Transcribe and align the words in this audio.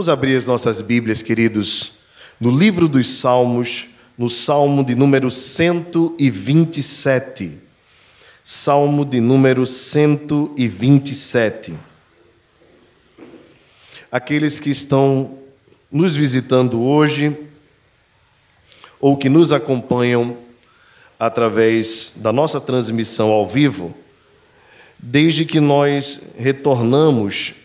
Vamos 0.00 0.08
abrir 0.08 0.34
as 0.34 0.46
nossas 0.46 0.80
Bíblias, 0.80 1.20
queridos, 1.20 1.92
no 2.40 2.50
livro 2.50 2.88
dos 2.88 3.06
Salmos, 3.06 3.88
no 4.16 4.30
Salmo 4.30 4.82
de 4.82 4.94
número 4.94 5.30
127. 5.30 7.58
Salmo 8.42 9.04
de 9.04 9.20
número 9.20 9.66
127. 9.66 11.74
Aqueles 14.10 14.58
que 14.58 14.70
estão 14.70 15.38
nos 15.92 16.16
visitando 16.16 16.80
hoje, 16.80 17.36
ou 18.98 19.18
que 19.18 19.28
nos 19.28 19.52
acompanham 19.52 20.38
através 21.18 22.14
da 22.16 22.32
nossa 22.32 22.58
transmissão 22.58 23.28
ao 23.28 23.46
vivo, 23.46 23.94
desde 24.98 25.44
que 25.44 25.60
nós 25.60 26.22
retornamos 26.38 27.59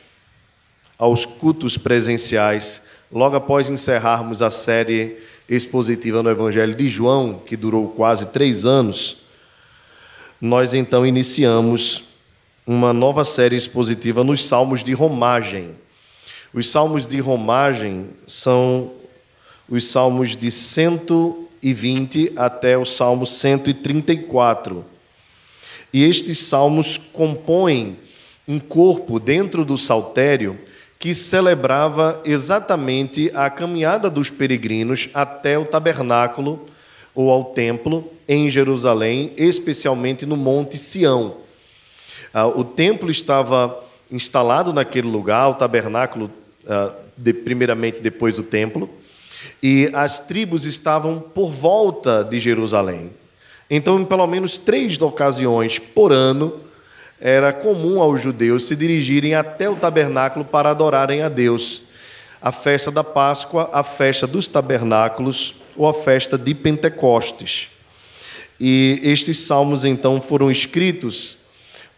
aos 0.98 1.25
cultos 1.25 1.77
presenciais, 1.77 2.82
logo 3.11 3.36
após 3.36 3.70
encerrarmos 3.70 4.42
a 4.42 4.50
série 4.50 5.18
expositiva 5.47 6.24
no 6.24 6.29
Evangelho 6.29 6.75
de 6.75 6.87
João, 6.87 7.42
que 7.46 7.56
durou 7.56 7.89
quase 7.89 8.28
três 8.28 8.65
anos, 8.65 9.18
nós 10.39 10.73
então 10.73 11.06
iniciamos 11.06 12.04
uma 12.65 12.92
nova 12.92 13.23
série 13.23 13.56
expositiva 13.56 14.23
nos 14.23 14.46
Salmos 14.46 14.84
de 14.84 14.93
Romagem. 14.93 15.75
Os 16.54 16.70
Salmos 16.70 17.07
de 17.07 17.20
Romagem 17.20 18.09
são 18.25 18.92
os 19.70 19.87
Salmos 19.87 20.36
de 20.36 20.50
120 20.50 22.34
até 22.36 22.78
o 22.78 22.86
Salmo 22.86 23.28
134. 23.28 24.86
E 25.93 26.04
estes 26.04 26.39
salmos 26.39 26.98
compõem 26.98 27.98
um 28.48 28.59
corpo 28.59 29.20
dentro 29.20 29.64
do 29.64 29.78
saltério 29.78 30.59
que 31.05 31.14
celebrava 31.14 32.19
exatamente 32.25 33.30
a 33.36 33.47
caminhada 33.47 34.09
dos 34.09 34.31
peregrinos 34.31 35.08
até 35.14 35.55
o 35.55 35.64
tabernáculo 35.64 36.66
ou 37.14 37.30
ao 37.30 37.45
templo 37.45 38.12
em 38.28 38.50
Jerusalém, 38.50 39.31
especialmente 39.38 40.25
no 40.25 40.36
Monte 40.36 40.80
Sião. 40.80 41.38
Ah, 42.34 42.47
o 42.47 42.64
templo 42.64 43.12
estava 43.12 43.84
instalado 44.12 44.73
naquele 44.73 45.08
lugar, 45.08 45.47
o 45.47 45.53
tabernáculo, 45.53 46.31
ah, 46.67 46.92
primeiramente 47.44 48.02
depois 48.02 48.38
do 48.38 48.42
templo, 48.42 48.90
e 49.62 49.88
as 49.94 50.19
tribos 50.19 50.66
estavam 50.66 51.19
por 51.19 51.52
volta 51.52 52.23
de 52.23 52.40
Jerusalém. 52.40 53.12
Então, 53.69 54.00
em 54.00 54.06
pelo 54.06 54.25
menos 54.25 54.58
três 54.58 55.00
ocasiões 55.00 55.78
por 55.78 56.12
ano, 56.12 56.65
era 57.20 57.54
comum 57.54 58.02
aos 58.02 58.22
judeus 58.22 58.66
se 58.66 58.76
dirigirem 58.76 59.34
até 59.36 59.70
o 59.70 59.76
tabernáculo 59.76 60.44
para 60.44 60.72
adorarem 60.72 61.22
a 61.22 61.30
Deus. 61.30 61.84
A 62.42 62.52
festa 62.52 62.92
da 62.92 63.04
Páscoa, 63.04 63.70
a 63.72 63.84
festa 63.84 64.28
dos 64.28 64.48
tabernáculos 64.48 65.56
ou 65.76 65.88
a 65.88 65.94
festa 65.94 66.38
de 66.38 66.54
Pentecostes. 66.54 67.70
E 68.60 69.00
estes 69.04 69.40
salmos 69.40 69.84
então 69.84 70.22
foram 70.22 70.52
escritos 70.52 71.38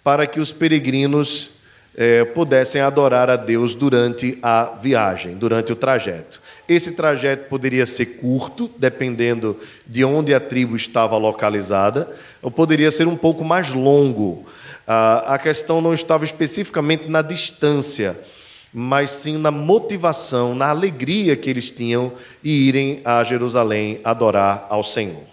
para 0.04 0.26
que 0.26 0.40
os 0.40 0.52
peregrinos 0.52 1.57
eh, 1.98 2.24
pudessem 2.26 2.80
adorar 2.80 3.28
a 3.28 3.36
Deus 3.36 3.74
durante 3.74 4.38
a 4.44 4.76
viagem, 4.80 5.36
durante 5.36 5.74
o 5.74 5.76
trajeto. 5.76 6.40
Esse 6.70 6.92
trajeto 6.92 7.50
poderia 7.50 7.88
ser 7.88 8.06
curto, 8.18 8.70
dependendo 8.78 9.58
de 9.86 10.06
onde 10.06 10.32
a 10.32 10.40
tribo 10.40 10.76
estava 10.76 11.18
localizada, 11.18 12.08
ou 12.40 12.52
poderia 12.52 12.92
ser 12.92 13.08
um 13.08 13.18
pouco 13.18 13.44
mais 13.44 13.74
longo, 13.74 14.46
ah, 14.86 15.34
a 15.34 15.40
questão 15.40 15.82
não 15.82 15.94
estava 15.94 16.24
especificamente 16.24 17.10
na 17.10 17.24
distância, 17.24 18.18
mas 18.72 19.10
sim 19.10 19.38
na 19.38 19.50
motivação, 19.50 20.54
na 20.54 20.68
alegria 20.70 21.36
que 21.36 21.50
eles 21.50 21.72
tinham 21.72 22.14
em 22.46 22.50
irem 22.50 23.02
a 23.04 23.24
Jerusalém 23.24 24.00
adorar 24.04 24.68
ao 24.70 24.84
Senhor. 24.84 25.24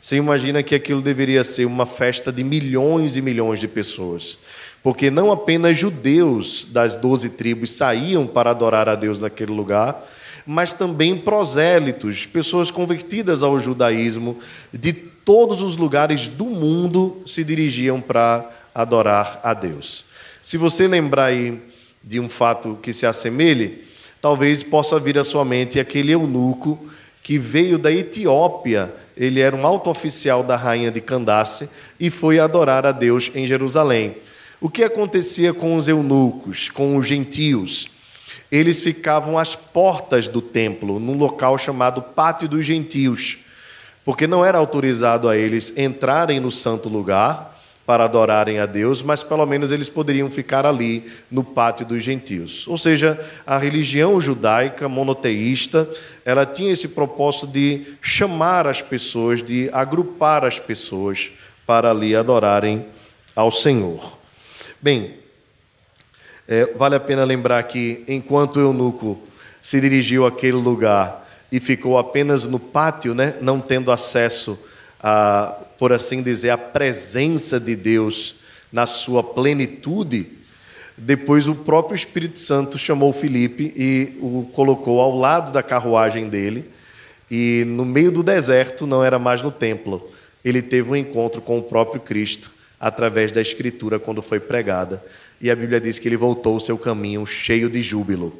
Você 0.00 0.16
imagina 0.16 0.62
que 0.62 0.74
aquilo 0.74 1.02
deveria 1.02 1.42
ser 1.42 1.64
uma 1.64 1.84
festa 1.84 2.32
de 2.32 2.44
milhões 2.44 3.16
e 3.16 3.20
milhões 3.20 3.60
de 3.60 3.66
pessoas, 3.66 4.38
porque 4.86 5.10
não 5.10 5.32
apenas 5.32 5.76
judeus 5.76 6.64
das 6.70 6.96
doze 6.96 7.30
tribos 7.30 7.72
saíam 7.72 8.24
para 8.24 8.50
adorar 8.50 8.88
a 8.88 8.94
Deus 8.94 9.20
naquele 9.20 9.50
lugar, 9.50 10.06
mas 10.46 10.72
também 10.72 11.18
prosélitos, 11.18 12.24
pessoas 12.24 12.70
convertidas 12.70 13.42
ao 13.42 13.58
judaísmo 13.58 14.38
de 14.72 14.92
todos 14.92 15.60
os 15.60 15.76
lugares 15.76 16.28
do 16.28 16.44
mundo 16.44 17.20
se 17.26 17.42
dirigiam 17.42 18.00
para 18.00 18.48
adorar 18.72 19.40
a 19.42 19.52
Deus. 19.54 20.04
Se 20.40 20.56
você 20.56 20.86
lembrar 20.86 21.24
aí 21.24 21.60
de 22.00 22.20
um 22.20 22.28
fato 22.28 22.78
que 22.80 22.92
se 22.92 23.04
assemelhe, 23.04 23.82
talvez 24.20 24.62
possa 24.62 25.00
vir 25.00 25.18
à 25.18 25.24
sua 25.24 25.44
mente 25.44 25.80
aquele 25.80 26.12
eunuco 26.12 26.78
que 27.24 27.40
veio 27.40 27.76
da 27.76 27.90
Etiópia, 27.90 28.94
ele 29.16 29.40
era 29.40 29.56
um 29.56 29.66
alto 29.66 29.90
oficial 29.90 30.44
da 30.44 30.54
rainha 30.54 30.92
de 30.92 31.00
Candace 31.00 31.68
e 31.98 32.08
foi 32.08 32.38
adorar 32.38 32.86
a 32.86 32.92
Deus 32.92 33.32
em 33.34 33.48
Jerusalém. 33.48 34.14
O 34.58 34.70
que 34.70 34.82
acontecia 34.82 35.52
com 35.52 35.76
os 35.76 35.86
eunucos, 35.86 36.70
com 36.70 36.96
os 36.96 37.06
gentios? 37.06 37.88
Eles 38.50 38.80
ficavam 38.80 39.38
às 39.38 39.54
portas 39.54 40.26
do 40.26 40.40
templo, 40.40 40.98
num 40.98 41.18
local 41.18 41.58
chamado 41.58 42.00
Pátio 42.00 42.48
dos 42.48 42.64
Gentios, 42.64 43.38
porque 44.02 44.26
não 44.26 44.44
era 44.44 44.56
autorizado 44.56 45.28
a 45.28 45.36
eles 45.36 45.76
entrarem 45.76 46.40
no 46.40 46.50
santo 46.50 46.88
lugar 46.88 47.54
para 47.84 48.04
adorarem 48.04 48.58
a 48.58 48.66
Deus, 48.66 49.02
mas 49.02 49.22
pelo 49.22 49.44
menos 49.44 49.70
eles 49.70 49.90
poderiam 49.90 50.30
ficar 50.30 50.64
ali 50.64 51.04
no 51.30 51.44
pátio 51.44 51.84
dos 51.84 52.02
gentios. 52.02 52.66
Ou 52.66 52.78
seja, 52.78 53.20
a 53.46 53.58
religião 53.58 54.20
judaica 54.20 54.88
monoteísta, 54.88 55.88
ela 56.24 56.46
tinha 56.46 56.72
esse 56.72 56.88
propósito 56.88 57.46
de 57.46 57.94
chamar 58.00 58.66
as 58.66 58.80
pessoas, 58.80 59.42
de 59.42 59.68
agrupar 59.72 60.44
as 60.44 60.58
pessoas 60.58 61.30
para 61.64 61.90
ali 61.90 62.16
adorarem 62.16 62.86
ao 63.36 63.50
Senhor. 63.50 64.16
Bem, 64.80 65.14
é, 66.46 66.66
vale 66.74 66.94
a 66.94 67.00
pena 67.00 67.24
lembrar 67.24 67.62
que 67.62 68.04
enquanto 68.06 68.56
o 68.56 68.60
eunuco 68.60 69.18
se 69.62 69.80
dirigiu 69.80 70.26
àquele 70.26 70.56
lugar 70.56 71.26
e 71.50 71.58
ficou 71.58 71.98
apenas 71.98 72.46
no 72.46 72.58
pátio, 72.58 73.14
né, 73.14 73.36
não 73.40 73.60
tendo 73.60 73.90
acesso 73.90 74.58
a 75.00 75.56
por 75.78 75.92
assim 75.92 76.22
dizer, 76.22 76.50
a 76.50 76.58
presença 76.58 77.60
de 77.60 77.76
Deus 77.76 78.36
na 78.72 78.86
sua 78.86 79.22
plenitude, 79.22 80.26
depois 80.96 81.48
o 81.48 81.54
próprio 81.54 81.94
Espírito 81.94 82.38
Santo 82.38 82.78
chamou 82.78 83.12
Filipe 83.12 83.72
e 83.76 84.16
o 84.20 84.48
colocou 84.54 85.00
ao 85.00 85.14
lado 85.14 85.52
da 85.52 85.62
carruagem 85.62 86.28
dele, 86.28 86.70
e 87.30 87.64
no 87.66 87.84
meio 87.84 88.10
do 88.10 88.22
deserto, 88.22 88.86
não 88.86 89.04
era 89.04 89.18
mais 89.18 89.42
no 89.42 89.50
templo, 89.50 90.10
ele 90.42 90.62
teve 90.62 90.90
um 90.90 90.96
encontro 90.96 91.42
com 91.42 91.58
o 91.58 91.62
próprio 91.62 92.00
Cristo 92.00 92.55
através 92.80 93.32
da 93.32 93.40
Escritura 93.40 93.98
quando 93.98 94.22
foi 94.22 94.40
pregada. 94.40 95.02
E 95.40 95.50
a 95.50 95.56
Bíblia 95.56 95.80
diz 95.80 95.98
que 95.98 96.08
ele 96.08 96.16
voltou 96.16 96.56
o 96.56 96.60
seu 96.60 96.78
caminho 96.78 97.26
cheio 97.26 97.68
de 97.68 97.82
júbilo. 97.82 98.32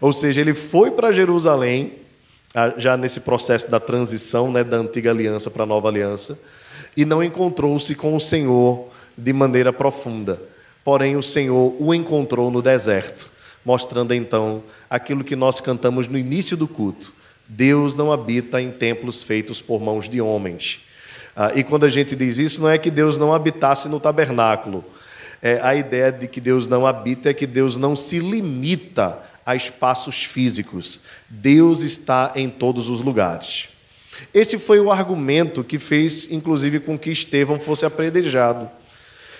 Ou 0.00 0.12
seja, 0.12 0.40
ele 0.40 0.54
foi 0.54 0.90
para 0.90 1.12
Jerusalém, 1.12 1.94
já 2.76 2.96
nesse 2.96 3.20
processo 3.20 3.70
da 3.70 3.80
transição 3.80 4.50
né, 4.50 4.62
da 4.62 4.78
antiga 4.78 5.10
aliança 5.10 5.50
para 5.50 5.64
a 5.64 5.66
nova 5.66 5.88
aliança, 5.88 6.38
e 6.96 7.04
não 7.04 7.22
encontrou-se 7.22 7.94
com 7.94 8.14
o 8.16 8.20
Senhor 8.20 8.88
de 9.16 9.32
maneira 9.32 9.72
profunda. 9.72 10.42
Porém, 10.84 11.16
o 11.16 11.22
Senhor 11.22 11.74
o 11.78 11.92
encontrou 11.92 12.50
no 12.50 12.62
deserto, 12.62 13.30
mostrando 13.64 14.14
então 14.14 14.62
aquilo 14.88 15.24
que 15.24 15.34
nós 15.34 15.60
cantamos 15.60 16.06
no 16.06 16.16
início 16.16 16.56
do 16.56 16.68
culto: 16.68 17.12
Deus 17.48 17.96
não 17.96 18.12
habita 18.12 18.60
em 18.60 18.70
templos 18.70 19.22
feitos 19.24 19.60
por 19.60 19.80
mãos 19.80 20.08
de 20.08 20.20
homens. 20.20 20.85
Ah, 21.36 21.52
e 21.54 21.62
quando 21.62 21.84
a 21.84 21.88
gente 21.90 22.16
diz 22.16 22.38
isso, 22.38 22.62
não 22.62 22.70
é 22.70 22.78
que 22.78 22.90
Deus 22.90 23.18
não 23.18 23.34
habitasse 23.34 23.88
no 23.90 24.00
tabernáculo. 24.00 24.82
É, 25.42 25.60
a 25.62 25.74
ideia 25.74 26.10
de 26.10 26.26
que 26.26 26.40
Deus 26.40 26.66
não 26.66 26.86
habita 26.86 27.28
é 27.28 27.34
que 27.34 27.46
Deus 27.46 27.76
não 27.76 27.94
se 27.94 28.18
limita 28.18 29.18
a 29.44 29.54
espaços 29.54 30.24
físicos. 30.24 31.00
Deus 31.28 31.82
está 31.82 32.32
em 32.34 32.48
todos 32.48 32.88
os 32.88 33.02
lugares. 33.02 33.68
Esse 34.32 34.58
foi 34.58 34.80
o 34.80 34.90
argumento 34.90 35.62
que 35.62 35.78
fez, 35.78 36.32
inclusive, 36.32 36.80
com 36.80 36.98
que 36.98 37.10
Estevão 37.10 37.60
fosse 37.60 37.84
apredejado. 37.84 38.70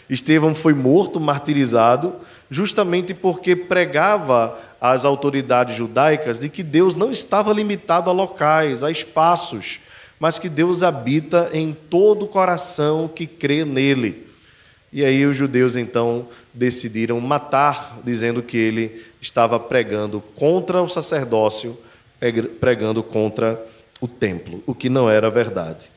Estevão 0.08 0.54
foi 0.54 0.74
morto, 0.74 1.18
martirizado, 1.18 2.14
justamente 2.50 3.14
porque 3.14 3.56
pregava 3.56 4.58
às 4.78 5.06
autoridades 5.06 5.74
judaicas 5.74 6.38
de 6.38 6.50
que 6.50 6.62
Deus 6.62 6.94
não 6.94 7.10
estava 7.10 7.54
limitado 7.54 8.10
a 8.10 8.12
locais, 8.12 8.84
a 8.84 8.90
espaços, 8.90 9.80
mas 10.18 10.38
que 10.38 10.48
Deus 10.48 10.82
habita 10.82 11.50
em 11.52 11.72
todo 11.72 12.24
o 12.24 12.28
coração 12.28 13.08
que 13.08 13.26
crê 13.26 13.64
nele. 13.64 14.26
E 14.92 15.04
aí 15.04 15.26
os 15.26 15.36
judeus 15.36 15.76
então 15.76 16.28
decidiram 16.54 17.20
matar, 17.20 17.98
dizendo 18.04 18.42
que 18.42 18.56
ele 18.56 19.04
estava 19.20 19.60
pregando 19.60 20.20
contra 20.34 20.80
o 20.82 20.88
sacerdócio, 20.88 21.78
pregando 22.60 23.02
contra 23.02 23.62
o 24.00 24.08
templo, 24.08 24.62
o 24.66 24.74
que 24.74 24.88
não 24.88 25.10
era 25.10 25.30
verdade. 25.30 25.90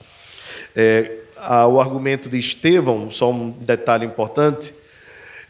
É, 0.75 1.19
o 1.69 1.79
argumento 1.79 2.29
de 2.29 2.37
Estevão, 2.39 3.09
só 3.11 3.31
um 3.31 3.51
detalhe 3.51 4.05
importante, 4.05 4.73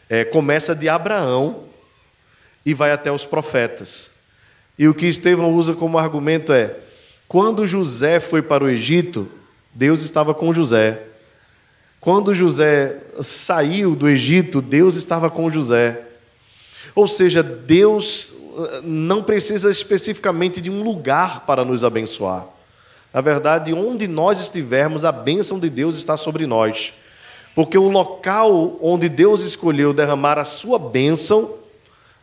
é, 0.08 0.24
começa 0.24 0.74
de 0.74 0.88
Abraão 0.88 1.64
e 2.64 2.74
vai 2.74 2.92
até 2.92 3.10
os 3.10 3.24
profetas. 3.24 4.10
E 4.78 4.88
o 4.88 4.94
que 4.94 5.06
Estevão 5.06 5.52
usa 5.54 5.74
como 5.74 5.98
argumento 5.98 6.52
é: 6.52 6.76
quando 7.30 7.64
José 7.64 8.18
foi 8.18 8.42
para 8.42 8.64
o 8.64 8.68
Egito, 8.68 9.28
Deus 9.72 10.02
estava 10.02 10.34
com 10.34 10.52
José. 10.52 11.00
Quando 12.00 12.34
José 12.34 12.96
saiu 13.22 13.94
do 13.94 14.08
Egito, 14.08 14.60
Deus 14.60 14.96
estava 14.96 15.30
com 15.30 15.48
José. 15.48 16.08
Ou 16.92 17.06
seja, 17.06 17.40
Deus 17.40 18.32
eh, 18.32 18.80
não 18.82 19.22
precisa 19.22 19.70
especificamente 19.70 20.60
de 20.60 20.68
um 20.72 20.82
lugar 20.82 21.46
para 21.46 21.64
nos 21.64 21.84
abençoar. 21.84 22.46
Na 23.14 23.20
verdade, 23.20 23.72
onde 23.72 24.08
nós 24.08 24.40
estivermos, 24.40 25.04
a 25.04 25.12
bênção 25.12 25.60
de 25.60 25.70
Deus 25.70 25.96
está 25.96 26.16
sobre 26.16 26.48
nós. 26.48 26.92
Porque 27.54 27.78
o 27.78 27.88
local 27.88 28.76
onde 28.82 29.08
Deus 29.08 29.44
escolheu 29.44 29.94
derramar 29.94 30.36
a 30.36 30.44
sua 30.44 30.80
bênção 30.80 31.54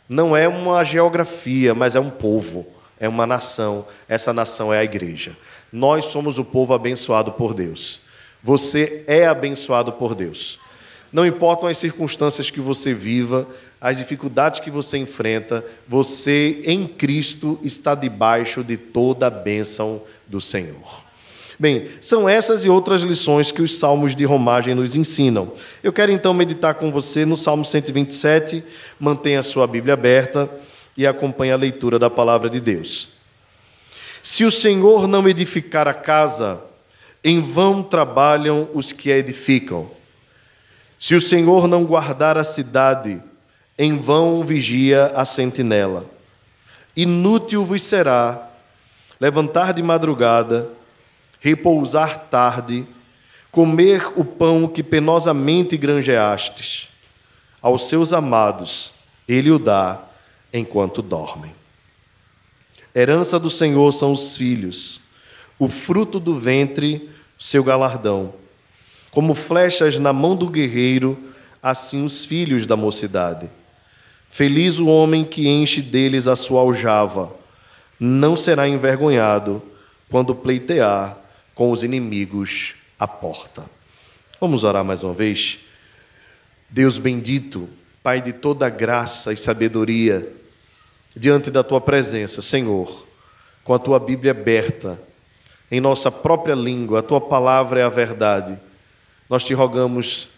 não 0.10 0.36
é 0.36 0.50
uma 0.50 0.84
geografia, 0.84 1.74
mas 1.74 1.96
é 1.96 2.00
um 2.02 2.10
povo, 2.10 2.68
é 3.00 3.08
uma 3.08 3.28
nação. 3.28 3.86
Essa 4.08 4.34
nação 4.34 4.74
é 4.74 4.80
a 4.80 4.84
igreja. 4.84 5.36
Nós 5.72 6.06
somos 6.06 6.38
o 6.38 6.46
povo 6.46 6.74
abençoado 6.74 7.32
por 7.32 7.54
Deus. 7.54 8.02
Você 8.44 9.04
é 9.08 9.26
abençoado 9.26 9.92
por 9.92 10.16
Deus. 10.16 10.60
Não 11.12 11.26
importam 11.26 11.70
as 11.70 11.78
circunstâncias 11.78 12.50
que 12.50 12.60
você 12.60 12.94
viva, 12.94 13.48
as 13.80 13.98
dificuldades 13.98 14.60
que 14.60 14.72
você 14.72 14.98
enfrenta, 14.98 15.64
você 15.88 16.62
em 16.66 16.88
Cristo 16.88 17.60
está 17.64 17.96
debaixo 17.96 18.64
de 18.64 18.76
toda 18.76 19.28
a 19.28 19.32
bênção 19.32 20.02
do 20.28 20.42
Senhor. 20.42 21.06
Bem, 21.60 21.90
são 22.02 22.30
essas 22.30 22.66
e 22.66 22.70
outras 22.70 23.02
lições 23.02 23.52
que 23.52 23.64
os 23.64 23.80
salmos 23.80 24.16
de 24.16 24.26
romagem 24.26 24.76
nos 24.76 24.96
ensinam. 24.96 25.54
Eu 25.82 25.92
quero 25.92 26.12
então 26.12 26.34
meditar 26.34 26.76
com 26.76 26.92
você 26.92 27.26
no 27.26 27.36
Salmo 27.36 27.66
127. 27.66 28.64
Mantenha 29.00 29.40
a 29.40 29.44
sua 29.44 29.66
Bíblia 29.66 29.96
aberta 29.96 30.48
e 30.98 31.06
acompanhe 31.06 31.52
a 31.52 31.56
leitura 31.56 32.00
da 32.00 32.10
palavra 32.10 32.50
de 32.50 32.60
Deus. 32.60 33.10
Se 34.24 34.44
o 34.44 34.52
Senhor 34.52 35.08
não 35.08 35.30
edificar 35.30 35.88
a 35.88 35.94
casa, 35.94 36.60
em 37.24 37.42
vão 37.42 37.84
trabalham 37.84 38.68
os 38.74 38.92
que 38.92 39.12
a 39.12 39.18
edificam. 39.18 39.90
Se 41.00 41.16
o 41.16 41.22
Senhor 41.22 41.68
não 41.68 41.86
guardar 41.86 42.38
a 42.38 42.44
cidade, 42.44 43.22
em 43.78 43.98
vão 43.98 44.44
vigia 44.44 45.14
a 45.16 45.24
sentinela. 45.24 46.06
Inútil 46.96 47.64
vos 47.64 47.84
será 47.84 48.50
levantar 49.20 49.74
de 49.74 49.84
madrugada 49.84 50.76
repousar 51.40 52.26
tarde, 52.30 52.86
comer 53.52 54.12
o 54.16 54.26
pão 54.26 54.68
que 54.68 54.84
penosamente 54.84 55.78
granjeastes. 55.78 56.90
Aos 57.62 57.88
seus 57.88 58.14
amados 58.14 58.94
ele 59.28 59.52
o 59.52 59.60
dá 59.60 60.02
enquanto 60.54 61.02
dormem. 61.02 61.54
Herança 62.96 63.40
do 63.40 63.50
Senhor 63.50 63.92
são 63.92 64.14
os 64.14 64.36
filhos, 64.36 65.02
o 65.60 65.68
fruto 65.68 66.20
do 66.20 66.38
ventre, 66.38 67.10
seu 67.38 67.64
galardão. 67.64 68.34
Como 69.12 69.34
flechas 69.34 70.00
na 70.00 70.12
mão 70.12 70.36
do 70.36 70.48
guerreiro, 70.50 71.18
assim 71.62 72.06
os 72.06 72.26
filhos 72.26 72.66
da 72.66 72.76
mocidade. 72.76 73.50
Feliz 74.30 74.80
o 74.80 74.88
homem 74.88 75.24
que 75.24 75.48
enche 75.48 75.82
deles 75.82 76.28
a 76.28 76.36
sua 76.36 76.62
aljava, 76.62 77.36
não 78.00 78.36
será 78.36 78.68
envergonhado 78.68 79.62
quando 80.10 80.36
pleitear 80.36 81.18
com 81.56 81.72
os 81.72 81.84
inimigos 81.84 82.76
à 83.00 83.08
porta. 83.08 83.66
Vamos 84.40 84.64
orar 84.64 84.84
mais 84.84 85.04
uma 85.04 85.14
vez? 85.14 85.60
Deus 86.70 86.98
bendito, 86.98 87.70
Pai 88.08 88.22
de 88.22 88.32
toda 88.32 88.70
graça 88.70 89.34
e 89.34 89.38
sabedoria, 89.38 90.32
diante 91.18 91.50
da 91.50 91.64
tua 91.64 91.82
presença, 91.82 92.42
Senhor, 92.42 93.06
com 93.64 93.74
a 93.74 93.80
tua 93.80 94.00
Bíblia 94.00 94.32
aberta, 94.32 95.00
em 95.70 95.82
nossa 95.82 96.10
própria 96.10 96.56
língua, 96.56 97.00
a 97.00 97.04
tua 97.04 97.20
palavra 97.20 97.82
é 97.82 97.84
a 97.84 97.90
verdade. 97.90 98.58
Nós 99.30 99.44
te 99.44 99.54
rogamos, 99.54 100.30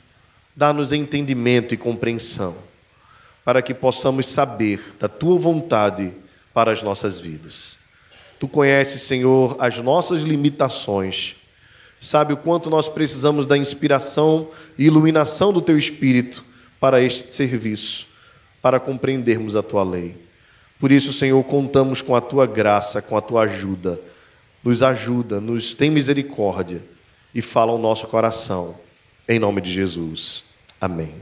dá-nos 0.55 0.91
entendimento 0.91 1.73
e 1.73 1.77
compreensão, 1.77 2.55
para 3.45 3.61
que 3.61 3.73
possamos 3.73 4.27
saber 4.27 4.95
da 4.99 5.07
tua 5.07 5.37
vontade 5.37 6.11
para 6.53 6.71
as 6.71 6.81
nossas 6.81 7.19
vidas. 7.19 7.77
Tu 8.39 8.47
conheces, 8.47 9.03
Senhor, 9.03 9.55
as 9.59 9.77
nossas 9.77 10.21
limitações. 10.21 11.35
Sabe 11.99 12.33
o 12.33 12.37
quanto 12.37 12.69
nós 12.69 12.87
precisamos 12.87 13.45
da 13.45 13.57
inspiração 13.57 14.47
e 14.77 14.85
iluminação 14.85 15.51
do 15.51 15.61
Teu 15.61 15.77
Espírito 15.77 16.43
para 16.79 17.01
este 17.01 17.35
serviço, 17.35 18.07
para 18.61 18.79
compreendermos 18.79 19.55
a 19.55 19.61
Tua 19.61 19.83
lei. 19.83 20.28
Por 20.79 20.93
isso, 20.93 21.11
Senhor, 21.11 21.43
contamos 21.43 22.01
com 22.01 22.15
a 22.15 22.21
Tua 22.21 22.47
graça, 22.47 23.01
com 23.01 23.17
a 23.17 23.21
Tua 23.21 23.43
ajuda. 23.43 23.99
Nos 24.63 24.81
ajuda, 24.81 25.41
nos 25.41 25.73
tem 25.73 25.89
misericórdia 25.89 26.81
e 27.35 27.41
fala 27.41 27.73
ao 27.73 27.77
nosso 27.77 28.07
coração. 28.07 28.75
Em 29.27 29.37
nome 29.37 29.59
de 29.59 29.71
Jesus. 29.71 30.45
Amém. 30.79 31.13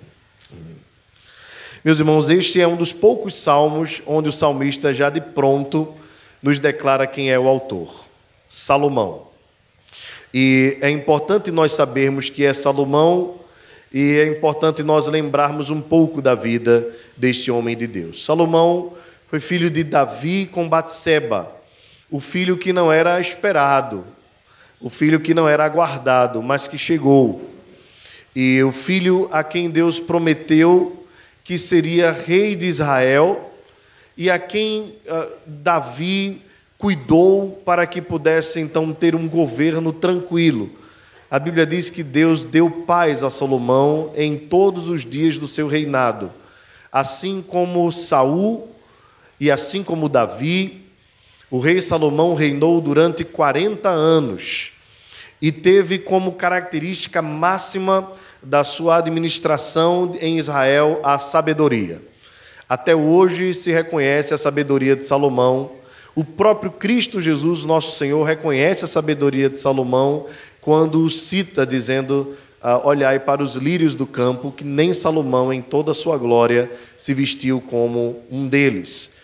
Meus 1.84 2.00
irmãos, 2.00 2.30
este 2.30 2.62
é 2.62 2.68
um 2.68 2.76
dos 2.76 2.94
poucos 2.94 3.36
salmos 3.36 4.02
onde 4.06 4.30
o 4.30 4.32
salmista 4.32 4.94
já 4.94 5.10
de 5.10 5.22
pronto 5.22 5.94
nos 6.42 6.60
declara 6.60 7.08
quem 7.08 7.32
é 7.32 7.40
o 7.40 7.48
autor: 7.48 8.06
Salomão. 8.48 9.28
E 10.34 10.78
é 10.82 10.90
importante 10.90 11.50
nós 11.50 11.74
sabermos 11.74 12.30
que 12.30 12.46
é 12.46 12.54
Salomão 12.54 13.40
e 13.92 14.18
é 14.18 14.28
importante 14.28 14.84
nós 14.84 15.08
lembrarmos 15.08 15.70
um 15.70 15.82
pouco 15.82 16.22
da 16.22 16.36
vida 16.36 16.88
deste 17.16 17.50
homem 17.50 17.76
de 17.76 17.88
Deus. 17.88 18.24
Salomão 18.24 18.94
foi 19.28 19.42
filho 19.42 19.70
de 19.70 19.84
Davi 19.84 20.50
com 20.50 20.70
Batseba, 20.70 21.52
o 22.10 22.20
filho 22.20 22.58
que 22.58 22.72
não 22.72 22.90
era 22.90 23.20
esperado, 23.20 24.06
o 24.80 24.90
filho 24.90 25.20
que 25.20 25.34
não 25.34 25.50
era 25.50 25.66
aguardado, 25.66 26.42
mas 26.42 26.66
que 26.66 26.78
chegou. 26.78 27.50
E 28.34 28.64
o 28.64 28.72
filho 28.72 29.28
a 29.32 29.44
quem 29.44 29.70
Deus 29.70 30.00
prometeu 30.00 31.06
que 31.44 31.58
seria 31.58 32.12
rei 32.12 32.56
de 32.56 32.68
Israel 32.68 33.52
e 34.16 34.32
a 34.32 34.40
quem 34.40 34.96
uh, 35.06 35.38
Davi 35.46 36.42
cuidou 36.78 37.62
para 37.66 37.86
que 37.86 38.02
pudesse 38.02 38.62
então 38.62 38.94
ter 38.94 39.14
um 39.14 39.28
governo 39.28 39.92
tranquilo. 39.92 40.72
A 41.30 41.38
Bíblia 41.38 41.66
diz 41.66 41.90
que 41.90 42.04
Deus 42.04 42.46
deu 42.46 42.70
paz 42.70 43.24
a 43.24 43.30
Salomão 43.30 44.14
em 44.16 44.38
todos 44.38 44.88
os 44.88 45.04
dias 45.04 45.38
do 45.38 45.48
seu 45.48 45.68
reinado, 45.68 46.32
assim 46.90 47.44
como 47.46 47.92
Saul 47.92 48.77
e 49.40 49.52
assim 49.52 49.84
como 49.84 50.10
Davi, 50.10 50.86
o 51.50 51.60
rei 51.60 51.82
Salomão 51.82 52.34
reinou 52.34 52.82
durante 52.82 53.24
40 53.24 53.90
anos 53.90 54.72
e 55.42 55.52
teve 55.52 56.00
como 56.00 56.34
característica 56.34 57.22
máxima 57.22 58.12
da 58.42 58.64
sua 58.64 58.98
administração 58.98 60.16
em 60.20 60.38
Israel 60.38 61.00
a 61.04 61.18
sabedoria. 61.20 62.02
Até 62.68 62.96
hoje 62.96 63.54
se 63.54 63.72
reconhece 63.72 64.34
a 64.34 64.38
sabedoria 64.38 64.96
de 64.96 65.06
Salomão. 65.06 65.72
O 66.14 66.24
próprio 66.24 66.72
Cristo 66.72 67.22
Jesus, 67.22 67.64
nosso 67.64 67.96
Senhor, 67.98 68.24
reconhece 68.24 68.84
a 68.84 68.88
sabedoria 68.88 69.50
de 69.50 69.60
Salomão 69.60 70.26
quando 70.60 71.04
o 71.04 71.10
cita, 71.10 71.66
dizendo: 71.66 72.36
ah, 72.62 72.86
Olhai 72.86 73.20
para 73.20 73.42
os 73.42 73.56
lírios 73.56 73.96
do 73.96 74.06
campo, 74.06 74.52
que 74.52 74.66
nem 74.66 74.94
Salomão, 74.94 75.54
em 75.54 75.62
toda 75.62 75.92
a 75.92 75.96
sua 75.96 76.18
glória, 76.18 76.70
se 76.98 77.14
vestiu 77.14 77.62
como 77.62 78.22
um 78.30 78.48
deles. 78.48 79.17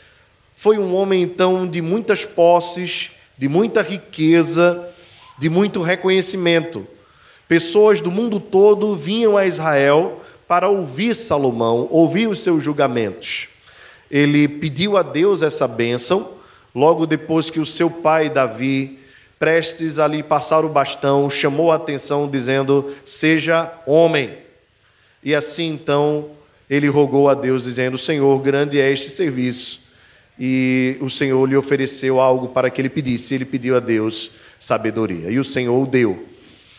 Foi 0.64 0.80
um 0.80 0.96
homem, 0.96 1.22
então, 1.22 1.68
de 1.68 1.82
muitas 1.82 2.24
posses, 2.24 3.12
de 3.38 3.50
muita 3.50 3.82
riqueza, 3.82 4.88
de 5.38 5.50
muito 5.50 5.82
reconhecimento. 5.82 6.88
Pessoas 7.50 8.00
do 8.00 8.10
mundo 8.10 8.40
todo 8.40 8.96
vinham 8.96 9.36
a 9.36 9.46
Israel 9.46 10.22
para 10.48 10.70
ouvir 10.70 11.16
Salomão, 11.16 11.90
ouvir 11.92 12.30
os 12.30 12.40
seus 12.40 12.64
julgamentos. 12.64 13.50
Ele 14.10 14.48
pediu 14.48 14.96
a 14.96 15.04
Deus 15.04 15.42
essa 15.42 15.68
bênção, 15.68 16.32
logo 16.74 17.06
depois 17.06 17.50
que 17.50 17.60
o 17.60 17.66
seu 17.66 17.90
pai 17.90 18.30
Davi, 18.30 19.00
prestes 19.38 20.00
ali 20.00 20.24
passar 20.24 20.64
o 20.64 20.70
bastão, 20.70 21.30
chamou 21.30 21.74
a 21.74 21.76
atenção 21.76 22.26
dizendo: 22.26 22.90
Seja 23.04 23.70
homem. 23.86 24.38
E 25.22 25.36
assim 25.36 25.74
então 25.74 26.30
ele 26.70 26.88
rogou 26.88 27.28
a 27.28 27.34
Deus, 27.34 27.66
dizendo: 27.66 27.98
Senhor, 27.98 28.40
grande 28.40 28.80
é 28.80 28.90
este 28.90 29.10
serviço. 29.10 29.83
E 30.40 30.98
o 31.00 31.10
Senhor 31.10 31.46
lhe 31.48 31.56
ofereceu 31.56 32.20
algo 32.20 32.50
para 32.50 32.70
que 32.70 32.82
ele 32.82 32.90
pedisse. 32.90 33.36
Ele 33.36 33.46
pediu 33.46 33.76
a 33.76 33.80
Deus 33.80 34.32
sabedoria. 34.60 35.30
E 35.30 35.40
o 35.40 35.44
Senhor 35.44 35.82
o 35.82 35.86
deu. 35.86 36.26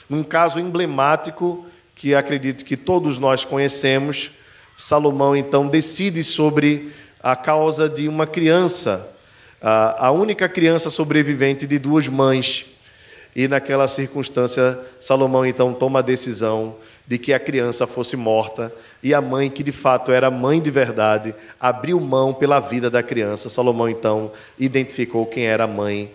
Num 0.08 0.22
caso 0.22 0.58
emblemático, 0.58 1.64
que 1.94 2.14
acredito 2.14 2.64
que 2.64 2.76
todos 2.76 3.18
nós 3.18 3.44
conhecemos, 3.44 4.30
Salomão 4.76 5.36
então 5.36 5.68
decide 5.68 6.24
sobre 6.24 6.92
a 7.22 7.36
causa 7.36 7.88
de 7.88 8.08
uma 8.08 8.26
criança, 8.26 9.08
a 9.60 10.10
única 10.10 10.48
criança 10.48 10.90
sobrevivente 10.90 11.66
de 11.66 11.78
duas 11.78 12.08
mães. 12.08 12.66
E 13.34 13.48
naquela 13.48 13.88
circunstância, 13.88 14.78
Salomão 15.00 15.44
então 15.44 15.72
toma 15.72 16.00
a 16.00 16.02
decisão 16.02 16.76
de 17.06 17.18
que 17.18 17.32
a 17.34 17.38
criança 17.38 17.86
fosse 17.86 18.16
morta 18.16 18.72
e 19.02 19.12
a 19.12 19.20
mãe, 19.20 19.50
que 19.50 19.62
de 19.62 19.72
fato 19.72 20.10
era 20.10 20.30
mãe 20.30 20.60
de 20.60 20.70
verdade, 20.70 21.34
abriu 21.60 22.00
mão 22.00 22.32
pela 22.32 22.60
vida 22.60 22.90
da 22.90 23.02
criança. 23.02 23.48
Salomão 23.48 23.88
então 23.88 24.32
identificou 24.58 25.26
quem 25.26 25.46
era 25.46 25.64
a 25.64 25.68
mãe 25.68 26.10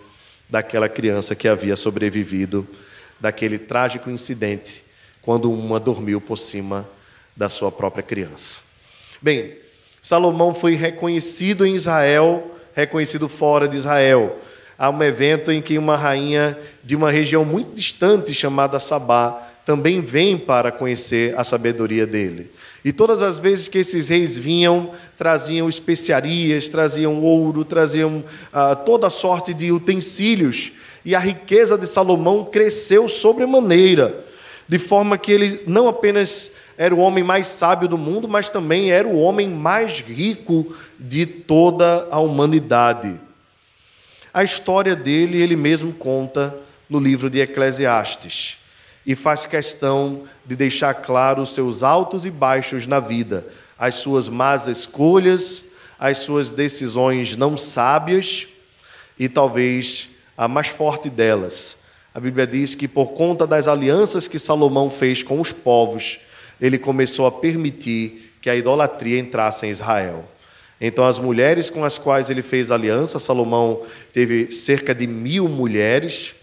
daquela 0.48 0.88
criança 0.88 1.34
que 1.36 1.46
havia 1.46 1.76
sobrevivido 1.76 2.66
daquele 3.20 3.58
trágico 3.58 4.10
incidente 4.10 4.82
quando 5.22 5.52
uma 5.52 5.78
dormiu 5.78 6.20
por 6.20 6.38
cima 6.38 6.88
da 7.36 7.48
sua 7.48 7.70
própria 7.70 8.02
criança. 8.02 8.62
Bem, 9.22 9.56
Salomão 10.02 10.54
foi 10.54 10.74
reconhecido 10.74 11.64
em 11.64 11.76
Israel, 11.76 12.56
reconhecido 12.74 13.28
fora 13.28 13.68
de 13.68 13.76
Israel. 13.76 14.38
Há 14.76 14.90
um 14.90 15.02
evento 15.02 15.52
em 15.52 15.60
que 15.60 15.78
uma 15.78 15.96
rainha 15.96 16.58
de 16.82 16.96
uma 16.96 17.10
região 17.10 17.44
muito 17.44 17.74
distante 17.74 18.32
chamada 18.34 18.80
Sabá 18.80 19.49
também 19.70 20.00
vem 20.00 20.36
para 20.36 20.72
conhecer 20.72 21.38
a 21.38 21.44
sabedoria 21.44 22.04
dele. 22.04 22.50
E 22.84 22.92
todas 22.92 23.22
as 23.22 23.38
vezes 23.38 23.68
que 23.68 23.78
esses 23.78 24.08
reis 24.08 24.36
vinham, 24.36 24.90
traziam 25.16 25.68
especiarias, 25.68 26.68
traziam 26.68 27.22
ouro, 27.22 27.64
traziam 27.64 28.24
ah, 28.52 28.74
toda 28.74 29.08
sorte 29.08 29.54
de 29.54 29.70
utensílios, 29.70 30.72
e 31.04 31.14
a 31.14 31.20
riqueza 31.20 31.78
de 31.78 31.86
Salomão 31.86 32.44
cresceu 32.44 33.08
sobremaneira, 33.08 34.24
de 34.66 34.76
forma 34.76 35.16
que 35.16 35.30
ele 35.30 35.62
não 35.68 35.86
apenas 35.86 36.50
era 36.76 36.92
o 36.92 36.98
homem 36.98 37.22
mais 37.22 37.46
sábio 37.46 37.86
do 37.86 37.96
mundo, 37.96 38.26
mas 38.26 38.50
também 38.50 38.90
era 38.90 39.06
o 39.06 39.20
homem 39.20 39.48
mais 39.48 40.00
rico 40.00 40.74
de 40.98 41.26
toda 41.26 42.08
a 42.10 42.18
humanidade. 42.18 43.14
A 44.34 44.42
história 44.42 44.96
dele 44.96 45.40
ele 45.40 45.54
mesmo 45.54 45.92
conta 45.92 46.52
no 46.88 46.98
livro 46.98 47.30
de 47.30 47.38
Eclesiastes 47.38 48.58
e 49.06 49.14
faz 49.14 49.46
questão 49.46 50.24
de 50.44 50.54
deixar 50.54 50.94
claro 50.94 51.42
os 51.42 51.54
seus 51.54 51.82
altos 51.82 52.26
e 52.26 52.30
baixos 52.30 52.86
na 52.86 53.00
vida, 53.00 53.46
as 53.78 53.96
suas 53.96 54.28
más 54.28 54.66
escolhas, 54.66 55.64
as 55.98 56.18
suas 56.18 56.50
decisões 56.50 57.36
não 57.36 57.56
sábias 57.56 58.46
e 59.18 59.28
talvez 59.28 60.08
a 60.36 60.48
mais 60.48 60.68
forte 60.68 61.10
delas. 61.10 61.76
A 62.14 62.18
Bíblia 62.18 62.46
diz 62.46 62.74
que 62.74 62.88
por 62.88 63.12
conta 63.12 63.46
das 63.46 63.68
alianças 63.68 64.26
que 64.26 64.38
Salomão 64.38 64.90
fez 64.90 65.22
com 65.22 65.40
os 65.40 65.52
povos, 65.52 66.18
ele 66.60 66.78
começou 66.78 67.26
a 67.26 67.32
permitir 67.32 68.32
que 68.40 68.50
a 68.50 68.56
idolatria 68.56 69.18
entrasse 69.18 69.66
em 69.66 69.70
Israel. 69.70 70.24
Então, 70.80 71.04
as 71.04 71.18
mulheres 71.18 71.68
com 71.68 71.84
as 71.84 71.98
quais 71.98 72.30
ele 72.30 72.42
fez 72.42 72.70
aliança, 72.70 73.18
Salomão 73.18 73.82
teve 74.12 74.50
cerca 74.50 74.94
de 74.94 75.06
mil 75.06 75.46
mulheres, 75.46 76.34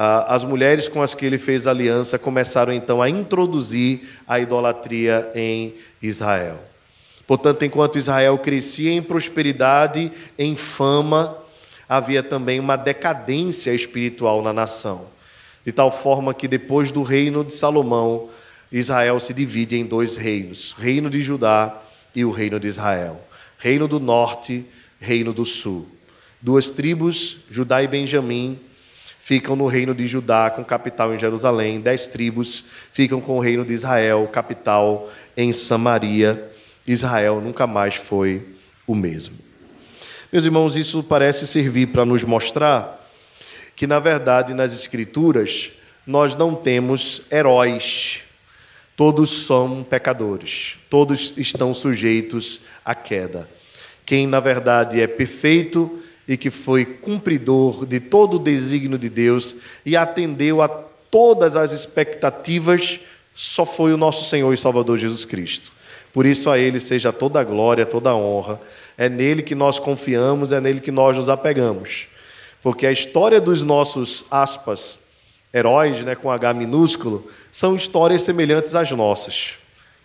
as 0.00 0.44
mulheres 0.44 0.86
com 0.86 1.02
as 1.02 1.12
que 1.12 1.26
ele 1.26 1.38
fez 1.38 1.66
aliança 1.66 2.20
começaram 2.20 2.72
então 2.72 3.02
a 3.02 3.10
introduzir 3.10 4.02
a 4.28 4.38
idolatria 4.38 5.28
em 5.34 5.74
Israel. 6.00 6.60
Portanto, 7.26 7.64
enquanto 7.64 7.98
Israel 7.98 8.38
crescia 8.38 8.92
em 8.92 9.02
prosperidade, 9.02 10.12
em 10.38 10.54
fama, 10.54 11.36
havia 11.88 12.22
também 12.22 12.60
uma 12.60 12.76
decadência 12.76 13.74
espiritual 13.74 14.40
na 14.40 14.52
nação. 14.52 15.06
De 15.64 15.72
tal 15.72 15.90
forma 15.90 16.32
que 16.32 16.46
depois 16.46 16.92
do 16.92 17.02
reino 17.02 17.44
de 17.44 17.54
Salomão, 17.54 18.30
Israel 18.70 19.18
se 19.18 19.34
divide 19.34 19.76
em 19.76 19.84
dois 19.84 20.14
reinos: 20.14 20.76
reino 20.78 21.10
de 21.10 21.24
Judá 21.24 21.76
e 22.14 22.24
o 22.24 22.30
reino 22.30 22.60
de 22.60 22.68
Israel. 22.68 23.20
Reino 23.58 23.88
do 23.88 23.98
norte, 23.98 24.64
reino 25.00 25.32
do 25.32 25.44
sul. 25.44 25.88
Duas 26.40 26.70
tribos, 26.70 27.38
Judá 27.50 27.82
e 27.82 27.88
Benjamim, 27.88 28.60
ficam 29.28 29.54
no 29.54 29.66
reino 29.66 29.94
de 29.94 30.06
Judá, 30.06 30.48
com 30.48 30.64
capital 30.64 31.14
em 31.14 31.18
Jerusalém. 31.18 31.82
Dez 31.82 32.06
tribos 32.06 32.64
ficam 32.90 33.20
com 33.20 33.36
o 33.36 33.40
reino 33.40 33.62
de 33.62 33.74
Israel, 33.74 34.26
capital 34.32 35.10
em 35.36 35.52
Samaria. 35.52 36.50
Israel 36.86 37.38
nunca 37.38 37.66
mais 37.66 37.96
foi 37.96 38.42
o 38.86 38.94
mesmo. 38.94 39.36
Meus 40.32 40.46
irmãos, 40.46 40.76
isso 40.76 41.02
parece 41.02 41.46
servir 41.46 41.88
para 41.88 42.06
nos 42.06 42.24
mostrar 42.24 43.06
que, 43.76 43.86
na 43.86 43.98
verdade, 43.98 44.54
nas 44.54 44.72
Escrituras, 44.72 45.72
nós 46.06 46.34
não 46.34 46.54
temos 46.54 47.20
heróis. 47.30 48.20
Todos 48.96 49.44
são 49.44 49.84
pecadores, 49.84 50.78
todos 50.88 51.34
estão 51.36 51.74
sujeitos 51.74 52.62
à 52.82 52.94
queda. 52.94 53.46
Quem, 54.06 54.26
na 54.26 54.40
verdade, 54.40 55.02
é 55.02 55.06
perfeito 55.06 56.02
e 56.28 56.36
que 56.36 56.50
foi 56.50 56.84
cumpridor 56.84 57.86
de 57.86 57.98
todo 57.98 58.34
o 58.34 58.38
desígnio 58.38 58.98
de 58.98 59.08
Deus 59.08 59.56
e 59.84 59.96
atendeu 59.96 60.60
a 60.60 60.68
todas 60.68 61.56
as 61.56 61.72
expectativas, 61.72 63.00
só 63.34 63.64
foi 63.64 63.94
o 63.94 63.96
nosso 63.96 64.28
Senhor 64.28 64.52
e 64.52 64.56
Salvador 64.56 64.98
Jesus 64.98 65.24
Cristo. 65.24 65.72
Por 66.12 66.26
isso 66.26 66.50
a 66.50 66.58
Ele 66.58 66.80
seja 66.80 67.12
toda 67.12 67.40
a 67.40 67.44
glória, 67.44 67.86
toda 67.86 68.10
a 68.10 68.16
honra. 68.16 68.60
É 68.96 69.08
nele 69.08 69.42
que 69.42 69.54
nós 69.54 69.78
confiamos, 69.78 70.52
é 70.52 70.60
nele 70.60 70.80
que 70.80 70.90
nós 70.90 71.16
nos 71.16 71.28
apegamos. 71.28 72.08
Porque 72.62 72.86
a 72.86 72.92
história 72.92 73.40
dos 73.40 73.62
nossos, 73.62 74.24
aspas, 74.30 74.98
heróis, 75.54 76.04
né, 76.04 76.14
com 76.14 76.30
H 76.30 76.52
minúsculo, 76.52 77.30
são 77.50 77.74
histórias 77.74 78.22
semelhantes 78.22 78.74
às 78.74 78.90
nossas. 78.90 79.54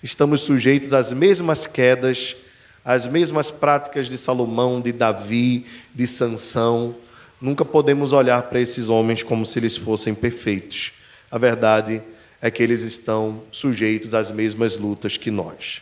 Estamos 0.01 0.42
sujeitos 0.42 0.94
às 0.94 1.12
mesmas 1.12 1.65
quedas, 1.65 2.36
as 2.83 3.07
mesmas 3.07 3.49
práticas 3.49 4.09
de 4.09 4.17
Salomão, 4.17 4.81
de 4.81 4.91
Davi, 4.91 5.65
de 5.93 6.05
Sansão. 6.05 6.95
Nunca 7.39 7.63
podemos 7.63 8.11
olhar 8.11 8.41
para 8.43 8.59
esses 8.59 8.89
homens 8.89 9.23
como 9.23 9.45
se 9.45 9.59
eles 9.59 9.77
fossem 9.77 10.13
perfeitos. 10.13 10.91
A 11.31 11.37
verdade 11.37 12.01
é 12.41 12.51
que 12.51 12.61
eles 12.61 12.81
estão 12.81 13.41
sujeitos 13.51 14.13
às 14.13 14.31
mesmas 14.31 14.77
lutas 14.77 15.17
que 15.17 15.31
nós. 15.31 15.81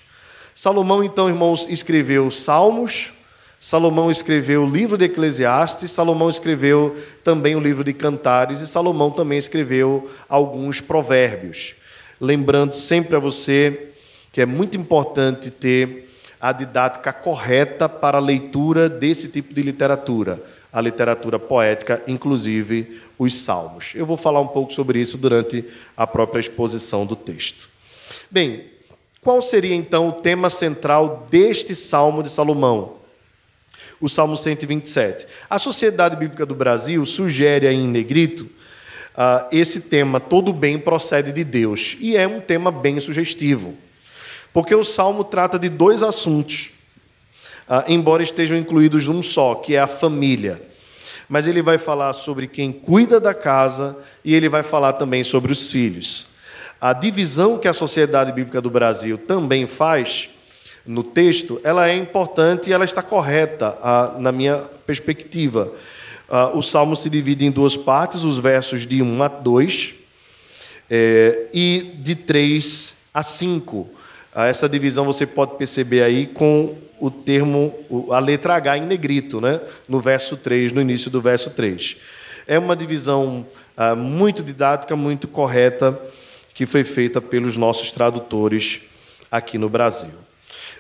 Salomão, 0.54 1.04
então, 1.04 1.28
irmãos, 1.28 1.66
escreveu 1.70 2.30
Salmos, 2.30 3.12
Salomão 3.60 4.12
escreveu 4.12 4.64
o 4.64 4.70
livro 4.70 4.98
de 4.98 5.06
Eclesiastes, 5.06 5.92
Salomão 5.92 6.30
escreveu 6.30 6.96
também 7.24 7.56
o 7.56 7.60
livro 7.60 7.84
de 7.84 7.94
Cantares 7.94 8.60
e 8.60 8.68
Salomão 8.68 9.12
também 9.12 9.38
escreveu 9.38 10.10
alguns 10.28 10.82
provérbios. 10.82 11.76
Lembrando 12.20 12.74
sempre 12.74 13.16
a 13.16 13.20
você 13.20 13.90
que 14.32 14.42
é 14.42 14.46
muito 14.46 14.78
importante 14.78 15.50
ter 15.50 16.11
a 16.42 16.52
didática 16.52 17.14
correta 17.14 17.88
para 17.88 18.18
a 18.18 18.22
leitura 18.22 18.90
desse 18.90 19.28
tipo 19.28 19.54
de 19.54 19.62
literatura, 19.62 20.44
a 20.74 20.82
literatura 20.82 21.38
poética, 21.38 22.02
inclusive 22.08 23.00
os 23.20 23.36
salmos. 23.36 23.92
Eu 23.94 24.08
vou 24.08 24.18
falar 24.18 24.40
um 24.40 24.48
pouco 24.48 24.74
sobre 24.74 25.00
isso 25.00 25.18
durante 25.18 25.64
a 25.96 26.08
própria 26.08 26.40
exposição 26.40 27.06
do 27.06 27.16
texto. 27.16 27.70
Bem, 28.30 28.66
qual 29.22 29.40
seria 29.40 29.76
então 29.76 30.10
o 30.10 30.14
tema 30.14 30.50
central 30.50 31.28
deste 31.30 31.76
salmo 31.76 32.24
de 32.24 32.32
Salomão? 32.32 32.96
O 34.00 34.10
Salmo 34.10 34.36
127. 34.36 35.28
A 35.48 35.60
Sociedade 35.60 36.16
Bíblica 36.16 36.44
do 36.44 36.56
Brasil 36.56 37.06
sugere 37.06 37.68
aí 37.68 37.76
em 37.76 37.88
negrito 37.88 38.50
uh, 39.12 39.46
esse 39.52 39.82
tema, 39.82 40.20
todo 40.20 40.52
bem 40.52 40.80
procede 40.80 41.32
de 41.32 41.44
Deus, 41.44 41.98
e 42.00 42.18
é 42.18 42.28
um 42.28 42.42
tema 42.42 42.72
bem 42.72 43.00
sugestivo. 43.00 43.78
Porque 44.54 44.76
o 44.76 44.84
salmo 44.84 45.24
trata 45.24 45.58
de 45.58 45.70
dois 45.70 46.04
assuntos, 46.04 46.72
ah, 47.68 47.86
embora 47.88 48.22
estejam 48.22 48.58
incluídos 48.58 49.08
num 49.08 49.24
só, 49.24 49.56
que 49.56 49.76
é 49.76 49.80
a 49.80 49.88
família. 49.88 50.62
Mas 51.30 51.48
ele 51.48 51.62
vai 51.62 51.78
falar 51.78 52.12
sobre 52.14 52.48
quem 52.48 52.72
cuida 52.72 53.20
da 53.20 53.34
casa 53.34 53.98
e 54.26 54.36
ele 54.36 54.50
vai 54.50 54.64
falar 54.64 54.94
também 54.94 55.24
sobre 55.24 55.52
os 55.52 55.72
filhos. 55.72 56.28
A 56.80 56.94
divisão 56.94 57.58
que 57.58 57.68
a 57.68 57.74
Sociedade 57.74 58.32
Bíblica 58.32 58.60
do 58.60 58.70
Brasil 58.70 59.18
também 59.18 59.68
faz 59.68 60.30
no 60.86 61.04
texto, 61.04 61.62
ela 61.64 61.88
é 61.88 61.96
importante 61.96 62.70
e 62.70 62.74
ela 62.74 62.84
está 62.84 63.02
correta 63.02 63.78
ah, 63.82 64.16
na 64.18 64.32
minha 64.32 64.58
perspectiva. 64.86 65.72
Ah, 66.28 66.52
o 66.54 66.62
salmo 66.62 66.96
se 66.96 67.10
divide 67.10 67.46
em 67.46 67.52
duas 67.52 67.78
partes, 67.78 68.24
os 68.24 68.38
versos 68.38 68.86
de 68.86 69.02
1 69.02 69.24
a 69.24 69.28
2 69.28 69.94
eh, 70.90 71.48
e 71.54 71.96
de 72.00 72.16
3 72.16 72.94
a 73.14 73.24
5. 73.24 74.01
Essa 74.34 74.70
divisão 74.70 75.06
você 75.06 75.26
pode 75.26 75.58
perceber 75.58 76.04
aí 76.04 76.26
com 76.26 76.76
o 77.00 77.12
termo, 77.12 77.74
a 78.12 78.20
letra 78.20 78.56
H 78.56 78.78
em 78.78 78.86
negrito, 78.86 79.42
né? 79.42 79.60
no 79.90 80.00
verso 80.00 80.38
3, 80.38 80.72
no 80.72 80.80
início 80.80 81.12
do 81.12 81.20
verso 81.20 81.50
3. 81.50 81.98
É 82.48 82.58
uma 82.58 82.76
divisão 82.76 83.46
ah, 83.76 83.96
muito 83.96 84.42
didática, 84.42 84.96
muito 84.96 85.28
correta, 85.28 86.00
que 86.54 86.66
foi 86.66 86.84
feita 86.84 87.20
pelos 87.20 87.58
nossos 87.58 87.92
tradutores 87.92 88.82
aqui 89.30 89.58
no 89.58 89.68
Brasil. 89.68 90.12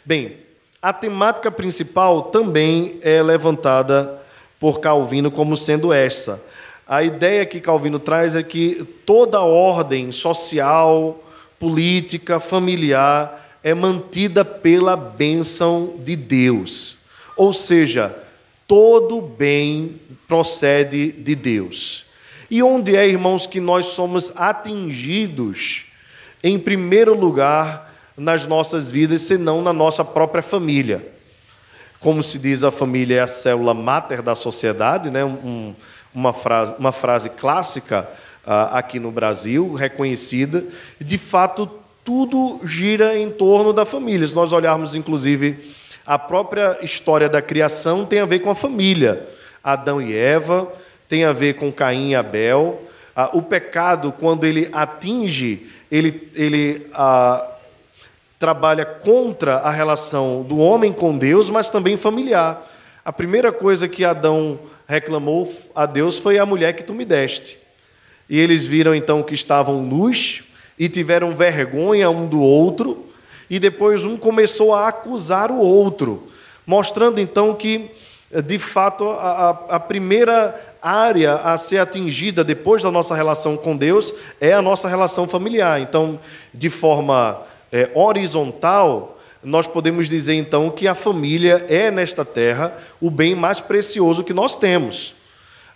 Bem, 0.05 0.37
a 0.81 0.93
temática 0.93 1.51
principal 1.51 2.23
também 2.23 2.99
é 3.01 3.21
levantada 3.21 4.19
por 4.59 4.79
Calvino 4.79 5.31
como 5.31 5.57
sendo 5.57 5.91
essa. 5.91 6.43
A 6.87 7.03
ideia 7.03 7.45
que 7.45 7.59
Calvino 7.59 7.99
traz 7.99 8.35
é 8.35 8.43
que 8.43 8.85
toda 9.05 9.41
ordem 9.41 10.11
social, 10.11 11.23
política, 11.59 12.39
familiar, 12.39 13.40
é 13.63 13.73
mantida 13.73 14.43
pela 14.43 14.95
bênção 14.95 15.95
de 16.03 16.15
Deus. 16.15 16.97
Ou 17.35 17.53
seja, 17.53 18.15
todo 18.67 19.21
bem 19.21 19.99
procede 20.27 21.11
de 21.11 21.35
Deus. 21.35 22.05
E 22.49 22.61
onde 22.61 22.95
é, 22.95 23.07
irmãos, 23.07 23.47
que 23.47 23.59
nós 23.59 23.87
somos 23.87 24.33
atingidos 24.35 25.85
em 26.43 26.57
primeiro 26.59 27.13
lugar 27.13 27.93
nas 28.17 28.45
nossas 28.45 28.91
vidas, 28.91 29.21
senão 29.21 29.61
na 29.61 29.71
nossa 29.71 30.03
própria 30.03 30.43
família. 30.43 31.11
Como 31.99 32.21
se 32.23 32.39
diz, 32.39 32.63
a 32.63 32.71
família 32.71 33.17
é 33.17 33.19
a 33.21 33.27
célula 33.27 33.73
máter 33.73 34.21
da 34.21 34.35
sociedade, 34.35 35.09
né? 35.09 35.23
Um, 35.23 35.75
uma, 36.13 36.33
frase, 36.33 36.75
uma 36.77 36.91
frase 36.91 37.29
clássica 37.29 38.09
uh, 38.45 38.75
aqui 38.75 38.99
no 38.99 39.11
Brasil, 39.11 39.73
reconhecida. 39.73 40.65
De 40.99 41.17
fato, 41.17 41.69
tudo 42.03 42.59
gira 42.63 43.17
em 43.17 43.29
torno 43.29 43.73
da 43.73 43.85
família. 43.85 44.27
Se 44.27 44.35
nós 44.35 44.51
olharmos, 44.51 44.95
inclusive, 44.95 45.73
a 46.05 46.17
própria 46.17 46.79
história 46.81 47.29
da 47.29 47.41
criação 47.41 48.05
tem 48.05 48.19
a 48.19 48.25
ver 48.25 48.39
com 48.39 48.49
a 48.49 48.55
família. 48.55 49.27
Adão 49.63 50.01
e 50.01 50.15
Eva, 50.15 50.71
tem 51.07 51.23
a 51.23 51.31
ver 51.31 51.55
com 51.55 51.71
Caim 51.71 52.11
e 52.11 52.15
Abel. 52.15 52.81
Ah, 53.15 53.29
o 53.33 53.41
pecado, 53.41 54.11
quando 54.11 54.45
ele 54.45 54.69
atinge, 54.71 55.69
ele, 55.91 56.29
ele 56.35 56.87
ah, 56.93 57.47
trabalha 58.39 58.85
contra 58.85 59.57
a 59.57 59.69
relação 59.69 60.41
do 60.41 60.57
homem 60.57 60.91
com 60.91 61.17
Deus, 61.17 61.49
mas 61.49 61.69
também 61.69 61.97
familiar. 61.97 62.67
A 63.05 63.13
primeira 63.13 63.51
coisa 63.51 63.87
que 63.87 64.03
Adão 64.03 64.59
reclamou 64.87 65.51
a 65.75 65.85
Deus 65.85 66.17
foi 66.17 66.39
a 66.39 66.45
mulher 66.45 66.73
que 66.73 66.83
tu 66.83 66.93
me 66.93 67.05
deste. 67.05 67.59
E 68.29 68.39
eles 68.39 68.65
viram 68.65 68.95
então 68.95 69.21
que 69.21 69.33
estavam 69.33 69.81
nus 69.83 70.43
e 70.81 70.89
tiveram 70.89 71.29
vergonha 71.29 72.09
um 72.09 72.25
do 72.25 72.41
outro, 72.41 73.05
e 73.47 73.59
depois 73.59 74.03
um 74.03 74.17
começou 74.17 74.73
a 74.73 74.87
acusar 74.87 75.51
o 75.51 75.59
outro, 75.59 76.27
mostrando 76.65 77.21
então 77.21 77.53
que, 77.53 77.91
de 78.43 78.57
fato, 78.57 79.07
a, 79.07 79.49
a 79.69 79.79
primeira 79.79 80.59
área 80.81 81.35
a 81.35 81.55
ser 81.55 81.77
atingida 81.77 82.43
depois 82.43 82.81
da 82.81 82.89
nossa 82.89 83.13
relação 83.13 83.55
com 83.55 83.77
Deus 83.77 84.11
é 84.39 84.53
a 84.53 84.61
nossa 84.61 84.89
relação 84.89 85.27
familiar. 85.27 85.79
Então, 85.79 86.19
de 86.51 86.71
forma 86.71 87.39
é, 87.71 87.91
horizontal, 87.93 89.19
nós 89.43 89.67
podemos 89.67 90.09
dizer 90.09 90.33
então 90.33 90.71
que 90.71 90.87
a 90.87 90.95
família 90.95 91.63
é 91.69 91.91
nesta 91.91 92.25
terra 92.25 92.75
o 92.99 93.11
bem 93.11 93.35
mais 93.35 93.61
precioso 93.61 94.23
que 94.23 94.33
nós 94.33 94.55
temos. 94.55 95.13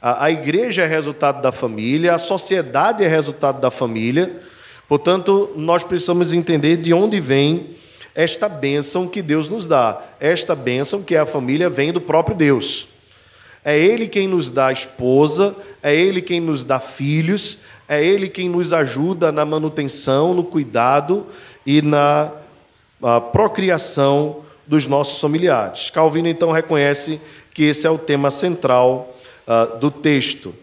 A, 0.02 0.26
a 0.26 0.32
igreja 0.32 0.82
é 0.82 0.88
resultado 0.88 1.44
da 1.44 1.52
família, 1.52 2.16
a 2.16 2.18
sociedade 2.18 3.04
é 3.04 3.08
resultado 3.08 3.62
da 3.62 3.70
família. 3.70 4.42
Portanto, 4.88 5.52
nós 5.56 5.84
precisamos 5.84 6.32
entender 6.32 6.78
de 6.78 6.94
onde 6.94 7.20
vem 7.20 7.76
esta 8.14 8.48
bênção 8.48 9.08
que 9.08 9.22
Deus 9.22 9.50
nos 9.50 9.68
dá. 9.68 10.02
Esta 10.20 10.56
bênção 10.56 11.02
que 11.04 11.16
é 11.16 11.20
a 11.20 11.26
família 11.26 11.70
vem 11.70 11.92
do 11.92 12.00
próprio 12.00 12.36
Deus. 12.36 12.88
É 13.64 13.78
Ele 13.78 14.08
quem 14.08 14.28
nos 14.28 14.52
dá 14.52 14.72
esposa, 14.72 15.56
é 15.82 15.94
Ele 15.96 16.22
quem 16.22 16.40
nos 16.40 16.64
dá 16.64 16.80
filhos, 16.80 17.60
é 17.88 18.04
Ele 18.04 18.30
quem 18.30 18.48
nos 18.48 18.72
ajuda 18.72 19.32
na 19.32 19.44
manutenção, 19.44 20.34
no 20.34 20.44
cuidado 20.44 21.26
e 21.66 21.82
na 21.82 22.32
procriação 23.34 24.44
dos 24.66 24.88
nossos 24.88 25.20
familiares. 25.20 25.90
Calvino 25.90 26.28
então 26.28 26.52
reconhece 26.52 27.20
que 27.54 27.64
esse 27.64 27.86
é 27.86 27.90
o 27.90 27.98
tema 27.98 28.32
central 28.32 29.16
uh, 29.48 29.78
do 29.78 29.92
texto. 29.92 30.54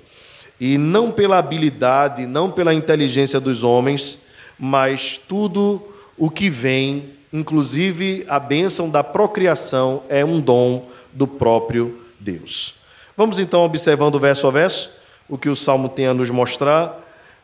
E 0.63 0.79
não 0.79 1.11
pela 1.11 1.39
habilidade, 1.39 2.25
não 2.25 2.49
pela 2.49 2.73
inteligência 2.73 3.41
dos 3.41 3.65
homens, 3.65 4.17
mas 4.57 5.19
tudo 5.19 5.83
o 6.17 6.31
que 6.31 6.49
vem, 6.49 7.15
inclusive 7.33 8.25
a 8.29 8.39
bênção 8.39 8.89
da 8.89 9.03
procriação, 9.03 10.05
é 10.09 10.25
um 10.25 10.41
dom 10.41 10.89
do 11.13 11.27
próprio 11.27 12.05
Deus. 12.21 12.77
Vamos 13.17 13.41
então 13.41 13.65
observando 13.65 14.21
verso 14.21 14.47
a 14.47 14.53
verso 14.53 14.91
o 15.29 15.37
que 15.37 15.49
o 15.49 15.57
salmo 15.57 15.89
tem 15.89 16.07
a 16.07 16.15
nos 16.15 16.31
mostrar 16.31 16.97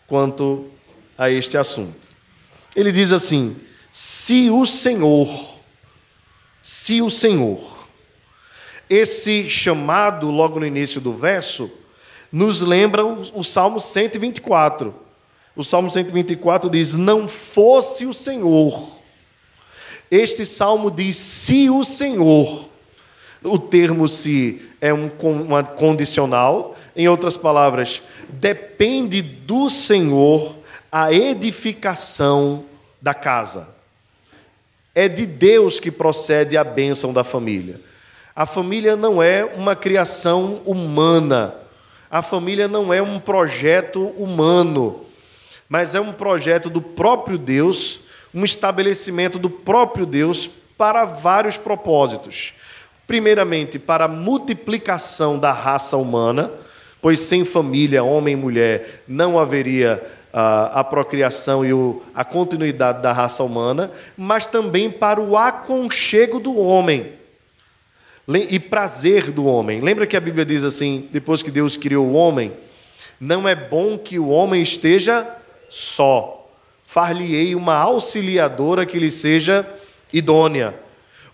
quanto 0.07 0.67
a 1.19 1.29
este 1.29 1.57
assunto. 1.57 2.07
Ele 2.77 2.93
diz 2.93 3.11
assim: 3.11 3.57
Se 3.93 4.49
o 4.49 4.65
Senhor, 4.65 5.59
se 6.63 7.03
o 7.03 7.11
Senhor, 7.11 7.85
esse 8.89 9.51
chamado 9.51 10.31
logo 10.31 10.61
no 10.61 10.67
início 10.67 11.01
do 11.01 11.13
verso, 11.13 11.69
nos 12.31 12.61
lembra 12.61 13.05
o, 13.05 13.21
o 13.35 13.45
Salmo 13.45 13.81
124. 13.81 14.95
O 15.57 15.65
Salmo 15.65 15.91
124 15.91 16.71
diz: 16.71 16.95
Não 16.95 17.27
fosse 17.27 18.07
o 18.07 18.15
Senhor. 18.15 18.97
Este 20.11 20.47
salmo 20.47 20.91
diz: 20.91 21.17
Se 21.17 21.69
o 21.69 21.85
Senhor. 21.85 22.69
O 23.43 23.59
termo 23.59 24.09
se 24.09 24.61
é 24.81 24.93
um, 24.93 25.11
uma 25.21 25.63
condicional, 25.63 26.77
em 26.97 27.09
outras 27.09 27.37
palavras, 27.37 28.03
depende 28.29 29.23
do 29.23 29.71
Senhor 29.71 30.57
a 30.91 31.13
edificação 31.13 32.65
da 33.01 33.15
casa. 33.15 33.69
É 34.95 35.09
de 35.09 35.25
Deus 35.25 35.79
que 35.79 35.91
procede 35.91 36.57
a 36.57 36.65
bênção 36.65 37.13
da 37.13 37.23
família. 37.23 37.81
A 38.35 38.47
família 38.47 38.97
não 38.97 39.23
é 39.23 39.45
uma 39.45 39.77
criação 39.77 40.61
humana. 40.65 41.55
A 42.11 42.23
família 42.23 42.67
não 42.67 42.93
é 42.93 43.03
um 43.03 43.21
projeto 43.21 44.07
humano, 44.17 45.05
mas 45.69 45.95
é 45.95 46.01
um 46.01 46.13
projeto 46.13 46.71
do 46.71 46.81
próprio 46.81 47.37
Deus, 47.37 48.01
um 48.35 48.45
estabelecimento 48.45 49.39
do 49.39 49.51
próprio 49.51 50.07
Deus 50.07 50.49
para 50.79 51.05
vários 51.05 51.59
propósitos. 51.59 52.55
Primeiramente, 53.07 53.79
para 53.79 54.07
a 54.07 54.09
multiplicação 54.09 55.39
da 55.39 55.53
raça 55.53 55.99
humana, 55.99 56.51
pois 57.03 57.21
sem 57.21 57.45
família, 57.45 58.03
homem 58.03 58.33
e 58.33 58.37
mulher, 58.37 59.03
não 59.07 59.39
haveria 59.39 60.03
a, 60.33 60.81
a 60.81 60.85
procriação 60.85 61.65
e 61.65 61.75
o, 61.75 62.03
a 62.15 62.25
continuidade 62.25 63.03
da 63.03 63.13
raça 63.13 63.43
humana, 63.43 63.91
mas 64.17 64.47
também 64.47 64.91
para 64.91 65.21
o 65.21 65.37
aconchego 65.37 66.41
do 66.41 66.59
homem 66.59 67.18
e 68.37 68.59
prazer 68.59 69.31
do 69.31 69.47
homem. 69.47 69.81
Lembra 69.81 70.07
que 70.07 70.17
a 70.17 70.21
Bíblia 70.21 70.45
diz 70.45 70.63
assim, 70.63 71.09
depois 71.11 71.43
que 71.43 71.51
Deus 71.51 71.77
criou 71.77 72.07
o 72.07 72.13
homem, 72.13 72.53
não 73.19 73.49
é 73.49 73.55
bom 73.55 73.97
que 73.97 74.19
o 74.19 74.29
homem 74.29 74.63
esteja 74.63 75.27
só. 75.69 76.47
Far-lhe-ei 76.85 77.55
uma 77.55 77.75
auxiliadora 77.75 78.85
que 78.85 78.99
lhe 78.99 79.11
seja 79.11 79.67
idônea. 80.13 80.79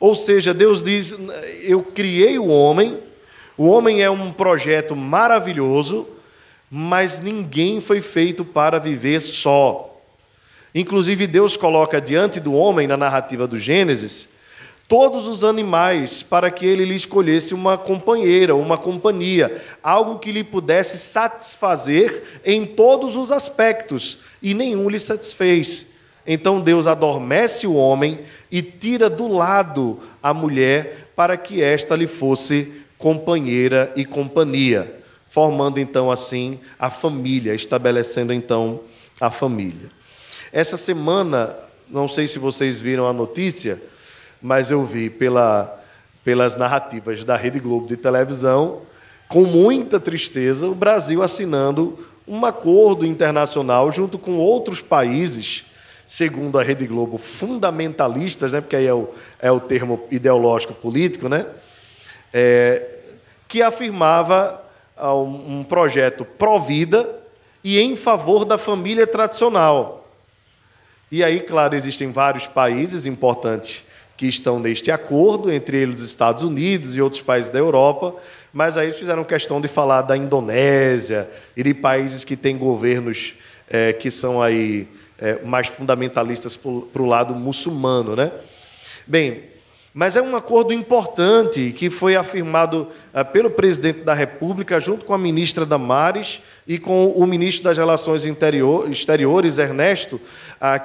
Ou 0.01 0.15
seja, 0.15 0.53
Deus 0.53 0.83
diz: 0.83 1.15
Eu 1.63 1.83
criei 1.83 2.39
o 2.39 2.49
homem, 2.49 2.99
o 3.57 3.69
homem 3.69 4.03
é 4.03 4.11
um 4.11 4.33
projeto 4.33 4.97
maravilhoso, 4.97 6.09
mas 6.71 7.21
ninguém 7.21 7.81
foi 7.81 8.01
feito 8.01 8.45
para 8.45 8.79
viver 8.79 9.21
só. 9.21 9.97
Inclusive, 10.75 11.29
Deus 11.29 11.57
coloca 11.57 12.01
diante 12.01 12.41
do 12.41 12.53
homem, 12.53 12.89
na 12.89 12.97
narrativa 12.97 13.47
do 13.47 13.59
Gênesis, 13.59 14.34
todos 14.95 15.27
os 15.27 15.43
animais 15.43 16.23
para 16.23 16.53
que 16.53 16.65
ele 16.65 16.85
lhe 16.85 16.95
escolhesse 16.95 17.53
uma 17.53 17.77
companheira, 17.77 18.55
uma 18.55 18.79
companhia, 18.79 19.61
algo 19.83 20.21
que 20.21 20.31
lhe 20.31 20.45
pudesse 20.45 20.99
satisfazer 20.99 22.23
em 22.45 22.65
todos 22.65 23.17
os 23.17 23.33
aspectos, 23.33 24.19
e 24.41 24.55
nenhum 24.55 24.89
lhe 24.89 25.01
satisfez. 25.01 25.89
Então 26.25 26.61
Deus 26.61 26.87
adormece 26.87 27.67
o 27.67 27.75
homem 27.75 28.21
e 28.53 28.63
tira 28.63 29.11
do 29.11 29.27
lado 29.27 29.99
a 30.23 30.33
mulher 30.33 31.11
para 31.17 31.37
que 31.37 31.61
esta 31.61 31.97
lhe 31.97 32.07
fosse 32.07 32.73
companheira 32.97 33.93
e 33.97 34.05
companhia, 34.05 35.01
formando 35.27 35.81
então 35.81 36.09
assim 36.09 36.61
a 36.79 36.89
família, 36.89 37.53
estabelecendo 37.53 38.33
então 38.33 38.83
a 39.21 39.29
família. 39.29 39.91
Essa 40.53 40.77
semana, 40.77 41.57
não 41.91 42.07
sei 42.07 42.29
se 42.29 42.39
vocês 42.39 42.79
viram 42.79 43.09
a 43.09 43.13
notícia, 43.13 43.83
mas 44.45 44.71
eu 44.71 44.85
vi 44.85 45.09
pela, 45.09 45.83
pelas 46.23 46.59
narrativas 46.59 47.25
da 47.25 47.35
Rede 47.35 47.59
Globo 47.59 47.87
de 47.87 47.97
televisão, 47.97 48.83
com 49.27 49.45
muita 49.45 49.99
tristeza, 49.99 50.67
o 50.67 50.75
Brasil 50.75 51.23
assinando 51.23 52.07
um 52.29 52.45
acordo 52.45 53.07
internacional 53.07 53.91
junto 53.91 54.19
com 54.19 54.37
outros 54.37 54.83
países 54.83 55.65
segundo 56.07 56.59
a 56.59 56.63
Rede 56.63 56.87
Globo, 56.87 57.17
fundamentalistas, 57.17 58.53
né, 58.53 58.61
porque 58.61 58.77
aí 58.77 58.87
é 58.87 58.93
o, 58.93 59.09
é 59.41 59.51
o 59.51 59.59
termo 59.59 60.05
ideológico 60.11 60.75
político, 60.75 61.27
né, 61.27 61.47
é, 62.31 62.87
que 63.49 63.63
afirmava 63.63 64.63
ah, 64.95 65.15
um, 65.15 65.61
um 65.61 65.65
projeto 65.65 66.23
pró-vida 66.23 67.19
e 67.65 67.81
em 67.81 67.97
favor 67.97 68.45
da 68.45 68.59
família 68.59 69.07
tradicional. 69.07 70.07
E 71.11 71.25
aí, 71.25 71.41
claro, 71.41 71.75
existem 71.75 72.13
vários 72.13 72.47
países 72.47 73.07
importantes 73.07 73.85
que 74.25 74.29
estão 74.29 74.59
neste 74.59 74.91
acordo, 74.91 75.53
entre 75.53 75.77
eles 75.77 76.01
os 76.01 76.07
Estados 76.07 76.43
Unidos 76.43 76.97
e 76.97 77.01
outros 77.03 77.21
países 77.21 77.51
da 77.51 77.59
Europa, 77.59 78.15
mas 78.55 78.75
aí 78.75 78.87
eles 78.87 78.99
fizeram 78.99 79.23
questão 79.23 79.61
de 79.61 79.69
falar 79.69 80.01
da 80.01 80.17
Indonésia 80.17 81.29
e 81.55 81.63
de 81.63 81.75
países 81.75 82.25
que 82.25 82.35
têm 82.35 82.57
governos 82.57 83.35
é, 83.69 83.93
que 83.93 84.11
são 84.11 84.41
aí 84.41 84.89
é, 85.19 85.43
mais 85.45 85.67
fundamentalistas 85.67 86.57
para 86.57 87.03
o 87.03 87.05
lado 87.05 87.35
muçulmano. 87.35 88.17
Né? 88.17 88.33
Bem, 89.07 89.43
Mas 89.93 90.17
é 90.17 90.23
um 90.23 90.35
acordo 90.35 90.73
importante 90.73 91.73
que 91.77 91.91
foi 91.91 92.17
afirmado 92.17 92.89
uh, 93.13 93.25
pelo 93.31 93.51
presidente 93.51 94.01
da 94.01 94.15
República, 94.15 94.81
junto 94.81 95.05
com 95.05 95.15
a 95.15 95.19
ministra 95.19 95.67
Damares 95.67 96.41
e 96.67 96.79
com 96.79 97.09
o 97.09 97.27
ministro 97.27 97.65
das 97.65 97.77
Relações 97.77 98.25
Exteriores, 98.25 99.59
Ernesto, 99.59 100.21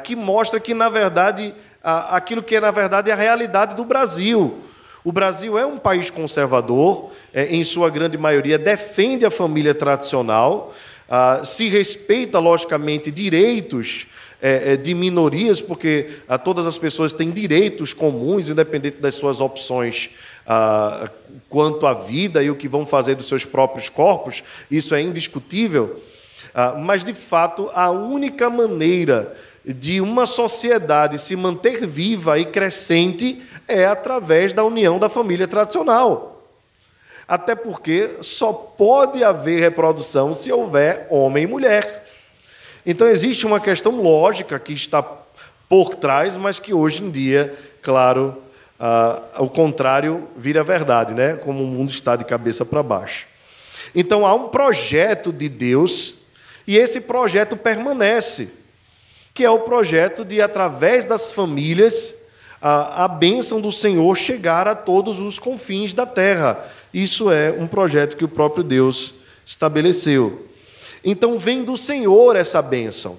que 0.03 0.15
mostra 0.15 0.59
que, 0.59 0.75
na 0.75 0.89
verdade, 0.89 1.55
uh, 1.83 2.13
aquilo 2.15 2.43
que 2.43 2.55
é, 2.55 2.59
na 2.59 2.71
verdade, 2.71 3.11
a 3.11 3.15
realidade 3.15 3.75
do 3.75 3.83
Brasil. 3.83 4.59
O 5.03 5.11
Brasil 5.11 5.57
é 5.57 5.65
um 5.65 5.77
país 5.77 6.09
conservador, 6.09 7.11
é, 7.33 7.45
em 7.47 7.63
sua 7.63 7.89
grande 7.89 8.17
maioria, 8.17 8.57
defende 8.57 9.25
a 9.25 9.31
família 9.31 9.73
tradicional, 9.73 10.73
se 11.43 11.67
respeita, 11.67 12.37
logicamente, 12.37 13.09
direitos 13.09 14.05
é, 14.41 14.73
é, 14.73 14.77
de 14.77 14.93
minorias, 14.93 15.59
porque 15.59 16.21
a, 16.25 16.35
ah, 16.35 16.37
todas 16.37 16.65
as 16.65 16.77
pessoas 16.77 17.11
têm 17.11 17.29
direitos 17.29 17.93
comuns, 17.93 18.49
independente 18.49 18.97
das 18.97 19.15
suas 19.15 19.41
opções 19.41 20.11
ah, 20.47 21.09
quanto 21.49 21.85
à 21.85 21.93
vida 21.93 22.41
e 22.41 22.49
o 22.49 22.55
que 22.55 22.67
vão 22.67 22.87
fazer 22.87 23.15
dos 23.15 23.27
seus 23.27 23.43
próprios 23.43 23.89
corpos, 23.89 24.41
isso 24.71 24.95
é 24.95 25.01
indiscutível. 25.01 26.01
Ah, 26.55 26.75
mas, 26.79 27.03
de 27.03 27.13
fato, 27.13 27.69
a 27.73 27.91
única 27.91 28.49
maneira 28.49 29.35
de 29.65 30.01
uma 30.01 30.25
sociedade 30.25 31.19
se 31.19 31.35
manter 31.35 31.85
viva 31.85 32.39
e 32.39 32.45
crescente 32.45 33.41
é 33.67 33.85
através 33.85 34.53
da 34.53 34.63
união 34.63 34.97
da 34.97 35.09
família 35.09 35.47
tradicional. 35.47 36.43
Até 37.27 37.53
porque 37.53 38.17
só 38.21 38.51
pode 38.51 39.23
haver 39.23 39.59
reprodução 39.59 40.33
se 40.33 40.51
houver 40.51 41.05
homem 41.09 41.43
e 41.43 41.47
mulher. 41.47 42.07
Então 42.85 43.07
existe 43.07 43.45
uma 43.45 43.59
questão 43.59 44.01
lógica 44.01 44.57
que 44.57 44.73
está 44.73 45.03
por 45.69 45.93
trás, 45.93 46.35
mas 46.35 46.57
que 46.57 46.73
hoje 46.73 47.03
em 47.03 47.11
dia, 47.11 47.55
claro, 47.83 48.41
uh, 48.79 49.43
o 49.43 49.47
contrário 49.47 50.27
vira 50.35 50.63
verdade, 50.63 51.13
né? 51.13 51.35
Como 51.35 51.63
o 51.63 51.67
mundo 51.67 51.91
está 51.91 52.15
de 52.15 52.25
cabeça 52.25 52.65
para 52.65 52.81
baixo. 52.81 53.27
Então 53.93 54.25
há 54.25 54.33
um 54.33 54.49
projeto 54.49 55.31
de 55.31 55.47
Deus 55.47 56.15
e 56.65 56.77
esse 56.77 57.01
projeto 57.01 57.55
permanece, 57.55 58.51
que 59.39 59.45
é 59.45 59.49
o 59.49 59.59
projeto 59.59 60.25
de, 60.25 60.41
através 60.41 61.05
das 61.05 61.31
famílias, 61.31 62.13
a, 62.61 63.05
a 63.05 63.07
bênção 63.07 63.61
do 63.61 63.71
Senhor 63.71 64.13
chegar 64.17 64.67
a 64.67 64.75
todos 64.75 65.21
os 65.21 65.39
confins 65.39 65.93
da 65.93 66.05
terra. 66.05 66.69
Isso 66.93 67.31
é 67.31 67.49
um 67.49 67.65
projeto 67.65 68.17
que 68.17 68.25
o 68.25 68.27
próprio 68.27 68.65
Deus 68.65 69.13
estabeleceu. 69.45 70.45
Então 71.05 71.39
vem 71.39 71.63
do 71.63 71.77
Senhor 71.77 72.35
essa 72.35 72.61
bênção. 72.61 73.15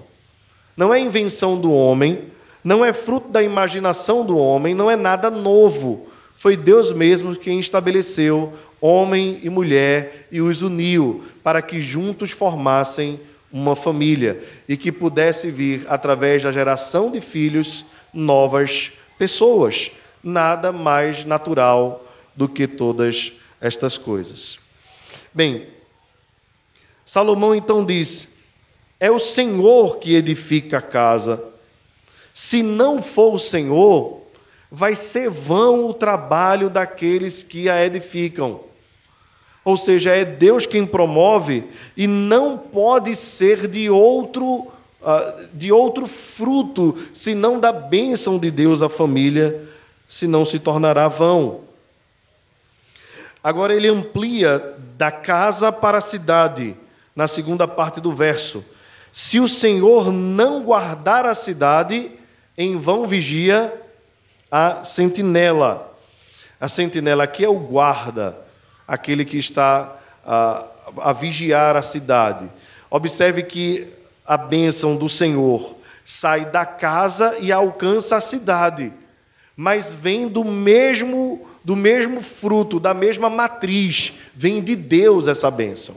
Não 0.76 0.92
é 0.92 1.00
invenção 1.00 1.58
do 1.58 1.72
homem, 1.72 2.26
não 2.62 2.84
é 2.84 2.92
fruto 2.92 3.30
da 3.30 3.42
imaginação 3.42 4.22
do 4.22 4.36
homem, 4.36 4.74
não 4.74 4.90
é 4.90 4.96
nada 4.96 5.30
novo. 5.30 6.06
Foi 6.36 6.54
Deus 6.54 6.92
mesmo 6.92 7.34
quem 7.34 7.58
estabeleceu 7.58 8.52
homem 8.78 9.40
e 9.42 9.48
mulher 9.48 10.26
e 10.30 10.42
os 10.42 10.60
uniu 10.60 11.24
para 11.42 11.62
que 11.62 11.80
juntos 11.80 12.30
formassem 12.30 13.18
uma 13.52 13.74
família 13.74 14.42
e 14.68 14.76
que 14.76 14.92
pudesse 14.92 15.50
vir, 15.50 15.84
através 15.88 16.42
da 16.42 16.52
geração 16.52 17.10
de 17.10 17.20
filhos, 17.20 17.84
novas 18.12 18.92
pessoas. 19.18 19.90
Nada 20.22 20.70
mais 20.70 21.24
natural 21.24 22.06
do 22.34 22.48
que 22.48 22.66
todas 22.66 23.32
estas 23.60 23.98
coisas. 23.98 24.58
Bem, 25.32 25.68
Salomão 27.04 27.54
então 27.54 27.84
diz: 27.84 28.28
É 28.98 29.10
o 29.10 29.18
Senhor 29.18 29.98
que 29.98 30.14
edifica 30.14 30.78
a 30.78 30.82
casa. 30.82 31.42
Se 32.32 32.62
não 32.62 33.02
for 33.02 33.34
o 33.34 33.38
Senhor, 33.38 34.22
vai 34.70 34.94
ser 34.94 35.28
vão 35.28 35.86
o 35.86 35.94
trabalho 35.94 36.70
daqueles 36.70 37.42
que 37.42 37.68
a 37.68 37.84
edificam. 37.84 38.69
Ou 39.64 39.76
seja, 39.76 40.10
é 40.10 40.24
Deus 40.24 40.66
quem 40.66 40.86
promove 40.86 41.64
e 41.96 42.06
não 42.06 42.56
pode 42.56 43.14
ser 43.14 43.68
de 43.68 43.90
outro 43.90 44.70
ah, 45.02 45.46
de 45.54 45.72
outro 45.72 46.06
fruto, 46.06 46.94
senão 47.14 47.58
da 47.58 47.72
bênção 47.72 48.38
de 48.38 48.50
Deus 48.50 48.82
à 48.82 48.88
família, 48.88 49.66
senão 50.06 50.44
se 50.44 50.58
tornará 50.58 51.08
vão. 51.08 51.62
Agora 53.42 53.74
ele 53.74 53.88
amplia 53.88 54.76
da 54.98 55.10
casa 55.10 55.72
para 55.72 55.98
a 55.98 56.02
cidade 56.02 56.76
na 57.16 57.26
segunda 57.26 57.66
parte 57.66 57.98
do 57.98 58.12
verso. 58.12 58.62
Se 59.10 59.40
o 59.40 59.48
Senhor 59.48 60.12
não 60.12 60.62
guardar 60.62 61.24
a 61.24 61.34
cidade, 61.34 62.12
em 62.56 62.76
vão 62.76 63.06
vigia 63.06 63.72
a 64.50 64.84
sentinela. 64.84 65.96
A 66.60 66.68
sentinela 66.68 67.24
aqui 67.24 67.42
é 67.42 67.48
o 67.48 67.58
guarda, 67.58 68.38
aquele 68.90 69.24
que 69.24 69.38
está 69.38 69.96
a, 70.26 70.66
a 70.98 71.12
vigiar 71.12 71.76
a 71.76 71.82
cidade. 71.82 72.50
Observe 72.90 73.44
que 73.44 73.86
a 74.26 74.36
bênção 74.36 74.96
do 74.96 75.08
Senhor 75.08 75.76
sai 76.04 76.46
da 76.46 76.66
casa 76.66 77.36
e 77.38 77.52
alcança 77.52 78.16
a 78.16 78.20
cidade, 78.20 78.92
mas 79.56 79.94
vem 79.94 80.26
do 80.26 80.44
mesmo 80.44 81.46
do 81.62 81.76
mesmo 81.76 82.20
fruto, 82.20 82.80
da 82.80 82.94
mesma 82.94 83.28
matriz, 83.28 84.14
vem 84.34 84.62
de 84.62 84.74
Deus 84.74 85.28
essa 85.28 85.50
bênção. 85.50 85.94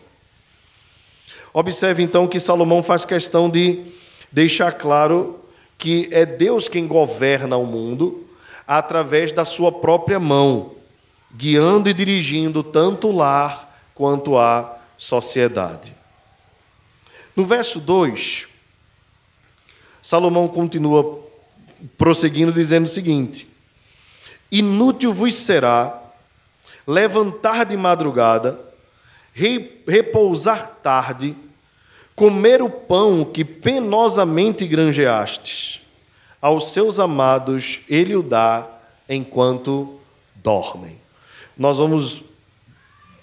Observe 1.53 2.03
então 2.03 2.27
que 2.27 2.37
Salomão 2.37 2.83
faz 2.83 3.05
questão 3.05 3.49
de 3.49 3.85
deixar 4.29 4.73
claro 4.73 5.39
que 5.77 6.09
é 6.11 6.25
Deus 6.25 6.67
quem 6.67 6.85
governa 6.85 7.55
o 7.55 7.65
mundo 7.65 8.27
através 8.67 9.31
da 9.31 9.45
sua 9.45 9.71
própria 9.71 10.19
mão, 10.19 10.73
guiando 11.33 11.89
e 11.89 11.93
dirigindo 11.93 12.63
tanto 12.63 13.09
o 13.09 13.15
lar 13.15 13.89
quanto 13.95 14.37
a 14.37 14.77
sociedade. 14.97 15.95
No 17.35 17.45
verso 17.45 17.79
2, 17.79 18.47
Salomão 20.01 20.47
continua 20.47 21.23
prosseguindo 21.97 22.51
dizendo 22.51 22.85
o 22.85 22.89
seguinte: 22.89 23.47
Inútil 24.51 25.13
vos 25.13 25.33
será 25.35 26.01
levantar 26.85 27.65
de 27.65 27.75
madrugada 27.75 28.73
repousar 29.33 30.67
tarde, 30.83 31.35
comer 32.15 32.61
o 32.61 32.69
pão 32.69 33.25
que 33.25 33.43
penosamente 33.43 34.67
granjeastes. 34.67 35.81
Aos 36.39 36.71
seus 36.71 36.99
amados 36.99 37.79
ele 37.89 38.15
o 38.15 38.21
dá 38.21 38.67
enquanto 39.09 39.99
dormem. 40.35 41.02
Nós 41.57 41.77
vamos 41.77 42.23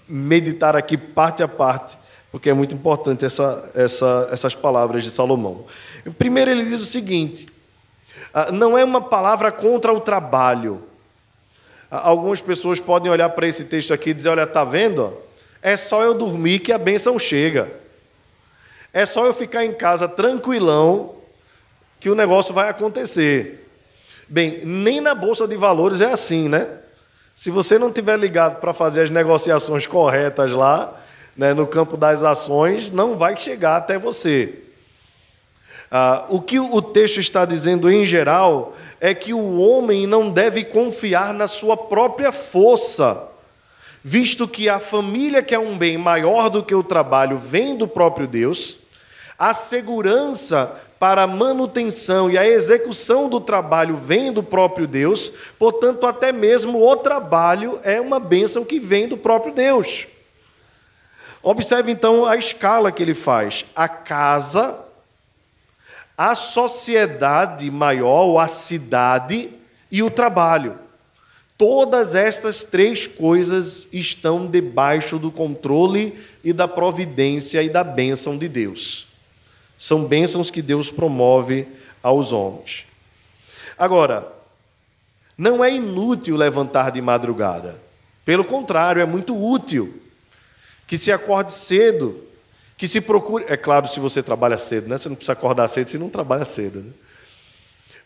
meditar 0.08 0.76
aqui 0.76 0.96
parte 0.96 1.42
a 1.42 1.48
parte, 1.48 1.96
porque 2.30 2.50
é 2.50 2.52
muito 2.52 2.74
importante 2.74 3.24
essa, 3.24 3.70
essa, 3.74 4.28
essas 4.32 4.54
palavras 4.54 5.04
de 5.04 5.10
Salomão. 5.10 5.64
Primeiro, 6.18 6.50
ele 6.50 6.64
diz 6.64 6.80
o 6.80 6.86
seguinte: 6.86 7.48
ah, 8.32 8.52
não 8.52 8.76
é 8.76 8.84
uma 8.84 9.00
palavra 9.00 9.50
contra 9.50 9.92
o 9.92 10.00
trabalho. 10.00 10.82
Ah, 11.90 12.08
algumas 12.08 12.40
pessoas 12.40 12.80
podem 12.80 13.10
olhar 13.10 13.30
para 13.30 13.46
esse 13.46 13.64
texto 13.64 13.92
aqui 13.92 14.10
e 14.10 14.14
dizer: 14.14 14.28
olha, 14.28 14.44
está 14.44 14.64
vendo? 14.64 15.16
É 15.62 15.76
só 15.76 16.02
eu 16.02 16.14
dormir 16.14 16.60
que 16.60 16.72
a 16.72 16.78
bênção 16.78 17.18
chega. 17.18 17.70
É 18.92 19.06
só 19.06 19.26
eu 19.26 19.34
ficar 19.34 19.64
em 19.64 19.72
casa 19.72 20.08
tranquilão 20.08 21.16
que 22.00 22.08
o 22.08 22.14
negócio 22.14 22.54
vai 22.54 22.68
acontecer. 22.68 23.68
Bem, 24.28 24.64
nem 24.64 25.00
na 25.00 25.14
bolsa 25.14 25.46
de 25.46 25.56
valores 25.56 26.00
é 26.00 26.12
assim, 26.12 26.48
né? 26.48 26.66
Se 27.40 27.50
você 27.50 27.78
não 27.78 27.90
tiver 27.90 28.18
ligado 28.18 28.60
para 28.60 28.74
fazer 28.74 29.00
as 29.00 29.08
negociações 29.08 29.86
corretas 29.86 30.52
lá, 30.52 30.92
né, 31.34 31.54
no 31.54 31.66
campo 31.66 31.96
das 31.96 32.22
ações, 32.22 32.90
não 32.90 33.16
vai 33.16 33.34
chegar 33.34 33.76
até 33.76 33.98
você. 33.98 34.58
Ah, 35.90 36.26
o 36.28 36.42
que 36.42 36.60
o 36.60 36.82
texto 36.82 37.18
está 37.18 37.46
dizendo 37.46 37.90
em 37.90 38.04
geral 38.04 38.76
é 39.00 39.14
que 39.14 39.32
o 39.32 39.58
homem 39.58 40.06
não 40.06 40.30
deve 40.30 40.64
confiar 40.64 41.32
na 41.32 41.48
sua 41.48 41.78
própria 41.78 42.30
força 42.30 43.26
visto 44.04 44.46
que 44.46 44.68
a 44.68 44.78
família, 44.78 45.42
que 45.42 45.54
é 45.54 45.58
um 45.58 45.78
bem 45.78 45.96
maior 45.96 46.50
do 46.50 46.62
que 46.62 46.74
o 46.74 46.82
trabalho, 46.82 47.38
vem 47.38 47.74
do 47.74 47.88
próprio 47.88 48.26
Deus, 48.26 48.76
a 49.38 49.54
segurança 49.54 50.78
para 51.00 51.22
a 51.22 51.26
manutenção 51.26 52.30
e 52.30 52.36
a 52.36 52.46
execução 52.46 53.26
do 53.26 53.40
trabalho 53.40 53.96
vem 53.96 54.30
do 54.30 54.42
próprio 54.42 54.86
Deus, 54.86 55.32
portanto, 55.58 56.06
até 56.06 56.30
mesmo 56.30 56.86
o 56.86 56.94
trabalho 56.94 57.80
é 57.82 57.98
uma 57.98 58.20
bênção 58.20 58.66
que 58.66 58.78
vem 58.78 59.08
do 59.08 59.16
próprio 59.16 59.54
Deus. 59.54 60.06
Observe 61.42 61.90
então 61.90 62.26
a 62.26 62.36
escala 62.36 62.92
que 62.92 63.02
ele 63.02 63.14
faz: 63.14 63.64
a 63.74 63.88
casa, 63.88 64.78
a 66.18 66.34
sociedade 66.34 67.70
maior, 67.70 68.38
a 68.38 68.46
cidade 68.46 69.48
e 69.90 70.02
o 70.02 70.10
trabalho. 70.10 70.78
Todas 71.56 72.14
estas 72.14 72.62
três 72.62 73.06
coisas 73.06 73.88
estão 73.90 74.46
debaixo 74.46 75.18
do 75.18 75.30
controle 75.32 76.18
e 76.44 76.52
da 76.52 76.68
providência 76.68 77.62
e 77.62 77.70
da 77.70 77.82
bênção 77.82 78.36
de 78.36 78.48
Deus. 78.48 79.09
São 79.80 80.04
bênçãos 80.04 80.50
que 80.50 80.60
Deus 80.60 80.90
promove 80.90 81.66
aos 82.02 82.32
homens. 82.32 82.84
Agora, 83.78 84.30
Não 85.38 85.64
é 85.64 85.72
inútil 85.72 86.36
levantar 86.36 86.90
de 86.92 87.00
madrugada. 87.00 87.80
Pelo 88.26 88.44
contrário, 88.44 89.00
é 89.00 89.06
muito 89.06 89.34
útil 89.34 90.02
que 90.86 90.98
se 90.98 91.10
acorde 91.10 91.54
cedo, 91.54 92.22
que 92.76 92.86
se 92.86 93.00
procure. 93.00 93.46
É 93.48 93.56
claro, 93.56 93.88
se 93.88 93.98
você 93.98 94.22
trabalha 94.22 94.58
cedo, 94.58 94.86
né? 94.86 94.98
Você 94.98 95.08
não 95.08 95.16
precisa 95.16 95.32
acordar 95.32 95.66
cedo 95.68 95.88
se 95.88 95.96
não 95.96 96.10
trabalha 96.10 96.44
cedo. 96.44 96.82
Né? 96.82 96.92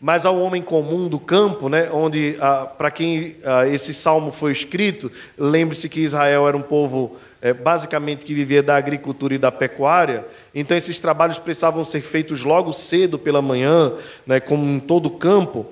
Mas 0.05 0.23
ao 0.23 0.39
homem 0.39 0.61
comum 0.61 1.07
do 1.07 1.19
campo, 1.19 1.67
né, 1.67 1.89
onde, 1.91 2.37
ah, 2.39 2.67
para 2.67 2.91
quem 2.91 3.37
ah, 3.43 3.67
esse 3.67 3.91
salmo 3.91 4.31
foi 4.31 4.51
escrito, 4.51 5.11
lembre-se 5.35 5.89
que 5.89 6.01
Israel 6.01 6.47
era 6.47 6.55
um 6.55 6.61
povo 6.61 7.17
é, 7.41 7.51
basicamente 7.51 8.23
que 8.23 8.31
vivia 8.31 8.61
da 8.61 8.75
agricultura 8.75 9.33
e 9.33 9.39
da 9.39 9.51
pecuária, 9.51 10.23
então 10.53 10.77
esses 10.77 10.99
trabalhos 10.99 11.39
precisavam 11.39 11.83
ser 11.83 12.01
feitos 12.01 12.43
logo 12.43 12.71
cedo 12.71 13.17
pela 13.17 13.41
manhã, 13.41 13.93
né, 14.27 14.39
como 14.39 14.63
em 14.63 14.79
todo 14.79 15.07
o 15.07 15.17
campo. 15.17 15.65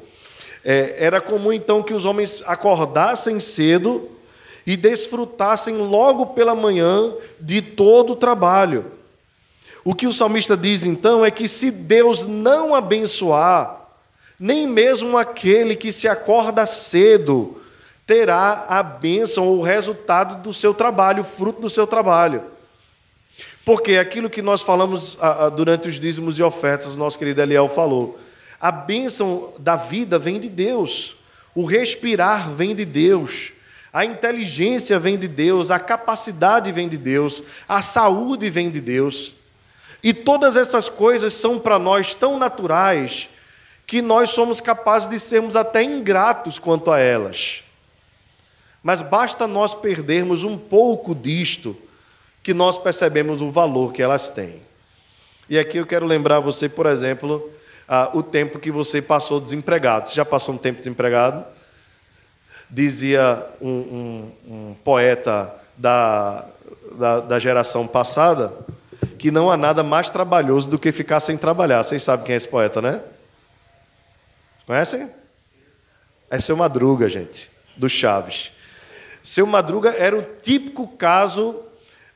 É, 0.65 0.95
era 0.97 1.21
comum 1.21 1.53
então 1.53 1.83
que 1.83 1.93
os 1.93 2.03
homens 2.03 2.41
acordassem 2.47 3.39
cedo 3.39 4.09
e 4.65 4.75
desfrutassem 4.75 5.77
logo 5.77 6.25
pela 6.25 6.55
manhã 6.55 7.13
de 7.39 7.61
todo 7.61 8.13
o 8.13 8.15
trabalho. 8.15 8.93
O 9.85 9.93
que 9.93 10.07
o 10.07 10.11
salmista 10.11 10.57
diz 10.57 10.87
então 10.87 11.23
é 11.23 11.29
que 11.29 11.47
se 11.47 11.69
Deus 11.69 12.25
não 12.25 12.73
abençoar, 12.73 13.82
nem 14.43 14.67
mesmo 14.67 15.17
aquele 15.17 15.73
que 15.73 15.89
se 15.89 16.05
acorda 16.05 16.65
cedo 16.65 17.61
terá 18.05 18.65
a 18.67 18.83
bênção 18.83 19.47
ou 19.47 19.59
o 19.59 19.63
resultado 19.63 20.43
do 20.43 20.53
seu 20.53 20.73
trabalho, 20.73 21.21
o 21.21 21.25
fruto 21.25 21.61
do 21.61 21.69
seu 21.69 21.87
trabalho. 21.87 22.43
Porque 23.63 23.95
aquilo 23.95 24.29
que 24.29 24.41
nós 24.41 24.61
falamos 24.61 25.17
durante 25.55 25.87
os 25.87 25.97
dízimos 25.97 26.37
e 26.37 26.43
ofertas, 26.43 26.97
nosso 26.97 27.17
querido 27.17 27.41
Eliel 27.41 27.69
falou, 27.69 28.19
a 28.59 28.69
bênção 28.69 29.53
da 29.59 29.77
vida 29.77 30.19
vem 30.19 30.41
de 30.41 30.49
Deus, 30.49 31.15
o 31.55 31.63
respirar 31.63 32.51
vem 32.51 32.75
de 32.75 32.83
Deus, 32.83 33.53
a 33.93 34.03
inteligência 34.03 34.99
vem 34.99 35.17
de 35.17 35.29
Deus, 35.29 35.71
a 35.71 35.79
capacidade 35.79 36.69
vem 36.73 36.89
de 36.89 36.97
Deus, 36.97 37.41
a 37.65 37.81
saúde 37.81 38.49
vem 38.49 38.69
de 38.69 38.81
Deus. 38.81 39.35
E 40.03 40.13
todas 40.13 40.57
essas 40.57 40.89
coisas 40.89 41.33
são 41.33 41.57
para 41.57 41.79
nós 41.79 42.13
tão 42.13 42.37
naturais 42.37 43.29
que 43.85 44.01
nós 44.01 44.29
somos 44.29 44.61
capazes 44.61 45.09
de 45.09 45.19
sermos 45.19 45.55
até 45.55 45.83
ingratos 45.83 46.57
quanto 46.57 46.91
a 46.91 46.99
elas. 46.99 47.63
Mas 48.81 49.01
basta 49.01 49.47
nós 49.47 49.73
perdermos 49.73 50.43
um 50.43 50.57
pouco 50.57 51.15
disto 51.15 51.75
que 52.41 52.53
nós 52.53 52.77
percebemos 52.77 53.41
o 53.41 53.49
valor 53.49 53.93
que 53.93 54.01
elas 54.01 54.29
têm. 54.29 54.61
E 55.49 55.57
aqui 55.57 55.77
eu 55.77 55.85
quero 55.85 56.05
lembrar 56.05 56.39
você, 56.39 56.67
por 56.67 56.85
exemplo, 56.85 57.49
uh, 57.87 58.17
o 58.17 58.21
tempo 58.21 58.59
que 58.59 58.71
você 58.71 59.01
passou 59.01 59.39
desempregado. 59.39 60.09
Você 60.09 60.15
já 60.15 60.25
passou 60.25 60.55
um 60.55 60.57
tempo 60.57 60.79
desempregado? 60.79 61.45
Dizia 62.69 63.45
um, 63.61 63.69
um, 63.69 64.31
um 64.47 64.75
poeta 64.83 65.53
da, 65.77 66.45
da, 66.97 67.19
da 67.21 67.39
geração 67.39 67.87
passada 67.87 68.53
que 69.17 69.31
não 69.31 69.49
há 69.49 69.55
nada 69.55 69.83
mais 69.83 70.09
trabalhoso 70.09 70.69
do 70.69 70.77
que 70.77 70.91
ficar 70.91 71.19
sem 71.19 71.37
trabalhar. 71.37 71.83
Vocês 71.83 72.03
sabem 72.03 72.25
quem 72.25 72.33
é 72.33 72.37
esse 72.37 72.47
poeta, 72.47 72.81
né? 72.81 73.01
Conhecem? 74.65 75.09
É 76.29 76.39
seu 76.39 76.55
Madruga, 76.55 77.09
gente, 77.09 77.49
do 77.75 77.89
Chaves. 77.89 78.51
Seu 79.21 79.45
Madruga 79.45 79.95
era 79.97 80.17
o 80.17 80.25
típico 80.41 80.87
caso 80.87 81.59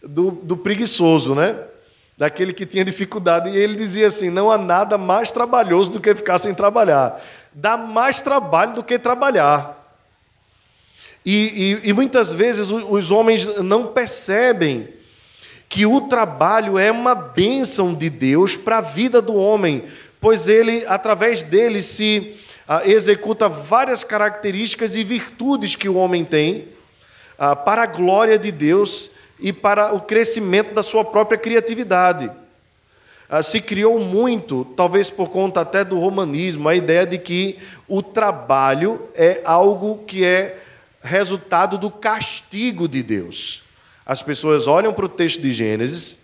do, 0.02 0.32
do 0.32 0.58
preguiçoso, 0.58 1.36
né? 1.36 1.58
Daquele 2.18 2.52
que 2.52 2.66
tinha 2.66 2.84
dificuldade. 2.84 3.50
E 3.50 3.58
ele 3.58 3.76
dizia 3.76 4.08
assim: 4.08 4.30
não 4.30 4.50
há 4.50 4.58
nada 4.58 4.98
mais 4.98 5.32
trabalhoso 5.32 5.92
do 5.92 6.00
que 6.00 6.16
ficar 6.16 6.40
sem 6.40 6.54
trabalhar. 6.54 7.22
Dá 7.54 7.78
mais 7.78 8.22
trabalho 8.22 8.74
do 8.74 8.84
que 8.84 8.98
trabalhar. 8.98 9.78
E, 11.26 11.82
e, 11.84 11.90
e 11.90 11.94
muitas 11.94 12.32
vezes 12.32 12.70
os, 12.72 13.12
homens 13.12 13.46
não 13.58 13.88
percebem 13.88 14.88
que 15.68 15.86
o 15.86 16.02
trabalho 16.02 16.78
é 16.78 16.90
uma 16.90 17.14
bênção 17.14 17.94
de 17.94 18.10
Deus 18.10 18.56
para 18.56 18.78
a 18.78 18.82
vida 18.82 19.22
do 19.22 19.36
homem 19.36 19.86
pois 20.20 20.48
ele, 20.48 20.86
através 20.88 21.44
dele, 21.44 21.82
se 21.82 22.36
ah, 22.68 22.82
executa 22.86 23.48
várias 23.48 24.04
características 24.04 24.96
e 24.96 25.04
virtudes 25.04 25.76
que 25.76 25.88
o 25.88 25.96
homem 25.96 26.26
tem 26.26 26.68
ah, 27.38 27.56
para 27.56 27.84
a 27.84 27.88
glória 27.88 28.38
de 28.38 28.52
Deus 28.52 29.12
e 29.40 29.54
para 29.54 29.94
o 29.94 30.02
crescimento 30.02 30.74
da 30.74 30.84
sua 30.84 31.06
própria 31.06 31.38
criatividade. 31.38 32.30
Ah, 33.30 33.44
se 33.44 33.62
criou 33.62 34.00
muito, 34.00 34.66
talvez 34.76 35.10
por 35.10 35.30
conta 35.30 35.62
até 35.62 35.84
do 35.84 36.00
romanismo, 36.00 36.68
a 36.68 36.76
ideia 36.76 37.06
de 37.06 37.18
que 37.18 37.58
o 37.88 38.02
trabalho 38.02 39.08
é 39.14 39.42
algo 39.46 40.04
que 40.06 40.26
é 40.26 40.60
resultado 41.02 41.78
do 41.78 41.92
castigo 41.92 42.88
de 42.88 43.04
Deus. 43.04 43.64
As 44.06 44.22
pessoas 44.22 44.68
olham 44.68 44.94
para 44.94 45.06
o 45.06 45.10
texto 45.10 45.42
de 45.42 45.52
Gênesis 45.52 46.18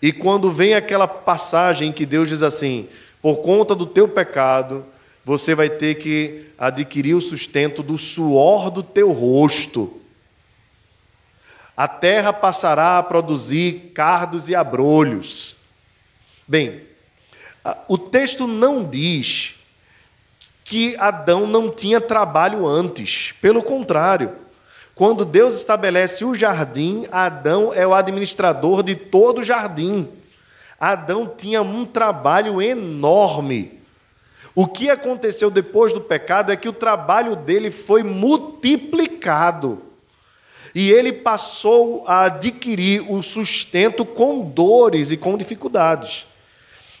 e 0.00 0.12
quando 0.12 0.50
vem 0.50 0.74
aquela 0.74 1.08
passagem 1.08 1.92
que 1.92 2.04
Deus 2.04 2.28
diz 2.28 2.42
assim: 2.42 2.88
por 3.22 3.36
conta 3.36 3.74
do 3.74 3.86
teu 3.86 4.06
pecado, 4.06 4.84
você 5.24 5.54
vai 5.54 5.70
ter 5.70 5.94
que 5.94 6.46
adquirir 6.58 7.14
o 7.14 7.20
sustento 7.20 7.82
do 7.82 7.96
suor 7.96 8.70
do 8.70 8.82
teu 8.82 9.12
rosto. 9.12 10.00
A 11.76 11.88
terra 11.88 12.32
passará 12.32 12.98
a 12.98 13.02
produzir 13.02 13.92
cardos 13.94 14.48
e 14.48 14.54
abrolhos. 14.54 15.56
Bem, 16.46 16.82
o 17.88 17.96
texto 17.96 18.46
não 18.46 18.84
diz 18.84 19.54
que 20.62 20.94
Adão 20.98 21.46
não 21.46 21.70
tinha 21.70 22.00
trabalho 22.00 22.66
antes. 22.66 23.32
Pelo 23.40 23.62
contrário, 23.62 24.32
quando 24.94 25.24
Deus 25.24 25.56
estabelece 25.56 26.24
o 26.24 26.34
jardim, 26.34 27.06
Adão 27.10 27.72
é 27.74 27.86
o 27.86 27.94
administrador 27.94 28.82
de 28.82 28.94
todo 28.94 29.40
o 29.40 29.44
jardim. 29.44 30.08
Adão 30.78 31.26
tinha 31.26 31.62
um 31.62 31.84
trabalho 31.84 32.62
enorme. 32.62 33.80
O 34.54 34.68
que 34.68 34.88
aconteceu 34.88 35.50
depois 35.50 35.92
do 35.92 36.00
pecado 36.00 36.52
é 36.52 36.56
que 36.56 36.68
o 36.68 36.72
trabalho 36.72 37.34
dele 37.34 37.72
foi 37.72 38.04
multiplicado. 38.04 39.82
E 40.72 40.92
ele 40.92 41.12
passou 41.12 42.04
a 42.06 42.24
adquirir 42.24 43.04
o 43.10 43.20
sustento 43.20 44.04
com 44.04 44.42
dores 44.42 45.10
e 45.10 45.16
com 45.16 45.36
dificuldades. 45.36 46.26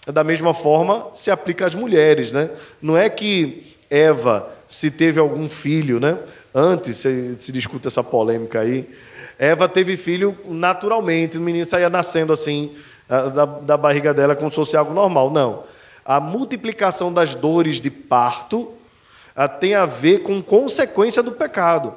Da 0.06 0.24
mesma 0.24 0.52
forma, 0.52 1.08
se 1.14 1.30
aplica 1.30 1.66
às 1.66 1.74
mulheres, 1.74 2.32
né? 2.32 2.50
Não 2.82 2.96
é 2.96 3.08
que 3.08 3.74
Eva, 3.88 4.52
se 4.66 4.90
teve 4.90 5.20
algum 5.20 5.48
filho, 5.48 6.00
né? 6.00 6.18
Antes 6.54 6.98
se, 6.98 7.34
se 7.38 7.50
discute 7.50 7.88
essa 7.88 8.04
polêmica 8.04 8.60
aí. 8.60 8.88
Eva 9.38 9.68
teve 9.68 9.96
filho 9.96 10.38
naturalmente, 10.46 11.38
o 11.38 11.40
menino 11.40 11.66
saía 11.66 11.90
nascendo 11.90 12.32
assim, 12.32 12.72
da, 13.08 13.44
da 13.44 13.76
barriga 13.76 14.14
dela, 14.14 14.36
como 14.36 14.50
se 14.50 14.56
fosse 14.56 14.76
algo 14.76 14.94
normal. 14.94 15.30
Não. 15.30 15.64
A 16.04 16.20
multiplicação 16.20 17.12
das 17.12 17.34
dores 17.34 17.80
de 17.80 17.90
parto 17.90 18.72
tem 19.58 19.74
a 19.74 19.84
ver 19.84 20.18
com 20.18 20.40
consequência 20.40 21.22
do 21.22 21.32
pecado. 21.32 21.94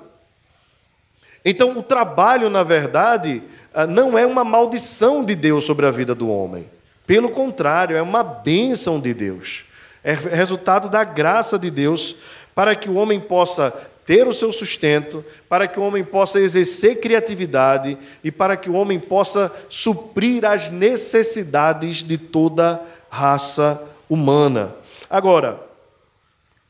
Então, 1.45 1.77
o 1.77 1.83
trabalho, 1.83 2.49
na 2.49 2.63
verdade, 2.63 3.43
não 3.89 4.17
é 4.17 4.25
uma 4.25 4.43
maldição 4.43 5.23
de 5.23 5.35
Deus 5.35 5.65
sobre 5.65 5.85
a 5.85 5.91
vida 5.91 6.15
do 6.15 6.29
homem. 6.29 6.67
Pelo 7.05 7.29
contrário, 7.29 7.95
é 7.95 8.01
uma 8.01 8.23
bênção 8.23 8.99
de 8.99 9.13
Deus. 9.13 9.65
É 10.03 10.13
resultado 10.13 10.89
da 10.89 11.03
graça 11.03 11.59
de 11.59 11.69
Deus 11.69 12.15
para 12.55 12.75
que 12.75 12.89
o 12.89 12.95
homem 12.95 13.19
possa 13.19 13.73
ter 14.07 14.25
o 14.25 14.33
seu 14.33 14.53
sustento, 14.53 15.23
para 15.49 15.67
que 15.67 15.77
o 15.77 15.83
homem 15.83 16.01
possa 16.01 16.39
exercer 16.39 17.01
criatividade 17.01 17.97
e 18.23 18.31
para 18.31 18.55
que 18.55 18.69
o 18.69 18.73
homem 18.73 18.97
possa 18.97 19.53
suprir 19.67 20.45
as 20.45 20.69
necessidades 20.69 21.97
de 21.97 22.17
toda 22.17 22.81
raça 23.09 23.83
humana. 24.09 24.73
Agora, 25.09 25.59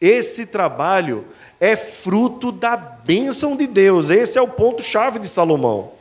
esse 0.01 0.47
trabalho 0.47 1.25
é 1.59 1.75
fruto 1.75 2.51
da 2.51 2.75
bênção 2.75 3.55
de 3.55 3.67
Deus, 3.67 4.09
esse 4.09 4.39
é 4.39 4.41
o 4.41 4.47
ponto-chave 4.47 5.19
de 5.19 5.27
Salomão. 5.27 5.91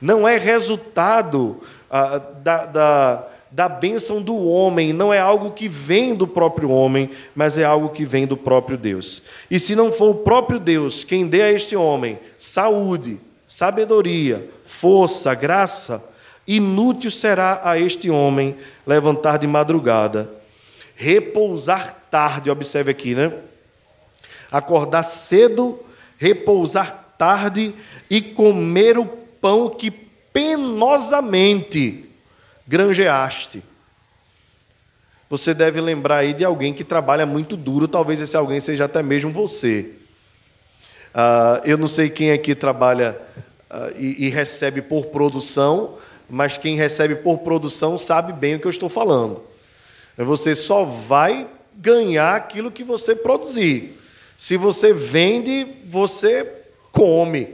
Não 0.00 0.26
é 0.26 0.38
resultado 0.38 1.60
ah, 1.90 2.16
da, 2.42 2.64
da 2.64 3.28
da 3.50 3.68
bênção 3.68 4.22
do 4.22 4.36
homem, 4.36 4.92
não 4.92 5.12
é 5.12 5.18
algo 5.18 5.50
que 5.50 5.66
vem 5.68 6.14
do 6.14 6.26
próprio 6.26 6.70
homem, 6.70 7.10
mas 7.34 7.58
é 7.58 7.64
algo 7.64 7.88
que 7.88 8.04
vem 8.04 8.26
do 8.26 8.36
próprio 8.36 8.78
Deus. 8.78 9.22
E 9.50 9.58
se 9.58 9.74
não 9.74 9.90
for 9.90 10.10
o 10.10 10.14
próprio 10.14 10.60
Deus 10.60 11.02
quem 11.02 11.26
dê 11.26 11.42
a 11.42 11.52
este 11.52 11.74
homem 11.74 12.18
saúde, 12.38 13.20
sabedoria, 13.46 14.48
força, 14.64 15.34
graça, 15.34 16.08
inútil 16.46 17.10
será 17.10 17.60
a 17.64 17.78
este 17.78 18.08
homem 18.08 18.56
levantar 18.86 19.36
de 19.38 19.46
madrugada, 19.46 20.30
repousar 20.94 21.96
tarde, 22.10 22.50
observe 22.50 22.90
aqui, 22.90 23.14
né? 23.14 23.32
Acordar 24.50 25.02
cedo, 25.02 25.80
repousar 26.18 27.14
tarde 27.18 27.74
e 28.08 28.20
comer 28.20 28.98
o 28.98 29.06
pão 29.06 29.70
que 29.70 29.90
penosamente 30.32 32.09
granjeaste. 32.70 33.64
Você 35.28 35.52
deve 35.52 35.80
lembrar 35.80 36.18
aí 36.18 36.32
de 36.32 36.44
alguém 36.44 36.72
que 36.72 36.84
trabalha 36.84 37.26
muito 37.26 37.56
duro, 37.56 37.88
talvez 37.88 38.20
esse 38.20 38.36
alguém 38.36 38.60
seja 38.60 38.84
até 38.84 39.02
mesmo 39.02 39.32
você. 39.32 39.90
Uh, 41.12 41.60
eu 41.64 41.76
não 41.76 41.88
sei 41.88 42.08
quem 42.08 42.30
aqui 42.30 42.54
trabalha 42.54 43.20
uh, 43.68 43.92
e, 43.98 44.26
e, 44.26 44.28
recebe 44.28 44.80
por 44.80 45.06
produção, 45.06 45.98
mas 46.28 46.56
quem 46.56 46.76
recebe 46.76 47.16
por 47.16 47.38
produção 47.38 47.98
sabe 47.98 48.32
bem 48.32 48.54
o 48.54 48.60
que 48.60 48.68
eu 48.68 48.70
estou 48.70 48.88
falando. 48.88 49.42
Você 50.16 50.54
só 50.54 50.84
vai 50.84 51.48
ganhar 51.74 52.36
aquilo 52.36 52.70
que 52.70 52.84
você 52.84 53.16
produzir. 53.16 53.98
Se 54.38 54.56
você 54.56 54.92
vende, 54.92 55.66
você 55.88 56.46
come. 56.92 57.48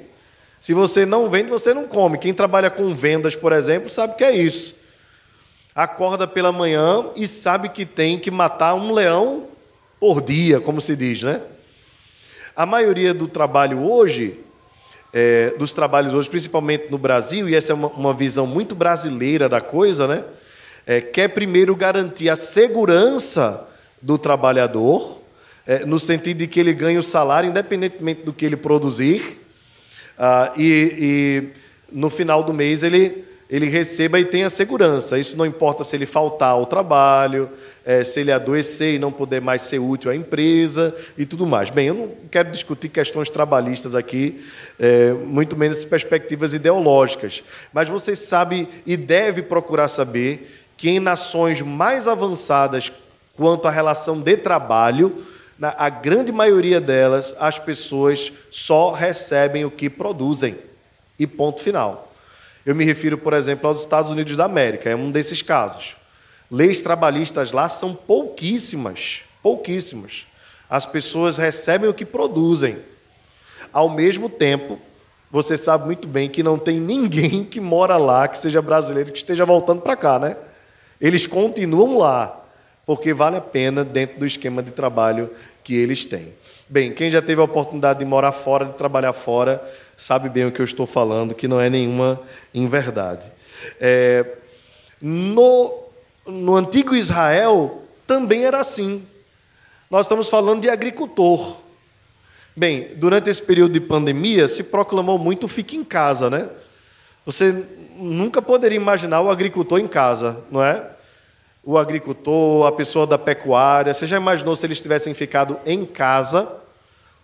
Se 0.60 0.74
você 0.74 1.06
não 1.06 1.30
vende, 1.30 1.48
você 1.48 1.72
não 1.72 1.86
come. 1.86 2.18
Quem 2.18 2.34
trabalha 2.34 2.68
com 2.68 2.94
vendas, 2.94 3.34
por 3.34 3.52
exemplo, 3.54 3.88
sabe 3.88 4.14
que 4.16 4.24
é 4.24 4.34
isso. 4.36 4.84
Acorda 5.76 6.26
pela 6.26 6.50
manhã 6.50 7.04
e 7.14 7.28
sabe 7.28 7.68
que 7.68 7.84
tem 7.84 8.18
que 8.18 8.30
matar 8.30 8.74
um 8.74 8.94
leão 8.94 9.48
por 10.00 10.22
dia, 10.22 10.58
como 10.58 10.80
se 10.80 10.96
diz, 10.96 11.22
né? 11.22 11.42
A 12.56 12.64
maioria 12.64 13.12
do 13.12 13.28
trabalho 13.28 13.82
hoje, 13.82 14.40
é, 15.12 15.50
dos 15.58 15.74
trabalhos 15.74 16.14
hoje, 16.14 16.30
principalmente 16.30 16.90
no 16.90 16.96
Brasil, 16.96 17.46
e 17.46 17.54
essa 17.54 17.72
é 17.72 17.74
uma, 17.74 17.88
uma 17.88 18.14
visão 18.14 18.46
muito 18.46 18.74
brasileira 18.74 19.50
da 19.50 19.60
coisa, 19.60 20.08
né? 20.08 20.24
É, 20.86 21.02
quer 21.02 21.28
primeiro 21.28 21.76
garantir 21.76 22.30
a 22.30 22.36
segurança 22.36 23.68
do 24.00 24.16
trabalhador, 24.16 25.20
é, 25.66 25.84
no 25.84 26.00
sentido 26.00 26.38
de 26.38 26.46
que 26.46 26.58
ele 26.58 26.72
ganhe 26.72 26.96
o 26.96 27.02
salário 27.02 27.50
independentemente 27.50 28.22
do 28.22 28.32
que 28.32 28.46
ele 28.46 28.56
produzir, 28.56 29.42
ah, 30.18 30.54
e, 30.56 30.94
e 30.98 31.48
no 31.92 32.08
final 32.08 32.42
do 32.42 32.54
mês 32.54 32.82
ele 32.82 33.26
ele 33.48 33.66
receba 33.66 34.18
e 34.18 34.24
tenha 34.24 34.50
segurança. 34.50 35.18
Isso 35.18 35.36
não 35.36 35.46
importa 35.46 35.84
se 35.84 35.94
ele 35.94 36.06
faltar 36.06 36.50
ao 36.50 36.66
trabalho, 36.66 37.48
é, 37.84 38.02
se 38.02 38.20
ele 38.20 38.32
adoecer 38.32 38.94
e 38.94 38.98
não 38.98 39.12
puder 39.12 39.40
mais 39.40 39.62
ser 39.62 39.78
útil 39.78 40.10
à 40.10 40.16
empresa 40.16 40.94
e 41.16 41.24
tudo 41.24 41.46
mais. 41.46 41.70
Bem, 41.70 41.86
eu 41.86 41.94
não 41.94 42.10
quero 42.30 42.50
discutir 42.50 42.88
questões 42.88 43.30
trabalhistas 43.30 43.94
aqui, 43.94 44.44
é, 44.78 45.12
muito 45.12 45.56
menos 45.56 45.84
perspectivas 45.84 46.52
ideológicas, 46.52 47.44
mas 47.72 47.88
você 47.88 48.16
sabe 48.16 48.68
e 48.84 48.96
deve 48.96 49.42
procurar 49.42 49.88
saber 49.88 50.50
que 50.76 50.90
em 50.90 51.00
nações 51.00 51.62
mais 51.62 52.08
avançadas 52.08 52.92
quanto 53.36 53.68
à 53.68 53.70
relação 53.70 54.20
de 54.20 54.36
trabalho, 54.36 55.24
a 55.60 55.88
grande 55.88 56.32
maioria 56.32 56.80
delas, 56.80 57.34
as 57.38 57.58
pessoas 57.58 58.32
só 58.50 58.92
recebem 58.92 59.64
o 59.64 59.70
que 59.70 59.88
produzem. 59.88 60.58
E 61.18 61.26
ponto 61.26 61.62
final. 61.62 62.05
Eu 62.66 62.74
me 62.74 62.84
refiro, 62.84 63.16
por 63.16 63.32
exemplo, 63.32 63.68
aos 63.68 63.78
Estados 63.78 64.10
Unidos 64.10 64.36
da 64.36 64.44
América, 64.44 64.90
é 64.90 64.96
um 64.96 65.12
desses 65.12 65.40
casos. 65.40 65.94
Leis 66.50 66.82
trabalhistas 66.82 67.52
lá 67.52 67.68
são 67.68 67.94
pouquíssimas, 67.94 69.22
pouquíssimas. 69.40 70.26
As 70.68 70.84
pessoas 70.84 71.36
recebem 71.36 71.88
o 71.88 71.94
que 71.94 72.04
produzem. 72.04 72.78
Ao 73.72 73.88
mesmo 73.88 74.28
tempo, 74.28 74.80
você 75.30 75.56
sabe 75.56 75.86
muito 75.86 76.08
bem 76.08 76.28
que 76.28 76.42
não 76.42 76.58
tem 76.58 76.80
ninguém 76.80 77.44
que 77.44 77.60
mora 77.60 77.96
lá, 77.96 78.26
que 78.26 78.36
seja 78.36 78.60
brasileiro, 78.60 79.12
que 79.12 79.18
esteja 79.18 79.44
voltando 79.44 79.80
para 79.80 79.96
cá, 79.96 80.18
né? 80.18 80.36
Eles 81.00 81.24
continuam 81.24 81.98
lá, 81.98 82.44
porque 82.84 83.14
vale 83.14 83.36
a 83.36 83.40
pena 83.40 83.84
dentro 83.84 84.18
do 84.18 84.26
esquema 84.26 84.60
de 84.60 84.72
trabalho 84.72 85.30
que 85.62 85.76
eles 85.76 86.04
têm. 86.04 86.34
Bem, 86.68 86.92
quem 86.92 87.12
já 87.12 87.22
teve 87.22 87.40
a 87.40 87.44
oportunidade 87.44 88.00
de 88.00 88.04
morar 88.04 88.32
fora, 88.32 88.64
de 88.64 88.72
trabalhar 88.72 89.12
fora, 89.12 89.62
sabe 89.96 90.28
bem 90.28 90.46
o 90.46 90.52
que 90.52 90.60
eu 90.60 90.64
estou 90.64 90.86
falando, 90.86 91.34
que 91.34 91.48
não 91.48 91.60
é 91.60 91.70
nenhuma 91.70 92.20
inverdade. 92.52 93.30
É, 93.80 94.26
no, 95.00 95.84
no 96.26 96.56
antigo 96.56 96.94
Israel 96.94 97.82
também 98.06 98.44
era 98.44 98.60
assim. 98.60 99.04
Nós 99.90 100.06
estamos 100.06 100.28
falando 100.28 100.60
de 100.60 100.68
agricultor. 100.68 101.58
Bem, 102.54 102.88
durante 102.96 103.30
esse 103.30 103.42
período 103.42 103.72
de 103.72 103.80
pandemia 103.80 104.48
se 104.48 104.62
proclamou 104.62 105.18
muito 105.18 105.46
fique 105.46 105.76
em 105.76 105.84
casa, 105.84 106.30
né? 106.30 106.48
Você 107.24 107.64
nunca 107.96 108.40
poderia 108.40 108.76
imaginar 108.76 109.20
o 109.20 109.30
agricultor 109.30 109.78
em 109.78 109.88
casa, 109.88 110.38
não 110.50 110.62
é? 110.62 110.90
O 111.62 111.76
agricultor, 111.76 112.66
a 112.66 112.72
pessoa 112.72 113.06
da 113.06 113.18
pecuária, 113.18 113.92
você 113.92 114.06
já 114.06 114.16
imaginou 114.16 114.54
se 114.54 114.64
eles 114.64 114.80
tivessem 114.80 115.12
ficado 115.12 115.58
em 115.66 115.84
casa? 115.84 116.48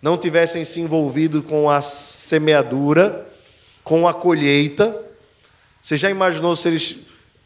Não 0.03 0.17
tivessem 0.17 0.65
se 0.65 0.81
envolvido 0.81 1.41
com 1.41 1.69
a 1.69 1.81
semeadura, 1.81 3.25
com 3.85 4.05
a 4.05 4.13
colheita. 4.13 5.01
Você 5.81 5.95
já 5.95 6.09
imaginou 6.09 6.53
se 6.57 6.67
eles. 6.67 6.97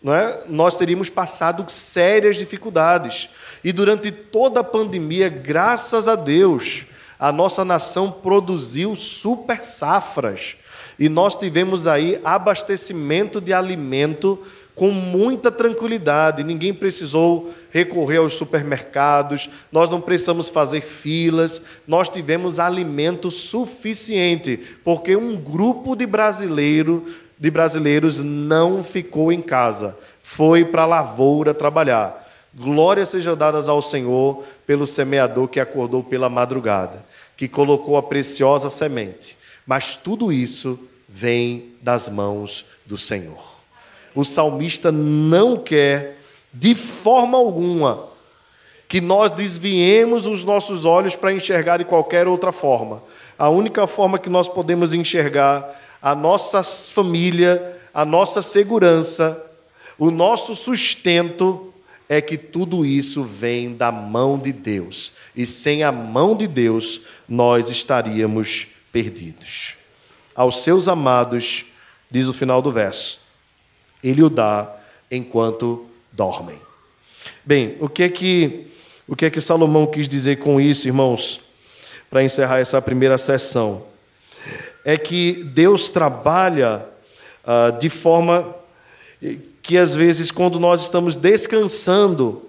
Não 0.01 0.11
é? 0.11 0.41
Nós 0.47 0.75
teríamos 0.75 1.07
passado 1.07 1.69
sérias 1.71 2.35
dificuldades. 2.35 3.29
E 3.63 3.71
durante 3.71 4.11
toda 4.11 4.61
a 4.61 4.63
pandemia, 4.63 5.29
graças 5.29 6.07
a 6.07 6.15
Deus, 6.15 6.87
a 7.19 7.31
nossa 7.31 7.63
nação 7.63 8.11
produziu 8.11 8.95
super 8.95 9.63
safras. 9.63 10.55
E 10.97 11.07
nós 11.07 11.35
tivemos 11.35 11.85
aí 11.85 12.19
abastecimento 12.23 13.39
de 13.39 13.53
alimento 13.53 14.43
com 14.77 14.91
muita 14.91 15.51
tranquilidade. 15.51 16.43
Ninguém 16.43 16.71
precisou 16.71 17.51
recorrer 17.71 18.17
aos 18.17 18.35
supermercados, 18.35 19.49
nós 19.71 19.89
não 19.89 19.99
precisamos 19.99 20.49
fazer 20.49 20.81
filas, 20.81 21.61
nós 21.87 22.07
tivemos 22.07 22.59
alimento 22.59 23.31
suficiente, 23.31 24.57
porque 24.83 25.15
um 25.15 25.35
grupo 25.35 25.95
de 25.95 26.05
brasileiro, 26.05 27.07
de 27.39 27.49
brasileiros 27.49 28.21
não 28.21 28.83
ficou 28.83 29.31
em 29.31 29.41
casa, 29.41 29.97
foi 30.21 30.63
para 30.63 30.83
a 30.83 30.87
lavoura 30.87 31.55
trabalhar. 31.55 32.25
Glórias 32.53 33.09
sejam 33.09 33.35
dadas 33.35 33.67
ao 33.67 33.81
Senhor 33.81 34.43
pelo 34.67 34.85
semeador 34.85 35.47
que 35.47 35.59
acordou 35.59 36.03
pela 36.03 36.29
madrugada, 36.29 37.03
que 37.35 37.47
colocou 37.47 37.97
a 37.97 38.03
preciosa 38.03 38.69
semente. 38.69 39.37
Mas 39.65 39.97
tudo 39.97 40.31
isso 40.31 40.79
vem 41.09 41.73
das 41.81 42.07
mãos 42.07 42.63
do 42.85 42.97
Senhor 42.97 43.56
o 44.17 44.25
salmista 44.25 44.91
não 44.91 45.55
quer, 45.55 46.17
de 46.51 46.73
forma 46.73 47.37
alguma, 47.37 48.07
que 48.87 48.99
nós 48.99 49.31
desviemos 49.31 50.25
os 50.25 50.43
nossos 50.43 50.85
olhos 50.85 51.15
para 51.15 51.31
enxergar 51.31 51.77
de 51.77 51.85
qualquer 51.85 52.27
outra 52.27 52.51
forma. 52.51 53.03
A 53.37 53.47
única 53.47 53.85
forma 53.85 54.17
que 54.17 54.27
nós 54.27 54.47
podemos 54.47 54.91
enxergar 54.91 55.79
a 56.01 56.15
nossa 56.15 56.63
família, 56.63 57.79
a 57.93 58.03
nossa 58.03 58.41
segurança, 58.41 59.39
o 59.99 60.09
nosso 60.09 60.55
sustento 60.55 61.71
é 62.09 62.19
que 62.19 62.39
tudo 62.39 62.83
isso 62.83 63.23
vem 63.23 63.75
da 63.75 63.91
mão 63.91 64.39
de 64.39 64.51
Deus. 64.51 65.13
E 65.35 65.45
sem 65.45 65.83
a 65.83 65.91
mão 65.91 66.35
de 66.35 66.47
Deus, 66.47 67.01
nós 67.29 67.69
estaríamos 67.69 68.65
perdidos. 68.91 69.75
Aos 70.33 70.63
seus 70.63 70.87
amados, 70.87 71.65
diz 72.09 72.27
o 72.27 72.33
final 72.33 72.63
do 72.63 72.71
verso, 72.71 73.26
ele 74.03 74.23
o 74.23 74.29
dá 74.29 74.75
enquanto 75.11 75.85
dormem. 76.11 76.59
Bem, 77.45 77.77
o 77.79 77.89
que 77.89 78.03
é 78.03 78.09
que 78.09 78.67
o 79.07 79.15
que 79.15 79.25
é 79.25 79.29
que 79.29 79.39
Salomão 79.39 79.87
quis 79.87 80.07
dizer 80.07 80.37
com 80.37 80.59
isso, 80.59 80.87
irmãos? 80.87 81.39
Para 82.09 82.23
encerrar 82.23 82.59
essa 82.59 82.81
primeira 82.81 83.17
sessão, 83.17 83.83
é 84.83 84.97
que 84.97 85.43
Deus 85.45 85.89
trabalha 85.89 86.85
ah, 87.45 87.69
de 87.69 87.89
forma 87.89 88.53
que 89.61 89.77
às 89.77 89.95
vezes 89.95 90.29
quando 90.31 90.59
nós 90.59 90.81
estamos 90.81 91.15
descansando, 91.15 92.43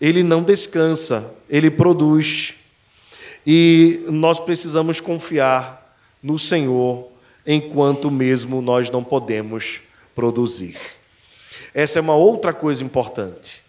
ele 0.00 0.22
não 0.22 0.42
descansa, 0.42 1.32
ele 1.48 1.70
produz. 1.70 2.54
E 3.46 4.04
nós 4.08 4.38
precisamos 4.40 5.00
confiar 5.00 5.96
no 6.22 6.38
Senhor 6.38 7.08
enquanto 7.46 8.10
mesmo 8.10 8.60
nós 8.60 8.90
não 8.90 9.04
podemos 9.04 9.80
produzir. 10.16 10.76
Essa 11.72 11.98
é 11.98 12.02
uma 12.02 12.16
outra 12.16 12.54
coisa 12.54 12.82
importante. 12.82 13.62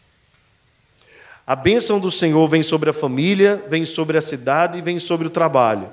A 1.45 1.55
bênção 1.55 1.99
do 1.99 2.09
Senhor 2.09 2.47
vem 2.47 2.63
sobre 2.63 2.89
a 2.89 2.93
família, 2.93 3.63
vem 3.69 3.85
sobre 3.85 4.17
a 4.17 4.21
cidade 4.21 4.79
e 4.79 4.81
vem 4.81 4.97
sobre 4.97 5.27
o 5.27 5.29
trabalho. 5.29 5.89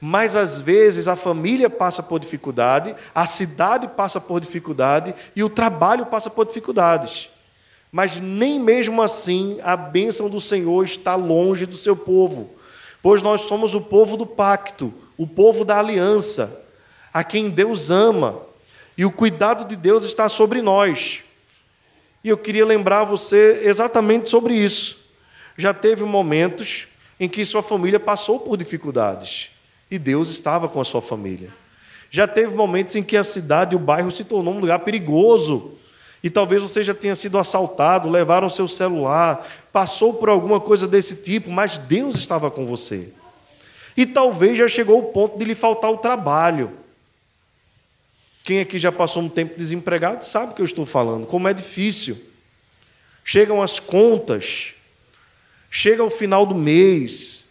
Mas 0.00 0.36
às 0.36 0.60
vezes 0.60 1.08
a 1.08 1.16
família 1.16 1.70
passa 1.70 2.02
por 2.02 2.20
dificuldade, 2.20 2.94
a 3.14 3.24
cidade 3.24 3.88
passa 3.88 4.20
por 4.20 4.40
dificuldade 4.40 5.14
e 5.34 5.42
o 5.42 5.48
trabalho 5.48 6.06
passa 6.06 6.28
por 6.28 6.46
dificuldades. 6.46 7.30
Mas 7.90 8.20
nem 8.20 8.60
mesmo 8.60 9.02
assim 9.02 9.58
a 9.62 9.74
bênção 9.74 10.28
do 10.28 10.40
Senhor 10.40 10.84
está 10.84 11.14
longe 11.14 11.64
do 11.64 11.76
seu 11.76 11.96
povo, 11.96 12.50
pois 13.02 13.22
nós 13.22 13.42
somos 13.42 13.74
o 13.74 13.80
povo 13.80 14.18
do 14.18 14.26
pacto, 14.26 14.92
o 15.16 15.26
povo 15.26 15.64
da 15.64 15.78
aliança, 15.78 16.62
a 17.12 17.24
quem 17.24 17.48
Deus 17.48 17.90
ama. 17.90 18.45
E 18.96 19.04
o 19.04 19.10
cuidado 19.10 19.66
de 19.66 19.76
Deus 19.76 20.04
está 20.04 20.28
sobre 20.28 20.62
nós. 20.62 21.22
E 22.24 22.28
eu 22.28 22.38
queria 22.38 22.64
lembrar 22.64 23.04
você 23.04 23.60
exatamente 23.62 24.28
sobre 24.28 24.54
isso. 24.54 24.98
Já 25.56 25.72
teve 25.72 26.04
momentos 26.04 26.88
em 27.18 27.28
que 27.28 27.44
sua 27.44 27.62
família 27.62 28.00
passou 28.00 28.40
por 28.40 28.56
dificuldades 28.56 29.50
e 29.90 29.98
Deus 29.98 30.28
estava 30.30 30.68
com 30.68 30.80
a 30.80 30.84
sua 30.84 31.00
família. 31.00 31.50
Já 32.10 32.26
teve 32.26 32.54
momentos 32.54 32.96
em 32.96 33.02
que 33.02 33.16
a 33.16 33.24
cidade 33.24 33.76
o 33.76 33.78
bairro 33.78 34.10
se 34.10 34.24
tornou 34.24 34.54
um 34.54 34.60
lugar 34.60 34.80
perigoso. 34.80 35.72
E 36.22 36.30
talvez 36.30 36.62
você 36.62 36.82
já 36.82 36.94
tenha 36.94 37.14
sido 37.14 37.38
assaltado, 37.38 38.10
levaram 38.10 38.48
seu 38.48 38.66
celular, 38.66 39.46
passou 39.72 40.14
por 40.14 40.28
alguma 40.28 40.58
coisa 40.58 40.88
desse 40.88 41.16
tipo, 41.16 41.50
mas 41.50 41.78
Deus 41.78 42.16
estava 42.16 42.50
com 42.50 42.66
você. 42.66 43.12
E 43.96 44.04
talvez 44.04 44.58
já 44.58 44.66
chegou 44.66 44.98
o 44.98 45.12
ponto 45.12 45.38
de 45.38 45.44
lhe 45.44 45.54
faltar 45.54 45.90
o 45.90 45.98
trabalho. 45.98 46.72
Quem 48.46 48.60
aqui 48.60 48.78
já 48.78 48.92
passou 48.92 49.24
um 49.24 49.28
tempo 49.28 49.58
desempregado 49.58 50.24
sabe 50.24 50.52
o 50.52 50.54
que 50.54 50.62
eu 50.62 50.64
estou 50.64 50.86
falando, 50.86 51.26
como 51.26 51.48
é 51.48 51.52
difícil. 51.52 52.16
Chegam 53.24 53.60
as 53.60 53.80
contas, 53.80 54.72
chega 55.68 56.04
o 56.04 56.08
final 56.08 56.46
do 56.46 56.54
mês, 56.54 57.44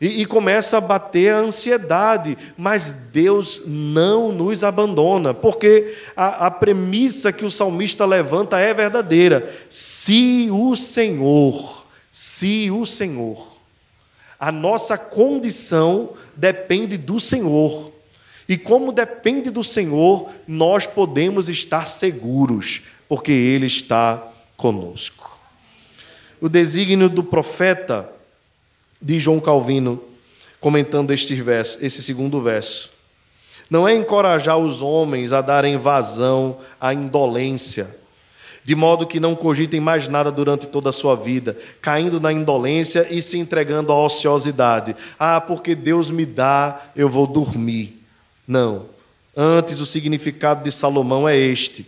e, 0.00 0.22
e, 0.22 0.26
começa 0.26 0.78
a 0.78 0.80
bater 0.80 1.32
a 1.32 1.38
ansiedade, 1.38 2.36
mas 2.58 2.90
Deus 2.90 3.62
não 3.66 4.32
nos 4.32 4.64
abandona, 4.64 5.32
porque 5.32 5.96
a, 6.16 6.46
a 6.46 6.50
premissa 6.50 7.32
que 7.32 7.44
o 7.44 7.50
salmista 7.50 8.04
levanta 8.04 8.58
é 8.58 8.74
verdadeira. 8.74 9.56
Se 9.70 10.48
o 10.50 10.74
Senhor, 10.74 11.86
se 12.10 12.68
o 12.68 12.84
Senhor, 12.84 13.56
a 14.40 14.50
nossa 14.50 14.98
condição 14.98 16.14
depende 16.34 16.98
do 16.98 17.20
Senhor. 17.20 17.95
E 18.48 18.56
como 18.56 18.92
depende 18.92 19.50
do 19.50 19.64
Senhor, 19.64 20.30
nós 20.46 20.86
podemos 20.86 21.48
estar 21.48 21.88
seguros, 21.88 22.82
porque 23.08 23.32
Ele 23.32 23.66
está 23.66 24.22
conosco. 24.56 25.38
O 26.40 26.48
desígnio 26.48 27.08
do 27.08 27.24
profeta 27.24 28.08
de 29.00 29.18
João 29.18 29.40
Calvino, 29.40 30.02
comentando 30.60 31.12
este 31.12 31.34
verso, 31.34 31.78
esse 31.84 32.02
segundo 32.02 32.40
verso, 32.40 32.90
não 33.68 33.86
é 33.86 33.94
encorajar 33.94 34.58
os 34.58 34.80
homens 34.80 35.32
a 35.32 35.40
darem 35.40 35.76
vazão 35.76 36.58
à 36.80 36.94
indolência, 36.94 37.96
de 38.64 38.74
modo 38.74 39.06
que 39.06 39.20
não 39.20 39.34
cogitem 39.34 39.80
mais 39.80 40.08
nada 40.08 40.30
durante 40.30 40.66
toda 40.66 40.90
a 40.90 40.92
sua 40.92 41.16
vida, 41.16 41.56
caindo 41.80 42.20
na 42.20 42.32
indolência 42.32 43.06
e 43.10 43.20
se 43.22 43.38
entregando 43.38 43.92
à 43.92 44.04
ociosidade. 44.04 44.94
Ah, 45.18 45.40
porque 45.40 45.74
Deus 45.74 46.10
me 46.10 46.24
dá, 46.24 46.90
eu 46.94 47.08
vou 47.08 47.26
dormir. 47.26 47.95
Não. 48.46 48.86
Antes, 49.36 49.80
o 49.80 49.86
significado 49.86 50.64
de 50.64 50.72
Salomão 50.72 51.28
é 51.28 51.36
este: 51.36 51.86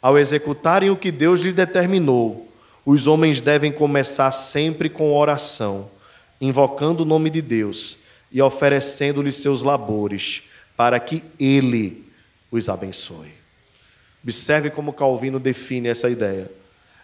ao 0.00 0.18
executarem 0.18 0.90
o 0.90 0.96
que 0.96 1.10
Deus 1.10 1.40
lhe 1.40 1.52
determinou, 1.52 2.50
os 2.84 3.06
homens 3.06 3.40
devem 3.40 3.72
começar 3.72 4.30
sempre 4.30 4.88
com 4.88 5.14
oração, 5.14 5.90
invocando 6.40 7.02
o 7.02 7.06
nome 7.06 7.28
de 7.30 7.42
Deus 7.42 7.98
e 8.30 8.40
oferecendo-lhe 8.40 9.32
seus 9.32 9.62
labores, 9.62 10.42
para 10.76 11.00
que 11.00 11.24
Ele 11.38 12.04
os 12.50 12.68
abençoe. 12.68 13.34
Observe 14.22 14.70
como 14.70 14.92
Calvino 14.92 15.38
define 15.38 15.88
essa 15.88 16.08
ideia. 16.08 16.50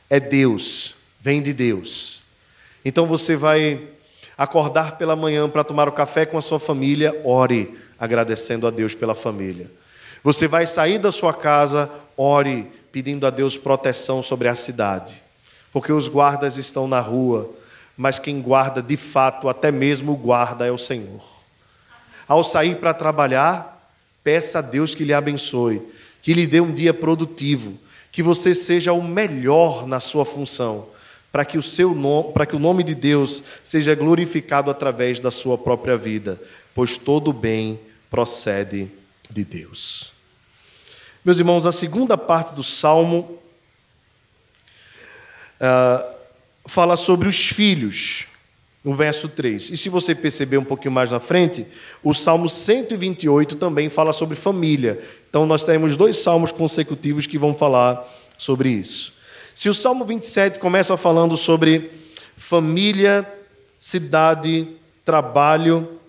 É 0.08 0.20
Deus, 0.20 0.94
vem 1.20 1.40
de 1.42 1.52
Deus. 1.52 2.22
Então 2.84 3.06
você 3.06 3.36
vai 3.36 3.88
acordar 4.36 4.98
pela 4.98 5.14
manhã 5.14 5.48
para 5.48 5.64
tomar 5.64 5.88
o 5.88 5.92
café 5.92 6.26
com 6.26 6.36
a 6.36 6.42
sua 6.42 6.58
família, 6.58 7.20
ore 7.24 7.76
agradecendo 8.02 8.66
a 8.66 8.70
Deus 8.70 8.96
pela 8.96 9.14
família. 9.14 9.70
Você 10.24 10.48
vai 10.48 10.66
sair 10.66 10.98
da 10.98 11.12
sua 11.12 11.32
casa, 11.32 11.88
ore 12.16 12.66
pedindo 12.90 13.24
a 13.28 13.30
Deus 13.30 13.56
proteção 13.56 14.20
sobre 14.20 14.48
a 14.48 14.56
cidade, 14.56 15.22
porque 15.72 15.92
os 15.92 16.08
guardas 16.08 16.56
estão 16.56 16.88
na 16.88 16.98
rua, 16.98 17.48
mas 17.96 18.18
quem 18.18 18.42
guarda 18.42 18.82
de 18.82 18.96
fato, 18.96 19.48
até 19.48 19.70
mesmo 19.70 20.10
o 20.10 20.16
guarda, 20.16 20.66
é 20.66 20.72
o 20.72 20.76
Senhor. 20.76 21.22
Ao 22.26 22.42
sair 22.42 22.74
para 22.74 22.92
trabalhar, 22.92 23.88
peça 24.24 24.58
a 24.58 24.62
Deus 24.62 24.96
que 24.96 25.04
lhe 25.04 25.14
abençoe, 25.14 25.80
que 26.20 26.34
lhe 26.34 26.44
dê 26.44 26.60
um 26.60 26.74
dia 26.74 26.92
produtivo, 26.92 27.78
que 28.10 28.20
você 28.20 28.52
seja 28.52 28.92
o 28.92 29.00
melhor 29.00 29.86
na 29.86 30.00
sua 30.00 30.24
função, 30.24 30.88
para 31.30 31.44
que 31.44 31.56
o 31.56 31.62
seu 31.62 31.94
nome, 31.94 32.32
para 32.32 32.46
que 32.46 32.56
o 32.56 32.58
nome 32.58 32.82
de 32.82 32.96
Deus 32.96 33.44
seja 33.62 33.94
glorificado 33.94 34.72
através 34.72 35.20
da 35.20 35.30
sua 35.30 35.56
própria 35.56 35.96
vida, 35.96 36.42
pois 36.74 36.98
todo 36.98 37.32
bem 37.32 37.78
procede 38.12 38.90
de 39.30 39.42
Deus. 39.42 40.12
Meus 41.24 41.38
irmãos, 41.38 41.64
a 41.64 41.72
segunda 41.72 42.18
parte 42.18 42.52
do 42.52 42.62
salmo 42.62 43.38
uh, 45.58 46.14
fala 46.66 46.94
sobre 46.94 47.26
os 47.26 47.48
filhos, 47.48 48.26
no 48.84 48.94
verso 48.94 49.30
3. 49.30 49.70
E 49.70 49.76
se 49.78 49.88
você 49.88 50.14
perceber 50.14 50.58
um 50.58 50.64
pouquinho 50.64 50.92
mais 50.92 51.10
na 51.10 51.20
frente, 51.20 51.66
o 52.04 52.12
salmo 52.12 52.50
128 52.50 53.56
também 53.56 53.88
fala 53.88 54.12
sobre 54.12 54.36
família. 54.36 55.02
Então 55.30 55.46
nós 55.46 55.64
temos 55.64 55.96
dois 55.96 56.18
salmos 56.18 56.52
consecutivos 56.52 57.26
que 57.26 57.38
vão 57.38 57.54
falar 57.54 58.06
sobre 58.36 58.68
isso. 58.68 59.14
Se 59.54 59.70
o 59.70 59.74
salmo 59.74 60.04
27 60.04 60.58
começa 60.58 60.98
falando 60.98 61.34
sobre 61.34 61.90
família, 62.36 63.26
cidade, 63.80 64.68
trabalho, 65.02 66.01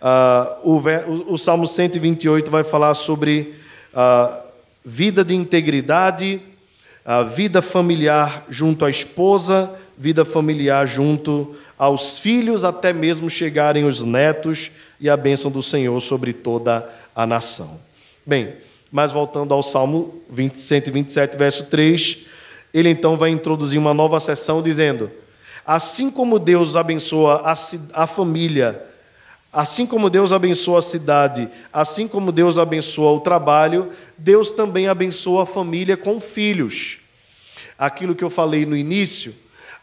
Uh, 0.00 0.80
o, 1.28 1.34
o, 1.34 1.38
Salmo 1.38 1.66
128 1.66 2.50
vai 2.50 2.64
falar 2.64 2.94
sobre 2.94 3.54
uh, 3.94 4.42
vida 4.84 5.24
de 5.24 5.34
integridade, 5.34 6.40
uh, 7.06 7.28
vida 7.28 7.62
familiar 7.62 8.44
junto 8.48 8.84
à 8.84 8.90
esposa, 8.90 9.70
vida 9.96 10.24
familiar 10.24 10.86
junto 10.86 11.54
aos 11.78 12.18
filhos, 12.18 12.64
até 12.64 12.92
mesmo 12.92 13.30
chegarem 13.30 13.84
os 13.84 14.02
netos 14.02 14.70
e 15.00 15.08
a 15.08 15.16
bênção 15.16 15.50
do 15.50 15.62
Senhor 15.62 16.00
sobre 16.00 16.32
toda 16.32 16.88
a 17.14 17.26
nação. 17.26 17.80
Bem, 18.24 18.54
mas 18.90 19.10
voltando 19.10 19.54
ao 19.54 19.62
Salmo 19.62 20.22
20, 20.30 20.60
127, 20.60 21.36
verso 21.36 21.64
3, 21.66 22.18
ele 22.74 22.88
então 22.88 23.16
vai 23.16 23.30
introduzir 23.30 23.78
uma 23.78 23.94
nova 23.94 24.20
sessão 24.20 24.62
dizendo: 24.62 25.10
Assim 25.64 26.10
como 26.10 26.38
Deus 26.38 26.76
abençoa 26.76 27.42
a, 27.44 27.54
a 28.02 28.06
família, 28.06 28.91
Assim 29.52 29.84
como 29.84 30.08
Deus 30.08 30.32
abençoa 30.32 30.78
a 30.78 30.82
cidade, 30.82 31.46
assim 31.70 32.08
como 32.08 32.32
Deus 32.32 32.56
abençoa 32.56 33.12
o 33.12 33.20
trabalho, 33.20 33.90
Deus 34.16 34.50
também 34.50 34.88
abençoa 34.88 35.42
a 35.42 35.46
família 35.46 35.94
com 35.94 36.18
filhos. 36.18 37.00
Aquilo 37.78 38.14
que 38.14 38.24
eu 38.24 38.30
falei 38.30 38.64
no 38.64 38.74
início, 38.74 39.34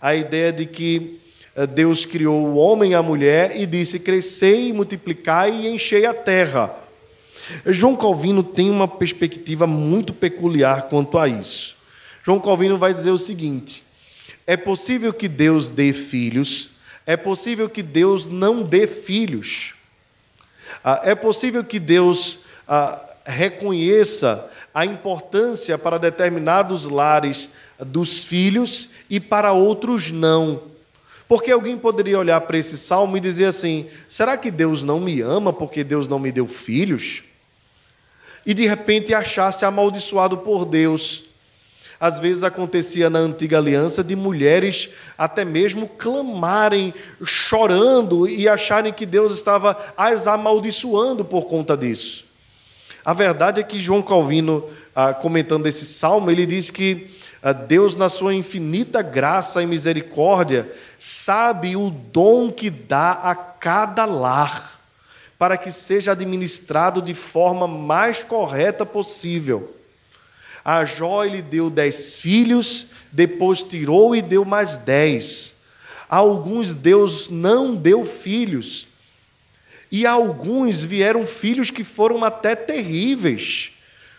a 0.01 0.15
ideia 0.15 0.51
de 0.51 0.65
que 0.65 1.20
eh, 1.55 1.67
Deus 1.67 2.03
criou 2.03 2.47
o 2.47 2.55
homem 2.55 2.91
e 2.91 2.95
a 2.95 3.03
mulher 3.03 3.61
e 3.61 3.67
disse: 3.67 3.99
crescei, 3.99 4.74
multiplicai 4.74 5.51
e 5.51 5.67
enchei 5.67 6.03
a 6.07 6.15
terra. 6.15 6.74
João 7.67 7.95
Calvino 7.95 8.41
tem 8.41 8.72
uma 8.72 8.88
perspectiva 8.88 9.67
muito 9.67 10.13
peculiar 10.13 10.84
quanto 10.84 11.15
a 11.17 11.28
isso. 11.28 11.76
João 12.24 12.39
Calvino 12.39 12.76
vai 12.76 12.91
dizer 12.91 13.11
o 13.11 13.20
seguinte: 13.20 13.84
é 14.47 14.57
possível 14.57 15.13
que 15.13 15.28
Deus 15.28 15.70
dê 15.70 15.93
filhos 15.93 16.78
é 17.10 17.18
possível 17.18 17.68
que 17.68 17.82
Deus 17.82 18.28
não 18.28 18.62
dê 18.62 18.86
filhos. 18.86 19.74
Ah, 20.84 21.01
é 21.03 21.16
possível 21.16 21.64
que 21.64 21.80
Deus 21.80 22.41
ah, 22.68 23.03
reconheça 23.26 24.47
a 24.72 24.86
importância 24.86 25.76
para 25.76 25.97
determinados 25.97 26.86
lares 26.86 27.49
dos 27.80 28.26
filhos 28.26 28.89
e 29.10 29.20
para 29.20 29.53
outros 29.53 30.12
não. 30.12 30.62
Porque 31.28 31.49
alguém 31.49 31.80
poderia 31.80 32.20
olhar 32.20 32.41
para 32.41 32.60
esse 32.60 32.78
salmo 32.78 33.18
e 33.18 33.20
dizer 33.20 33.45
assim: 33.45 33.89
será 34.07 34.38
que 34.38 34.51
Deus 34.51 34.84
não 34.84 34.99
me 34.99 35.20
ama 35.20 35.51
porque 35.51 35.84
Deus 35.84 36.07
não 36.07 36.20
me 36.20 36.32
deu 36.32 36.47
filhos? 36.47 37.24
E 38.45 38.53
de 38.53 38.68
repente 38.68 39.16
achar-se 39.16 39.66
amaldiçoado 39.66 40.38
por 40.38 40.64
Deus. 40.64 41.24
Às 41.99 42.17
vezes 42.17 42.43
acontecia 42.43 43.09
na 43.09 43.19
antiga 43.19 43.57
aliança 43.57 44.01
de 44.03 44.15
mulheres 44.15 44.89
até 45.17 45.43
mesmo 45.43 45.87
clamarem, 45.87 46.93
chorando 47.25 48.27
e 48.27 48.47
acharem 48.47 48.93
que 48.93 49.05
Deus 49.05 49.33
estava 49.33 49.77
as 49.97 50.25
amaldiçoando 50.25 51.25
por 51.25 51.45
conta 51.45 51.75
disso. 51.75 52.23
A 53.03 53.13
verdade 53.13 53.59
é 53.59 53.63
que 53.63 53.79
João 53.79 54.01
Calvino, 54.01 54.69
ah, 54.95 55.13
comentando 55.13 55.67
esse 55.67 55.85
salmo, 55.85 56.31
ele 56.31 56.45
diz 56.45 56.69
que 56.69 57.09
ah, 57.41 57.51
Deus, 57.51 57.97
na 57.97 58.07
sua 58.07 58.33
infinita 58.33 59.01
graça 59.01 59.61
e 59.61 59.65
misericórdia, 59.65 60.71
sabe 60.97 61.75
o 61.75 61.89
dom 61.89 62.51
que 62.51 62.69
dá 62.69 63.11
a 63.11 63.35
cada 63.35 64.05
lar, 64.05 64.79
para 65.37 65.57
que 65.57 65.71
seja 65.71 66.11
administrado 66.11 67.01
de 67.01 67.13
forma 67.13 67.67
mais 67.67 68.23
correta 68.23 68.85
possível. 68.85 69.75
A 70.72 70.86
Jó 70.86 71.26
ele 71.26 71.41
deu 71.41 71.67
dez 71.67 72.20
filhos, 72.20 72.89
depois 73.11 73.63
tirou 73.63 74.15
e 74.15 74.22
deu 74.22 74.45
mais 74.45 74.78
dez. 74.78 75.55
A 76.07 76.17
alguns 76.17 76.76
Deus 76.76 77.28
não 77.28 77.74
deu 77.74 78.05
filhos. 78.05 78.86
E 79.91 80.05
a 80.05 80.11
alguns 80.11 80.84
vieram 80.84 81.26
filhos 81.26 81.72
que 81.72 81.84
foram 81.84 82.24
até 82.24 82.55
terríveis, 82.55 83.72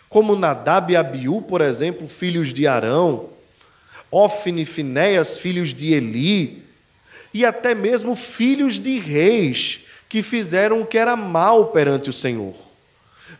como 0.09 0.35
Nadab 0.35 0.91
e 0.91 0.97
Abiú, 0.97 1.41
por 1.41 1.61
exemplo, 1.61 2.05
filhos 2.05 2.51
de 2.51 2.67
Arão, 2.67 3.29
Ofne 4.11 4.63
e 4.63 4.65
Finéias, 4.65 5.37
filhos 5.37 5.73
de 5.73 5.93
Eli, 5.93 6.65
e 7.33 7.45
até 7.45 7.73
mesmo 7.73 8.13
filhos 8.13 8.77
de 8.77 8.99
reis 8.99 9.85
que 10.09 10.21
fizeram 10.21 10.81
o 10.81 10.85
que 10.85 10.97
era 10.97 11.15
mal 11.15 11.67
perante 11.67 12.09
o 12.09 12.13
Senhor. 12.13 12.70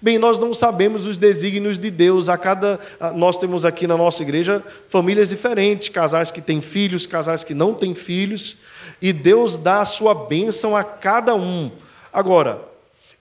Bem, 0.01 0.17
nós 0.17 0.39
não 0.39 0.51
sabemos 0.51 1.05
os 1.05 1.15
desígnios 1.15 1.77
de 1.77 1.91
Deus. 1.91 2.27
A 2.27 2.35
cada 2.35 2.79
nós 3.13 3.37
temos 3.37 3.63
aqui 3.63 3.85
na 3.85 3.95
nossa 3.95 4.23
igreja 4.23 4.63
famílias 4.89 5.29
diferentes, 5.29 5.89
casais 5.89 6.31
que 6.31 6.41
têm 6.41 6.59
filhos, 6.59 7.05
casais 7.05 7.43
que 7.43 7.53
não 7.53 7.75
têm 7.75 7.93
filhos, 7.93 8.57
e 8.99 9.13
Deus 9.13 9.57
dá 9.57 9.81
a 9.81 9.85
sua 9.85 10.15
bênção 10.15 10.75
a 10.75 10.83
cada 10.83 11.35
um. 11.35 11.69
Agora, 12.11 12.61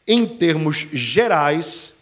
em 0.08 0.26
termos 0.26 0.88
gerais, 0.90 1.96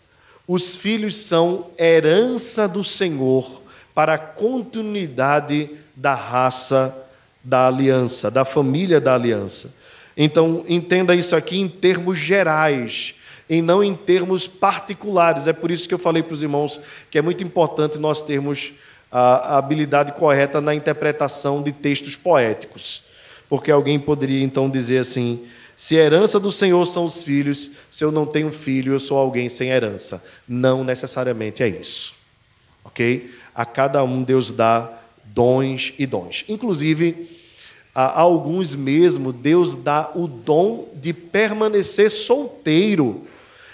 os 0.47 0.77
filhos 0.77 1.17
são 1.17 1.67
herança 1.77 2.69
do 2.69 2.85
Senhor 2.85 3.61
para 3.93 4.15
a 4.15 4.19
continuidade 4.19 5.71
da 5.97 6.15
raça 6.15 6.97
da 7.43 7.67
aliança, 7.67 8.31
da 8.31 8.45
família 8.45 9.01
da 9.01 9.15
aliança. 9.15 9.75
Então, 10.17 10.65
entenda 10.69 11.17
isso 11.17 11.35
aqui 11.35 11.59
em 11.59 11.69
termos 11.69 12.19
gerais 12.19 13.18
e 13.49 13.63
não 13.63 13.83
em 13.83 13.95
termos 13.95 14.47
particulares. 14.47 15.47
É 15.47 15.53
por 15.53 15.71
isso 15.71 15.89
que 15.89 15.95
eu 15.95 15.99
falei 15.99 16.23
para 16.23 16.35
os 16.35 16.43
irmãos 16.43 16.81
que 17.11 17.19
é 17.19 17.23
muito 17.23 17.43
importante 17.43 17.99
nós 17.99 18.23
termos 18.23 18.73
a 19.11 19.57
habilidade 19.57 20.13
correta 20.13 20.61
na 20.61 20.75
interpretação 20.75 21.63
de 21.63 21.73
textos 21.73 22.15
poéticos. 22.15 23.03
Porque 23.49 23.71
alguém 23.71 23.99
poderia 23.99 24.43
então 24.43 24.69
dizer 24.69 24.99
assim: 24.99 25.47
se 25.77 25.99
a 25.99 26.03
herança 26.03 26.39
do 26.39 26.53
Senhor 26.53 26.85
são 26.87 27.05
os 27.05 27.25
filhos, 27.25 27.71
se 27.91 28.05
eu 28.05 28.13
não 28.13 28.27
tenho 28.27 28.51
filho, 28.51 28.93
eu 28.93 29.01
sou 29.01 29.17
alguém 29.17 29.49
sem 29.49 29.71
herança. 29.71 30.23
Não 30.47 30.85
necessariamente 30.85 31.63
é 31.63 31.69
isso. 31.69 32.13
Ok? 32.85 33.31
A 33.55 33.65
cada 33.65 34.03
um 34.05 34.23
Deus 34.23 34.53
dá 34.53 34.93
dons 35.25 35.95
e 35.99 36.05
dons. 36.05 36.45
Inclusive, 36.49 37.31
a 37.95 38.21
alguns 38.21 38.75
mesmo, 38.75 39.33
Deus 39.33 39.75
dá 39.75 40.11
o 40.15 40.27
dom 40.29 40.89
de 40.95 41.13
permanecer 41.13 42.11
solteiro. 42.11 43.27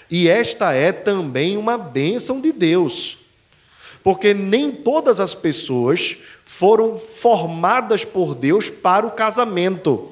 E 0.09 0.29
esta 0.29 0.73
é 0.73 0.91
também 0.91 1.57
uma 1.57 1.77
bênção 1.77 2.39
de 2.39 2.51
Deus. 2.51 3.17
Porque 4.03 4.33
nem 4.33 4.71
todas 4.71 5.19
as 5.19 5.33
pessoas 5.33 6.17
foram 6.45 6.99
formadas 6.99 8.05
por 8.05 8.35
Deus 8.35 8.69
para 8.69 9.05
o 9.05 9.11
casamento. 9.11 10.11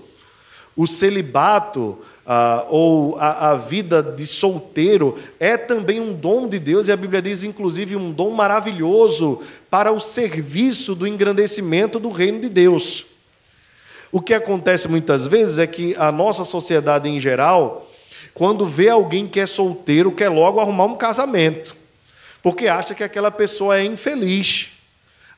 O 0.75 0.87
celibato, 0.87 1.99
ah, 2.25 2.65
ou 2.69 3.17
a, 3.19 3.51
a, 3.51 3.55
vida 3.55 4.01
de 4.01 4.25
solteiro, 4.25 5.19
é 5.39 5.55
também 5.55 5.99
um 5.99 6.11
dom 6.11 6.47
de 6.47 6.57
Deus, 6.57 6.87
e 6.87 6.91
a 6.91 6.97
Bíblia 6.97 7.21
diz, 7.21 7.43
inclusive, 7.43 7.95
um 7.95 8.11
dom 8.11 8.31
maravilhoso 8.31 9.41
para 9.69 9.91
o 9.91 9.99
serviço 9.99 10.95
do 10.95 11.05
engrandecimento 11.05 11.99
do 11.99 12.09
reino 12.09 12.39
de 12.39 12.49
Deus. 12.49 13.05
O 14.11 14.21
que 14.21 14.33
acontece 14.33 14.87
muitas 14.87 15.27
vezes 15.27 15.59
é 15.59 15.67
que 15.67 15.95
a 15.95 16.11
nossa 16.11 16.43
sociedade 16.43 17.09
em 17.09 17.19
geral, 17.19 17.89
quando 18.33 18.65
vê 18.65 18.89
alguém 18.89 19.27
que 19.27 19.39
é 19.39 19.45
solteiro, 19.45 20.11
quer 20.11 20.29
logo 20.29 20.59
arrumar 20.59 20.85
um 20.85 20.95
casamento, 20.95 21.75
porque 22.41 22.67
acha 22.67 22.95
que 22.95 23.03
aquela 23.03 23.29
pessoa 23.29 23.77
é 23.77 23.85
infeliz, 23.85 24.71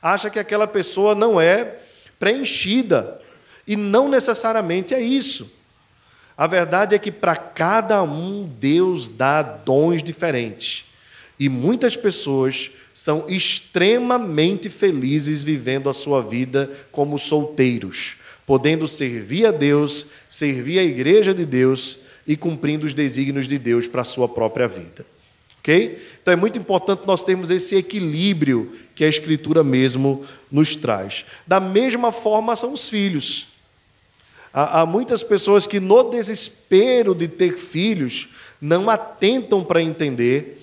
acha 0.00 0.30
que 0.30 0.38
aquela 0.38 0.66
pessoa 0.66 1.14
não 1.14 1.40
é 1.40 1.76
preenchida, 2.18 3.20
e 3.66 3.76
não 3.76 4.08
necessariamente 4.08 4.94
é 4.94 5.00
isso. 5.00 5.50
A 6.36 6.46
verdade 6.46 6.94
é 6.94 6.98
que 6.98 7.10
para 7.10 7.34
cada 7.34 8.02
um 8.02 8.44
Deus 8.44 9.08
dá 9.08 9.42
dons 9.42 10.02
diferentes. 10.02 10.84
E 11.38 11.48
muitas 11.48 11.96
pessoas 11.96 12.70
são 12.94 13.24
extremamente 13.28 14.70
felizes 14.70 15.42
vivendo 15.42 15.90
a 15.90 15.94
sua 15.94 16.22
vida 16.22 16.70
como 16.92 17.18
solteiros, 17.18 18.16
podendo 18.46 18.86
servir 18.86 19.46
a 19.46 19.50
Deus, 19.50 20.06
servir 20.30 20.78
a 20.78 20.84
igreja 20.84 21.34
de 21.34 21.44
Deus 21.44 21.98
e 22.26 22.36
cumprindo 22.36 22.86
os 22.86 22.94
desígnios 22.94 23.46
de 23.46 23.58
Deus 23.58 23.86
para 23.86 24.02
a 24.02 24.04
sua 24.04 24.28
própria 24.28 24.66
vida. 24.66 25.06
Ok? 25.60 26.00
Então 26.22 26.32
é 26.32 26.36
muito 26.36 26.58
importante 26.58 27.02
nós 27.06 27.24
termos 27.24 27.50
esse 27.50 27.76
equilíbrio 27.76 28.72
que 28.94 29.04
a 29.04 29.08
Escritura 29.08 29.64
mesmo 29.64 30.24
nos 30.50 30.76
traz. 30.76 31.24
Da 31.46 31.58
mesma 31.58 32.12
forma 32.12 32.54
são 32.56 32.72
os 32.72 32.88
filhos. 32.88 33.48
Há, 34.52 34.80
há 34.80 34.86
muitas 34.86 35.22
pessoas 35.22 35.66
que, 35.66 35.80
no 35.80 36.04
desespero 36.04 37.14
de 37.14 37.28
ter 37.28 37.58
filhos, 37.58 38.28
não 38.60 38.88
atentam 38.88 39.62
para 39.62 39.82
entender 39.82 40.62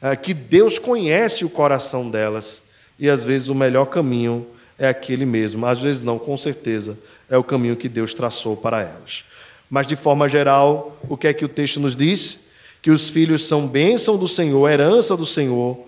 ah, 0.00 0.16
que 0.16 0.32
Deus 0.32 0.78
conhece 0.78 1.44
o 1.44 1.50
coração 1.50 2.10
delas 2.10 2.62
e 2.98 3.08
às 3.08 3.24
vezes 3.24 3.48
o 3.48 3.54
melhor 3.54 3.86
caminho 3.86 4.46
é 4.78 4.88
aquele 4.88 5.24
mesmo, 5.24 5.66
às 5.66 5.80
vezes 5.80 6.02
não, 6.02 6.18
com 6.18 6.36
certeza, 6.36 6.98
é 7.28 7.36
o 7.36 7.44
caminho 7.44 7.76
que 7.76 7.88
Deus 7.88 8.12
traçou 8.12 8.56
para 8.56 8.80
elas. 8.80 9.24
Mas 9.68 9.86
de 9.86 9.96
forma 9.96 10.28
geral, 10.28 10.96
o 11.08 11.16
que 11.16 11.26
é 11.26 11.32
que 11.32 11.44
o 11.44 11.48
texto 11.48 11.80
nos 11.80 11.96
diz? 11.96 12.46
Que 12.80 12.90
os 12.90 13.08
filhos 13.08 13.44
são 13.44 13.66
bênção 13.66 14.16
do 14.16 14.28
Senhor, 14.28 14.68
herança 14.68 15.16
do 15.16 15.26
Senhor. 15.26 15.78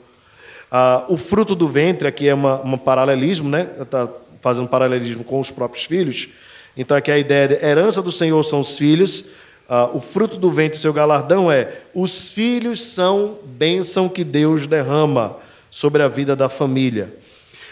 Ah, 0.71 1.05
o 1.09 1.17
fruto 1.17 1.55
do 1.55 1.69
ventre, 1.69 2.09
aqui 2.09 2.29
é 2.29 2.35
um 2.35 2.79
paralelismo, 2.79 3.49
né? 3.49 3.69
Está 3.81 4.09
fazendo 4.41 4.69
paralelismo 4.69 5.23
com 5.25 5.41
os 5.41 5.51
próprios 5.51 5.85
filhos. 5.85 6.29
Então 6.77 6.97
aqui 6.97 7.11
a 7.11 7.19
ideia 7.19 7.49
de 7.49 7.55
herança 7.65 8.03
do 8.03 8.13
Senhor 8.13 8.43
são 8.43 8.61
os 8.61 8.77
filhos, 8.77 9.27
ah, 9.69 9.91
o 9.93 10.01
fruto 10.01 10.37
do 10.37 10.51
ventre, 10.51 10.79
seu 10.79 10.93
galardão 10.93 11.51
é: 11.51 11.81
os 11.95 12.33
filhos 12.33 12.81
são 12.83 13.39
bênção 13.45 14.09
que 14.09 14.23
Deus 14.23 14.67
derrama 14.67 15.37
sobre 15.71 16.03
a 16.03 16.09
vida 16.09 16.37
da 16.37 16.49
família. 16.49 17.15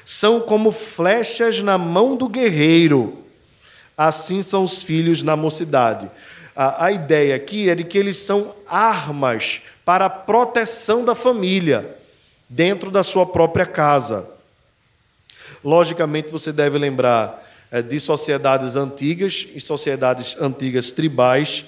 São 0.05 0.41
como 0.41 0.71
flechas 0.71 1.61
na 1.63 1.79
mão 1.79 2.17
do 2.17 2.29
guerreiro, 2.29 3.24
assim 3.97 4.43
são 4.43 4.65
os 4.65 4.83
filhos 4.83 5.23
na 5.23 5.37
mocidade. 5.37 6.11
A, 6.55 6.87
a 6.87 6.93
ideia 6.93 7.35
aqui 7.35 7.69
é 7.69 7.75
de 7.75 7.85
que 7.85 7.99
eles 7.99 8.19
são 8.19 8.55
armas 8.67 9.63
para 9.85 10.07
a 10.07 10.11
proteção 10.11 11.05
da 11.05 11.15
família, 11.15 11.99
dentro 12.49 12.91
da 12.91 13.03
sua 13.03 13.27
própria 13.27 13.67
casa. 13.67 14.29
Logicamente, 15.65 16.29
você 16.29 16.53
deve 16.53 16.79
lembrar 16.79 17.43
é, 17.71 17.83
de 17.83 17.99
sociedades 17.99 18.77
antigas 18.77 19.47
e 19.55 19.61
sociedades 19.61 20.37
antigas 20.41 20.93
tribais, 20.93 21.65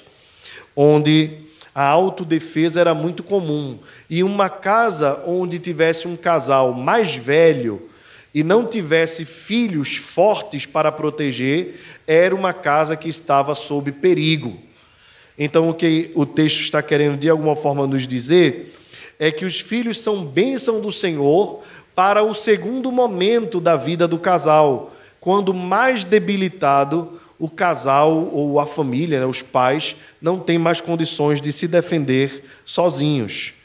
onde 0.77 1.47
a 1.75 1.85
autodefesa 1.85 2.81
era 2.81 2.95
muito 2.95 3.23
comum. 3.23 3.79
E 4.09 4.23
uma 4.23 4.49
casa 4.49 5.23
onde 5.27 5.59
tivesse 5.59 6.07
um 6.07 6.17
casal 6.17 6.73
mais 6.73 7.15
velho 7.15 7.91
e 8.35 8.45
não 8.45 8.67
tivesse 8.67 9.25
filhos 9.25 9.97
fortes 9.97 10.67
para 10.67 10.93
proteger, 10.93 11.81
era 12.07 12.35
uma 12.35 12.53
casa 12.53 12.97
que 12.97 13.09
estava 13.09 13.55
sob 13.55 13.91
perigo. 13.93 14.57
Então, 15.39 15.69
o 15.69 15.75
que 15.75 16.11
o 16.15 16.25
texto 16.25 16.61
está 16.61 16.83
querendo 16.83 17.19
de 17.19 17.29
alguma 17.29 17.57
forma 17.57 17.87
nos 17.87 18.07
dizer 18.07 18.75
é 19.19 19.31
que 19.31 19.45
os 19.45 19.61
filhos 19.61 19.99
são 19.99 20.25
bênção 20.25 20.81
do 20.81 20.93
Senhor 20.93 21.63
para 21.95 22.23
o 22.23 22.35
segundo 22.35 22.93
momento 22.93 23.61
da 23.61 23.77
vida 23.77 24.07
do 24.07 24.19
casal, 24.19 24.95
quando 25.21 25.53
mais 25.53 26.05
debilitado 26.05 27.19
o 27.39 27.51
casal 27.51 28.31
ou 28.33 28.61
a 28.61 28.67
família, 28.67 29.21
né, 29.21 29.27
os 29.27 29.43
pais, 29.43 29.97
não 30.21 30.39
têm 30.39 30.59
mais 30.59 30.81
condições 30.81 31.41
de 31.41 31.53
se 31.53 31.69
defender 31.69 32.45
sozinhos. 32.65 33.56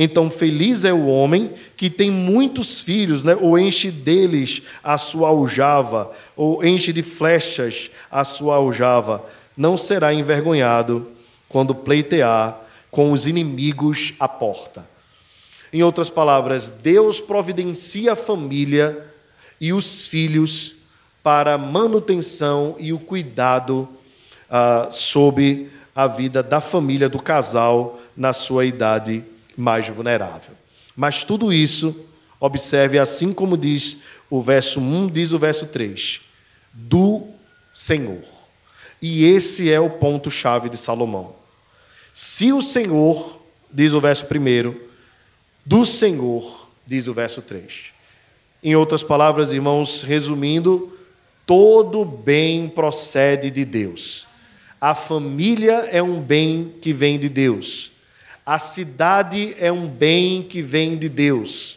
Então, 0.00 0.30
feliz 0.30 0.84
é 0.84 0.92
o 0.92 1.06
homem 1.06 1.54
que 1.76 1.90
tem 1.90 2.08
muitos 2.08 2.80
filhos, 2.80 3.24
né, 3.24 3.34
ou 3.34 3.58
enche 3.58 3.90
deles 3.90 4.62
a 4.82 4.96
sua 4.96 5.28
aljava, 5.28 6.12
ou 6.36 6.64
enche 6.64 6.92
de 6.92 7.02
flechas 7.02 7.90
a 8.08 8.22
sua 8.22 8.54
aljava. 8.54 9.24
Não 9.56 9.76
será 9.76 10.14
envergonhado 10.14 11.08
quando 11.48 11.74
pleitear 11.74 12.60
com 12.92 13.10
os 13.10 13.26
inimigos 13.26 14.14
à 14.20 14.28
porta. 14.28 14.88
Em 15.72 15.82
outras 15.82 16.08
palavras, 16.08 16.68
Deus 16.68 17.20
providencia 17.20 18.12
a 18.12 18.16
família 18.16 19.04
e 19.60 19.72
os 19.72 20.06
filhos 20.06 20.76
para 21.24 21.54
a 21.54 21.58
manutenção 21.58 22.76
e 22.78 22.92
o 22.92 23.00
cuidado 23.00 23.88
ah, 24.48 24.86
sobre 24.92 25.72
a 25.92 26.06
vida 26.06 26.40
da 26.40 26.60
família, 26.60 27.08
do 27.08 27.20
casal, 27.20 28.00
na 28.16 28.32
sua 28.32 28.64
idade 28.64 29.24
mais 29.58 29.88
vulnerável. 29.88 30.54
Mas 30.94 31.24
tudo 31.24 31.52
isso, 31.52 32.06
observe, 32.38 32.98
assim 32.98 33.32
como 33.32 33.56
diz 33.56 33.98
o 34.30 34.40
verso 34.40 34.80
1, 34.80 35.08
diz 35.08 35.32
o 35.32 35.38
verso 35.38 35.66
3, 35.66 36.20
do 36.72 37.26
Senhor. 37.74 38.22
E 39.00 39.26
esse 39.26 39.70
é 39.70 39.80
o 39.80 39.90
ponto-chave 39.90 40.68
de 40.68 40.76
Salomão. 40.76 41.34
Se 42.14 42.52
o 42.52 42.62
Senhor, 42.62 43.40
diz 43.70 43.92
o 43.92 44.00
verso 44.00 44.24
1, 44.24 44.74
do 45.64 45.84
Senhor, 45.84 46.68
diz 46.86 47.06
o 47.08 47.14
verso 47.14 47.42
3. 47.42 47.86
Em 48.62 48.74
outras 48.74 49.02
palavras, 49.02 49.52
irmãos, 49.52 50.02
resumindo, 50.02 50.92
Todo 51.48 52.04
bem 52.04 52.68
procede 52.68 53.50
de 53.50 53.64
Deus. 53.64 54.26
A 54.78 54.94
família 54.94 55.88
é 55.90 56.02
um 56.02 56.20
bem 56.20 56.74
que 56.82 56.92
vem 56.92 57.18
de 57.18 57.30
Deus. 57.30 57.90
A 58.48 58.58
cidade 58.58 59.54
é 59.58 59.70
um 59.70 59.86
bem 59.86 60.42
que 60.42 60.62
vem 60.62 60.96
de 60.96 61.06
Deus. 61.06 61.76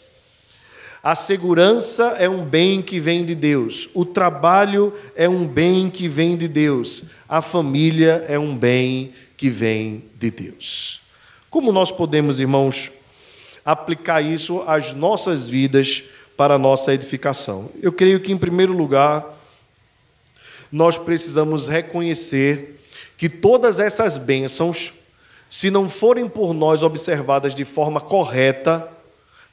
A 1.04 1.16
segurança 1.16 2.16
é 2.18 2.30
um 2.30 2.46
bem 2.46 2.82
que 2.82 2.98
vem 2.98 3.26
de 3.26 3.36
Deus. 3.36 3.90
O 3.94 4.06
trabalho 4.06 4.94
é 5.14 5.28
um 5.28 5.46
bem 5.46 5.90
que 5.90 6.08
vem 6.08 6.38
de 6.38 6.48
Deus. 6.48 7.04
A 7.28 7.42
família 7.42 8.24
é 8.26 8.40
um 8.40 8.56
bem 8.56 9.12
que 9.36 9.50
vem 9.50 10.06
de 10.18 10.32
Deus. 10.32 11.02
Como 11.50 11.74
nós 11.74 11.92
podemos, 11.92 12.40
irmãos, 12.40 12.90
aplicar 13.66 14.22
isso 14.22 14.64
às 14.66 14.94
nossas 14.94 15.50
vidas 15.50 16.04
para 16.38 16.54
a 16.54 16.58
nossa 16.58 16.94
edificação. 16.94 17.70
Eu 17.82 17.92
creio 17.92 18.22
que, 18.22 18.32
em 18.32 18.38
primeiro 18.38 18.72
lugar, 18.72 19.26
nós 20.72 20.98
precisamos 20.98 21.68
reconhecer 21.68 22.80
que 23.18 23.28
todas 23.28 23.78
essas 23.78 24.18
bênçãos, 24.18 24.94
se 25.52 25.70
não 25.70 25.90
forem 25.90 26.30
por 26.30 26.54
nós 26.54 26.82
observadas 26.82 27.54
de 27.54 27.66
forma 27.66 28.00
correta, 28.00 28.90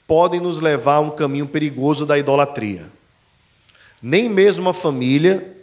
podem 0.06 0.38
nos 0.38 0.60
levar 0.60 0.94
a 0.94 1.00
um 1.00 1.10
caminho 1.10 1.48
perigoso 1.48 2.06
da 2.06 2.16
idolatria. 2.16 2.88
Nem 4.00 4.28
mesmo 4.28 4.68
a 4.68 4.72
família, 4.72 5.56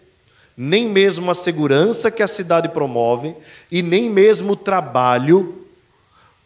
nem 0.57 0.89
mesmo 0.89 1.31
a 1.31 1.33
segurança 1.33 2.11
que 2.11 2.21
a 2.21 2.27
cidade 2.27 2.67
promove 2.67 3.33
e 3.71 3.81
nem 3.81 4.09
mesmo 4.09 4.51
o 4.51 4.57
trabalho 4.57 5.65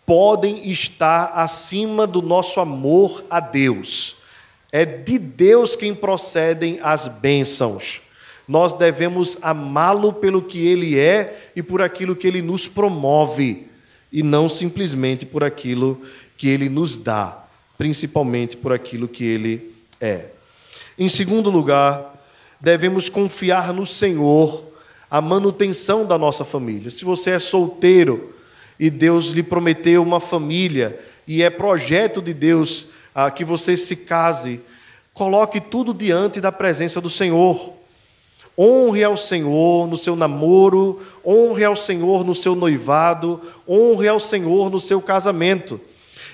podem 0.05 0.69
estar 0.69 1.31
acima 1.33 2.05
do 2.05 2.21
nosso 2.21 2.59
amor 2.59 3.23
a 3.27 3.39
Deus. 3.39 4.17
É 4.71 4.85
de 4.85 5.17
Deus 5.17 5.75
quem 5.75 5.95
procedem 5.95 6.79
as 6.83 7.07
bênçãos. 7.07 8.01
Nós 8.47 8.75
devemos 8.75 9.39
amá-lo 9.41 10.13
pelo 10.13 10.43
que 10.43 10.67
ele 10.67 10.99
é 10.99 11.51
e 11.55 11.63
por 11.63 11.81
aquilo 11.81 12.15
que 12.15 12.27
ele 12.27 12.43
nos 12.43 12.67
promove, 12.67 13.68
e 14.11 14.23
não 14.23 14.49
simplesmente 14.49 15.25
por 15.25 15.43
aquilo 15.43 16.01
que 16.37 16.47
ele 16.47 16.69
nos 16.69 16.97
dá, 16.97 17.45
principalmente 17.77 18.57
por 18.57 18.71
aquilo 18.71 19.07
que 19.07 19.23
ele 19.23 19.73
é. 19.99 20.25
Em 20.97 21.07
segundo 21.07 21.49
lugar, 21.49 22.15
devemos 22.59 23.09
confiar 23.09 23.73
no 23.73 23.85
Senhor 23.85 24.65
a 25.09 25.21
manutenção 25.21 26.05
da 26.05 26.17
nossa 26.17 26.43
família. 26.43 26.89
Se 26.89 27.03
você 27.03 27.31
é 27.31 27.39
solteiro 27.39 28.33
e 28.79 28.89
Deus 28.89 29.29
lhe 29.29 29.43
prometeu 29.43 30.03
uma 30.03 30.19
família 30.19 30.99
e 31.27 31.41
é 31.41 31.49
projeto 31.49 32.21
de 32.21 32.33
Deus 32.33 32.87
ah, 33.13 33.31
que 33.31 33.43
você 33.43 33.75
se 33.75 33.95
case, 33.95 34.61
coloque 35.13 35.59
tudo 35.59 35.93
diante 35.93 36.39
da 36.39 36.51
presença 36.51 37.01
do 37.01 37.09
Senhor. 37.09 37.73
Honre 38.57 39.03
ao 39.03 39.15
Senhor 39.15 39.87
no 39.87 39.97
seu 39.97 40.15
namoro, 40.15 41.01
honre 41.25 41.63
ao 41.63 41.75
Senhor 41.75 42.25
no 42.25 42.35
seu 42.35 42.55
noivado, 42.55 43.41
honre 43.67 44.07
ao 44.07 44.19
Senhor 44.19 44.69
no 44.69 44.79
seu 44.79 45.01
casamento. 45.01 45.79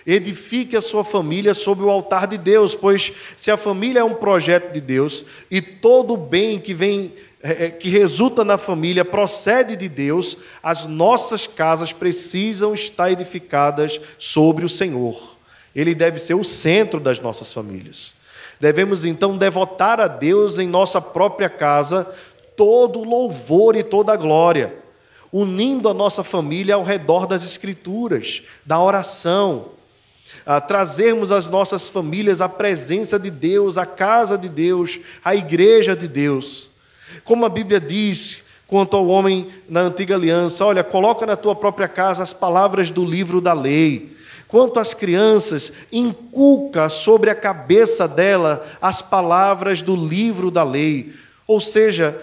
Edifique 0.07 0.75
a 0.75 0.81
sua 0.81 1.03
família 1.03 1.53
sobre 1.53 1.83
o 1.83 1.89
altar 1.89 2.27
de 2.27 2.37
Deus, 2.37 2.75
pois 2.75 3.11
se 3.35 3.49
a 3.49 3.57
família 3.57 4.01
é 4.01 4.03
um 4.03 4.13
projeto 4.13 4.71
de 4.71 4.81
Deus 4.81 5.25
e 5.49 5.61
todo 5.61 6.13
o 6.13 6.17
bem 6.17 6.59
que 6.59 6.73
vem 6.73 7.13
é, 7.47 7.65
é, 7.65 7.69
que 7.69 7.89
resulta 7.89 8.43
na 8.43 8.57
família 8.57 9.05
procede 9.05 9.75
de 9.75 9.87
Deus, 9.87 10.35
as 10.63 10.85
nossas 10.85 11.45
casas 11.45 11.93
precisam 11.93 12.73
estar 12.73 13.11
edificadas 13.11 14.01
sobre 14.17 14.65
o 14.65 14.69
Senhor. 14.69 15.37
Ele 15.75 15.93
deve 15.93 16.17
ser 16.17 16.33
o 16.33 16.43
centro 16.43 16.99
das 16.99 17.19
nossas 17.19 17.53
famílias. 17.53 18.15
Devemos 18.59 19.03
então 19.05 19.37
devotar 19.37 19.99
a 19.99 20.07
Deus 20.07 20.59
em 20.59 20.67
nossa 20.67 21.01
própria 21.01 21.49
casa 21.49 22.07
todo 22.55 23.03
louvor 23.03 23.75
e 23.75 23.83
toda 23.83 24.15
glória, 24.15 24.73
unindo 25.31 25.89
a 25.89 25.93
nossa 25.93 26.23
família 26.23 26.75
ao 26.75 26.83
redor 26.83 27.27
das 27.27 27.43
Escrituras, 27.43 28.43
da 28.65 28.79
oração, 28.79 29.71
a 30.45 30.61
trazermos 30.61 31.31
as 31.31 31.49
nossas 31.49 31.89
famílias 31.89 32.39
à 32.39 32.47
presença 32.47 33.19
de 33.19 33.29
Deus, 33.29 33.77
à 33.77 33.85
casa 33.85 34.37
de 34.37 34.47
Deus, 34.47 34.99
à 35.23 35.35
igreja 35.35 35.95
de 35.95 36.07
Deus. 36.07 36.69
Como 37.23 37.45
a 37.45 37.49
Bíblia 37.49 37.79
diz 37.79 38.39
quanto 38.67 38.95
ao 38.95 39.07
homem 39.07 39.49
na 39.67 39.81
antiga 39.81 40.15
aliança: 40.15 40.65
olha, 40.65 40.83
coloca 40.83 41.25
na 41.25 41.35
tua 41.35 41.55
própria 41.55 41.87
casa 41.87 42.23
as 42.23 42.31
palavras 42.31 42.89
do 42.89 43.03
livro 43.03 43.41
da 43.41 43.53
lei 43.53 44.14
Quanto 44.47 44.79
às 44.79 44.93
crianças, 44.93 45.71
inculca 45.91 46.89
sobre 46.89 47.29
a 47.29 47.35
cabeça 47.35 48.07
dela 48.07 48.65
as 48.81 49.01
palavras 49.01 49.81
do 49.81 49.95
livro 49.95 50.51
da 50.51 50.63
lei. 50.63 51.13
Ou 51.47 51.59
seja, 51.59 52.19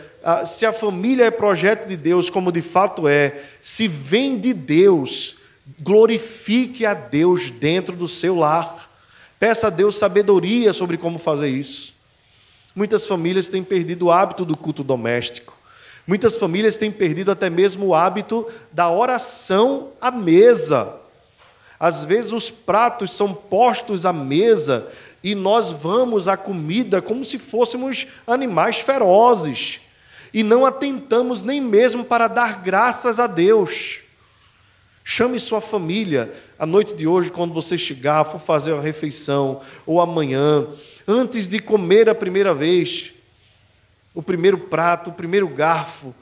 se 0.47 0.65
a 0.65 0.73
família 0.73 1.25
é 1.25 1.31
projeto 1.31 1.87
de 1.87 1.97
Deus, 1.97 2.31
como 2.31 2.53
de 2.53 2.63
fato 2.63 3.09
é, 3.09 3.43
se 3.61 3.89
vem 3.89 4.39
de 4.39 4.55
Deus, 4.55 5.37
glorifique 5.81 6.87
a 6.87 6.95
Deus 6.95 7.51
dentro 7.51 7.97
do 7.97 8.07
seu 8.07 8.37
lar. 8.37 8.91
Peça 9.39 9.67
a 9.67 9.71
Deus 9.71 9.97
sabedoria 9.97 10.73
sobre 10.73 10.97
como 10.97 11.19
fazer 11.19 11.49
isso. 11.49 11.93
Muitas 12.75 13.07
famílias 13.07 13.49
têm 13.49 13.63
perdido 13.63 14.07
o 14.07 14.13
hábito 14.13 14.45
do 14.45 14.57
culto 14.57 14.85
doméstico. 14.85 15.59
Muitas 16.07 16.37
famílias 16.37 16.77
têm 16.77 16.91
perdido 16.91 17.31
até 17.31 17.51
mesmo 17.51 17.87
o 17.87 17.95
hábito 17.95 18.47
da 18.73 18.91
oração 18.91 19.91
à 20.01 20.11
mesa. 20.11 21.02
Às 21.83 22.05
vezes 22.05 22.31
os 22.31 22.49
pratos 22.49 23.13
são 23.13 23.35
postos 23.35 24.07
à 24.07 24.13
mesa 24.13 24.87
e 25.21 25.35
nós 25.35 25.73
vamos 25.73 26.29
à 26.29 26.37
comida 26.37 27.03
como 27.03 27.25
se 27.25 27.41
fôssemos 27.41 28.07
animais 28.25 28.79
ferozes 28.79 29.81
e 30.33 30.45
não 30.45 30.65
atentamos 30.65 31.43
nem 31.43 31.61
mesmo 31.61 32.05
para 32.05 32.29
dar 32.29 32.63
graças 32.63 33.19
a 33.19 33.27
Deus. 33.27 33.99
Chame 35.03 35.41
sua 35.41 35.61
família 35.61 36.33
à 36.57 36.65
noite 36.65 36.95
de 36.95 37.09
hoje, 37.09 37.33
quando 37.33 37.53
você 37.53 37.77
chegar, 37.77 38.23
for 38.27 38.39
fazer 38.39 38.73
uma 38.73 38.81
refeição, 38.81 39.61
ou 39.85 40.01
amanhã, 40.01 40.65
antes 41.09 41.49
de 41.49 41.59
comer 41.59 42.09
a 42.09 42.15
primeira 42.15 42.55
vez, 42.55 43.13
o 44.15 44.23
primeiro 44.23 44.57
prato, 44.57 45.11
o 45.11 45.15
primeiro 45.15 45.49
garfo. 45.49 46.15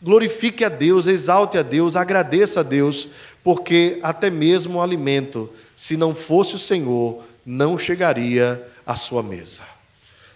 Glorifique 0.00 0.64
a 0.64 0.68
Deus, 0.68 1.06
exalte 1.06 1.58
a 1.58 1.62
Deus, 1.62 1.96
agradeça 1.96 2.60
a 2.60 2.62
Deus, 2.62 3.08
porque 3.42 3.98
até 4.02 4.30
mesmo 4.30 4.78
o 4.78 4.82
alimento, 4.82 5.50
se 5.76 5.96
não 5.96 6.14
fosse 6.14 6.54
o 6.54 6.58
Senhor, 6.58 7.24
não 7.44 7.76
chegaria 7.76 8.64
à 8.86 8.94
sua 8.94 9.22
mesa. 9.22 9.62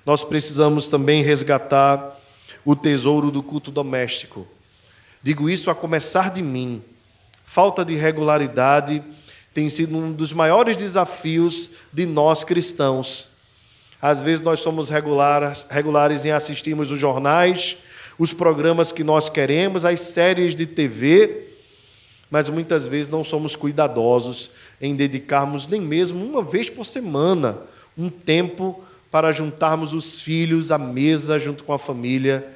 Nós 0.05 0.25
precisamos 0.25 0.89
também 0.89 1.23
resgatar 1.23 2.19
o 2.65 2.75
tesouro 2.75 3.31
do 3.31 3.43
culto 3.43 3.71
doméstico. 3.71 4.47
Digo 5.23 5.49
isso 5.49 5.71
a 5.71 5.75
começar 5.75 6.31
de 6.31 6.43
mim. 6.43 6.83
Falta 7.45 7.85
de 7.85 7.95
regularidade 7.95 9.03
tem 9.55 9.69
sido 9.69 9.97
um 9.97 10.13
dos 10.13 10.33
maiores 10.33 10.77
desafios 10.77 11.71
de 11.93 12.07
nós 12.07 12.43
cristãos. 12.43 13.29
Às 14.01 14.23
vezes 14.23 14.41
nós 14.41 14.61
somos 14.61 14.89
regulares, 14.89 15.65
regulares 15.71 16.25
em 16.25 16.33
assistirmos 16.33 16.91
os 16.91 16.99
jornais, 16.99 17.77
os 18.19 18.33
programas 18.33 18.93
que 18.93 19.05
nós 19.05 19.29
queremos, 19.29 19.85
as 19.85 20.01
séries 20.01 20.55
de 20.55 20.67
TV, 20.67 21.49
mas 22.31 22.49
muitas 22.49 22.87
vezes 22.87 23.09
não 23.09 23.23
somos 23.23 23.55
cuidadosos 23.55 24.51
em 24.81 24.97
dedicarmos 24.97 25.69
nem 25.69 25.81
mesmo 25.81 26.25
uma 26.25 26.43
vez 26.43 26.71
por 26.71 26.87
semana 26.87 27.59
um 27.97 28.09
tempo 28.09 28.83
para 29.11 29.31
juntarmos 29.33 29.93
os 29.93 30.23
filhos 30.23 30.71
à 30.71 30.79
mesa 30.79 31.39
junto 31.39 31.65
com 31.65 31.73
a 31.73 31.79
família 31.79 32.47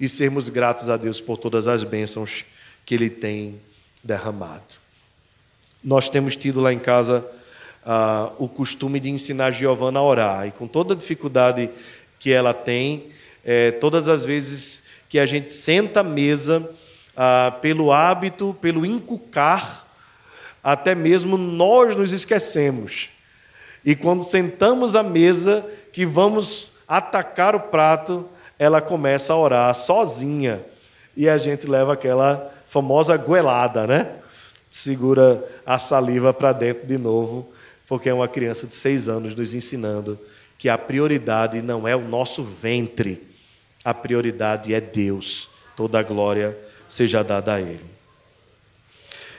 e 0.00 0.08
sermos 0.08 0.48
gratos 0.48 0.88
a 0.88 0.96
Deus 0.96 1.20
por 1.20 1.36
todas 1.36 1.68
as 1.68 1.84
bênçãos 1.84 2.44
que 2.84 2.94
Ele 2.94 3.10
tem 3.10 3.60
derramado. 4.02 4.76
Nós 5.84 6.08
temos 6.08 6.36
tido 6.36 6.60
lá 6.60 6.72
em 6.72 6.78
casa 6.78 7.24
uh, 7.84 8.32
o 8.42 8.48
costume 8.48 8.98
de 8.98 9.10
ensinar 9.10 9.46
a 9.46 9.50
Giovana 9.50 9.98
a 10.00 10.02
orar, 10.02 10.48
e 10.48 10.50
com 10.50 10.66
toda 10.66 10.94
a 10.94 10.96
dificuldade 10.96 11.70
que 12.18 12.32
ela 12.32 12.54
tem, 12.54 13.08
é, 13.44 13.70
todas 13.70 14.08
as 14.08 14.24
vezes 14.24 14.82
que 15.16 15.20
a 15.20 15.24
gente 15.24 15.50
senta 15.50 16.00
à 16.00 16.02
mesa, 16.02 16.68
ah, 17.16 17.56
pelo 17.62 17.90
hábito, 17.90 18.54
pelo 18.60 18.84
inculcar, 18.84 19.86
até 20.62 20.94
mesmo 20.94 21.38
nós 21.38 21.96
nos 21.96 22.12
esquecemos. 22.12 23.08
E 23.82 23.96
quando 23.96 24.22
sentamos 24.22 24.94
à 24.94 25.02
mesa, 25.02 25.64
que 25.90 26.04
vamos 26.04 26.70
atacar 26.86 27.56
o 27.56 27.60
prato, 27.60 28.28
ela 28.58 28.82
começa 28.82 29.32
a 29.32 29.38
orar 29.38 29.74
sozinha. 29.74 30.62
E 31.16 31.30
a 31.30 31.38
gente 31.38 31.66
leva 31.66 31.94
aquela 31.94 32.52
famosa 32.66 33.16
goelada, 33.16 33.86
né? 33.86 34.16
Segura 34.68 35.42
a 35.64 35.78
saliva 35.78 36.34
para 36.34 36.52
dentro 36.52 36.86
de 36.86 36.98
novo, 36.98 37.50
porque 37.88 38.10
é 38.10 38.12
uma 38.12 38.28
criança 38.28 38.66
de 38.66 38.74
seis 38.74 39.08
anos 39.08 39.34
nos 39.34 39.54
ensinando 39.54 40.20
que 40.58 40.68
a 40.68 40.76
prioridade 40.76 41.62
não 41.62 41.88
é 41.88 41.96
o 41.96 42.06
nosso 42.06 42.42
ventre, 42.42 43.25
a 43.86 43.94
prioridade 43.94 44.74
é 44.74 44.80
Deus. 44.80 45.48
Toda 45.76 46.00
a 46.00 46.02
glória 46.02 46.58
seja 46.88 47.22
dada 47.22 47.54
a 47.54 47.60
Ele. 47.60 47.84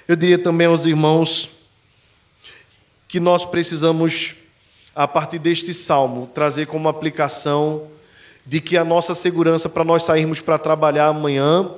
Eu 0.08 0.16
diria 0.16 0.42
também 0.42 0.68
aos 0.68 0.86
irmãos 0.86 1.50
que 3.10 3.20
nós 3.20 3.44
precisamos, 3.44 4.36
a 4.96 5.06
partir 5.06 5.38
deste 5.38 5.74
salmo, 5.74 6.30
trazer 6.34 6.66
como 6.66 6.88
aplicação 6.88 7.90
de 8.46 8.62
que 8.62 8.78
a 8.78 8.86
nossa 8.86 9.14
segurança 9.14 9.68
para 9.68 9.84
nós 9.84 10.04
sairmos 10.04 10.40
para 10.40 10.58
trabalhar 10.58 11.08
amanhã 11.08 11.70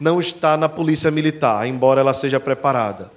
não 0.00 0.18
está 0.18 0.56
na 0.56 0.70
polícia 0.70 1.10
militar, 1.10 1.68
embora 1.68 2.00
ela 2.00 2.14
seja 2.14 2.40
preparada. 2.40 3.12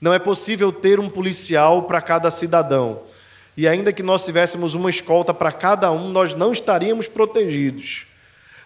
Não 0.00 0.14
é 0.14 0.18
possível 0.18 0.72
ter 0.72 0.98
um 0.98 1.10
policial 1.10 1.82
para 1.82 2.00
cada 2.00 2.30
cidadão. 2.30 3.02
E 3.58 3.68
ainda 3.68 3.92
que 3.92 4.02
nós 4.02 4.24
tivéssemos 4.24 4.72
uma 4.72 4.88
escolta 4.88 5.34
para 5.34 5.52
cada 5.52 5.92
um, 5.92 6.08
nós 6.08 6.34
não 6.34 6.50
estaríamos 6.50 7.08
protegidos. 7.08 8.05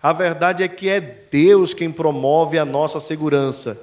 A 0.02 0.12
verdade 0.12 0.62
é 0.62 0.68
que 0.68 0.88
é 0.88 1.00
Deus 1.00 1.74
quem 1.74 1.90
promove 1.90 2.58
a 2.58 2.64
nossa 2.64 3.00
segurança. 3.00 3.80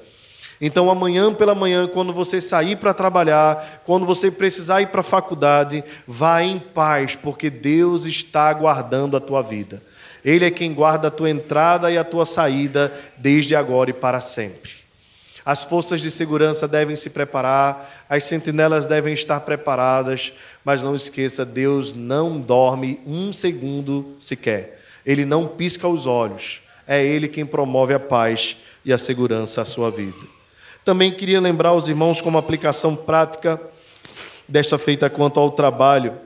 Então, 0.59 0.89
amanhã 0.89 1.31
pela 1.33 1.53
manhã, 1.53 1.87
quando 1.87 2.11
você 2.11 2.41
sair 2.41 2.77
para 2.77 2.93
trabalhar, 2.93 3.83
quando 3.85 4.05
você 4.05 4.31
precisar 4.31 4.81
ir 4.81 4.87
para 4.87 5.01
a 5.01 5.03
faculdade, 5.03 5.83
vá 6.07 6.41
em 6.41 6.57
paz, 6.57 7.15
porque 7.15 7.49
Deus 7.49 8.05
está 8.05 8.51
guardando 8.53 9.15
a 9.15 9.19
tua 9.19 9.43
vida. 9.43 9.83
Ele 10.25 10.45
é 10.45 10.51
quem 10.51 10.73
guarda 10.73 11.09
a 11.09 11.11
tua 11.11 11.29
entrada 11.29 11.91
e 11.91 11.97
a 11.97 12.03
tua 12.03 12.25
saída 12.25 12.91
desde 13.17 13.55
agora 13.55 13.91
e 13.91 13.93
para 13.93 14.19
sempre. 14.19 14.71
As 15.45 15.63
forças 15.63 16.01
de 16.01 16.11
segurança 16.11 16.67
devem 16.67 16.95
se 16.95 17.09
preparar, 17.09 18.05
as 18.09 18.25
sentinelas 18.25 18.87
devem 18.87 19.13
estar 19.13 19.39
preparadas, 19.41 20.33
mas 20.65 20.83
não 20.83 20.95
esqueça: 20.95 21.45
Deus 21.45 21.93
não 21.93 22.41
dorme 22.41 22.99
um 23.05 23.31
segundo 23.31 24.15
sequer. 24.19 24.76
Ele 25.07 25.23
não 25.23 25.47
pisca 25.47 25.87
os 25.87 26.05
olhos. 26.05 26.61
É 26.85 27.03
Ele 27.03 27.29
quem 27.29 27.45
promove 27.45 27.93
a 27.93 27.99
paz 27.99 28.57
e 28.83 28.91
a 28.91 28.97
segurança 28.97 29.61
à 29.61 29.65
sua 29.65 29.89
vida. 29.89 30.19
Também 30.83 31.15
queria 31.15 31.39
lembrar 31.39 31.73
os 31.73 31.87
irmãos, 31.87 32.21
como 32.21 32.37
aplicação 32.37 32.93
prática 32.93 33.59
desta 34.47 34.77
feita 34.77 35.09
quanto 35.09 35.39
ao 35.39 35.51
trabalho, 35.51 36.17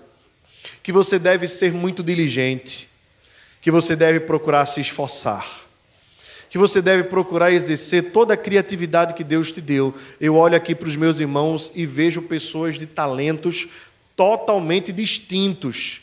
que 0.82 0.92
você 0.92 1.20
deve 1.20 1.48
ser 1.48 1.72
muito 1.72 2.04
diligente, 2.04 2.90
que 3.62 3.70
você 3.70 3.96
deve 3.96 4.20
procurar 4.20 4.66
se 4.66 4.82
esforçar, 4.82 5.48
que 6.50 6.58
você 6.58 6.82
deve 6.82 7.04
procurar 7.04 7.52
exercer 7.52 8.12
toda 8.12 8.34
a 8.34 8.38
criatividade 8.38 9.14
que 9.14 9.24
Deus 9.24 9.52
te 9.52 9.62
deu. 9.62 9.96
Eu 10.20 10.36
olho 10.36 10.56
aqui 10.56 10.76
para 10.76 10.88
os 10.88 10.96
meus 10.96 11.20
irmãos 11.20 11.72
e 11.74 11.86
vejo 11.86 12.24
pessoas 12.24 12.78
de 12.78 12.86
talentos 12.86 13.68
totalmente 14.16 14.92
distintos, 14.92 16.01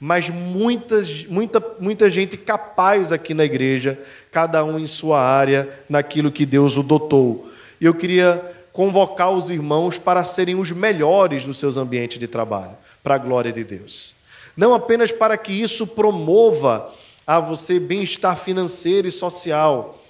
mas 0.00 0.30
muitas, 0.30 1.24
muita, 1.24 1.62
muita 1.80 2.08
gente 2.08 2.36
capaz 2.36 3.10
aqui 3.10 3.34
na 3.34 3.44
igreja, 3.44 3.98
cada 4.30 4.64
um 4.64 4.78
em 4.78 4.86
sua 4.86 5.20
área, 5.20 5.68
naquilo 5.88 6.30
que 6.30 6.46
Deus 6.46 6.76
o 6.76 6.82
dotou. 6.82 7.50
E 7.80 7.84
eu 7.84 7.94
queria 7.94 8.54
convocar 8.72 9.32
os 9.32 9.50
irmãos 9.50 9.98
para 9.98 10.22
serem 10.22 10.54
os 10.54 10.70
melhores 10.70 11.44
nos 11.44 11.58
seus 11.58 11.76
ambientes 11.76 12.18
de 12.18 12.28
trabalho, 12.28 12.76
para 13.02 13.16
a 13.16 13.18
glória 13.18 13.52
de 13.52 13.64
Deus. 13.64 14.14
Não 14.56 14.72
apenas 14.72 15.10
para 15.10 15.36
que 15.36 15.52
isso 15.52 15.86
promova 15.86 16.92
a 17.26 17.40
você 17.40 17.80
bem-estar 17.80 18.36
financeiro 18.36 19.08
e 19.08 19.12
social, 19.12 20.02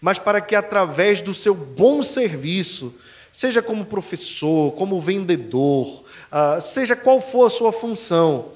mas 0.00 0.18
para 0.18 0.40
que 0.40 0.54
através 0.54 1.20
do 1.20 1.34
seu 1.34 1.54
bom 1.54 2.02
serviço, 2.02 2.94
seja 3.32 3.60
como 3.60 3.84
professor, 3.84 4.72
como 4.72 5.00
vendedor, 5.00 6.04
ah, 6.30 6.60
seja 6.60 6.94
qual 6.94 7.20
for 7.20 7.46
a 7.46 7.50
sua 7.50 7.72
função, 7.72 8.52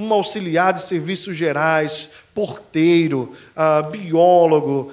um 0.00 0.12
auxiliar 0.12 0.72
de 0.72 0.82
serviços 0.82 1.36
gerais, 1.36 2.10
porteiro, 2.34 3.32
ah, 3.54 3.82
biólogo, 3.82 4.92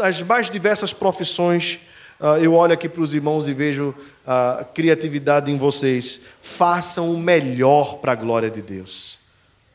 as 0.00 0.22
mais 0.22 0.50
diversas 0.50 0.92
profissões 0.92 1.80
ah, 2.20 2.38
eu 2.40 2.54
olho 2.54 2.72
aqui 2.72 2.88
para 2.88 3.00
os 3.00 3.14
irmãos 3.14 3.46
e 3.46 3.54
vejo 3.54 3.94
a 4.26 4.64
criatividade 4.74 5.52
em 5.52 5.56
vocês. 5.56 6.20
Façam 6.42 7.12
o 7.12 7.18
melhor 7.18 7.98
para 7.98 8.12
a 8.12 8.16
glória 8.16 8.50
de 8.50 8.60
Deus. 8.60 9.18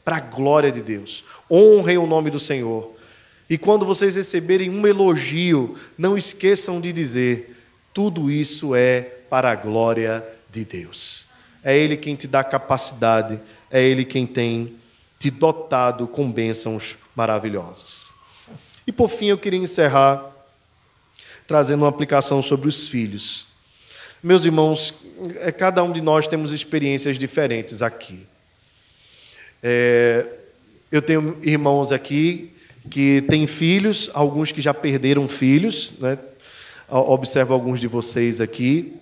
Para 0.03 0.18
a 0.18 0.20
glória 0.20 0.72
de 0.72 0.82
Deus. 0.82 1.24
Honrem 1.49 1.97
o 1.97 2.05
nome 2.05 2.30
do 2.30 2.39
Senhor. 2.39 2.91
E 3.49 3.57
quando 3.57 3.86
vocês 3.86 4.16
receberem 4.16 4.70
um 4.70 4.86
elogio, 4.86 5.78
não 5.97 6.18
esqueçam 6.18 6.82
de 6.82 6.91
dizer: 6.91 7.55
tudo 7.93 8.30
isso 8.30 8.76
é 8.76 9.01
para 9.30 9.51
a 9.51 9.55
glória 9.55 10.26
de 10.51 10.66
Deus. 10.66 11.30
É 11.64 11.78
Ele 11.78 11.95
quem 11.95 12.16
te 12.16 12.28
dá 12.28 12.43
capacidade, 12.43 13.39
é 13.74 13.82
Ele 13.82 14.06
quem 14.06 14.28
tem 14.28 14.76
te 15.18 15.32
dotado 15.32 16.08
com 16.08 16.32
bênçãos 16.32 16.96
maravilhosas. 17.16 18.14
E 18.86 18.92
por 18.92 19.10
fim, 19.10 19.26
eu 19.26 19.38
queria 19.38 19.60
encerrar 19.60 20.30
trazendo 21.48 21.82
uma 21.82 21.90
aplicação 21.90 22.42
sobre 22.42 22.70
os 22.70 22.88
filhos. 22.88 23.48
Meus 24.22 24.46
irmãos, 24.46 24.94
é, 25.38 25.52
cada 25.52 25.84
um 25.84 25.92
de 25.92 26.02
nós 26.02 26.28
temos 26.28 26.52
experiências 26.52 27.18
diferentes 27.18 27.82
aqui. 27.82 28.28
É, 29.62 30.26
eu 30.92 31.02
tenho 31.02 31.40
irmãos 31.42 31.92
aqui 31.92 32.54
que 32.92 33.24
têm 33.24 33.48
filhos, 33.48 34.12
alguns 34.14 34.52
que 34.52 34.62
já 34.62 34.74
perderam 34.74 35.28
filhos, 35.28 35.94
né? 36.00 36.20
observo 36.90 37.54
alguns 37.54 37.80
de 37.80 37.88
vocês 37.88 38.40
aqui. 38.40 38.94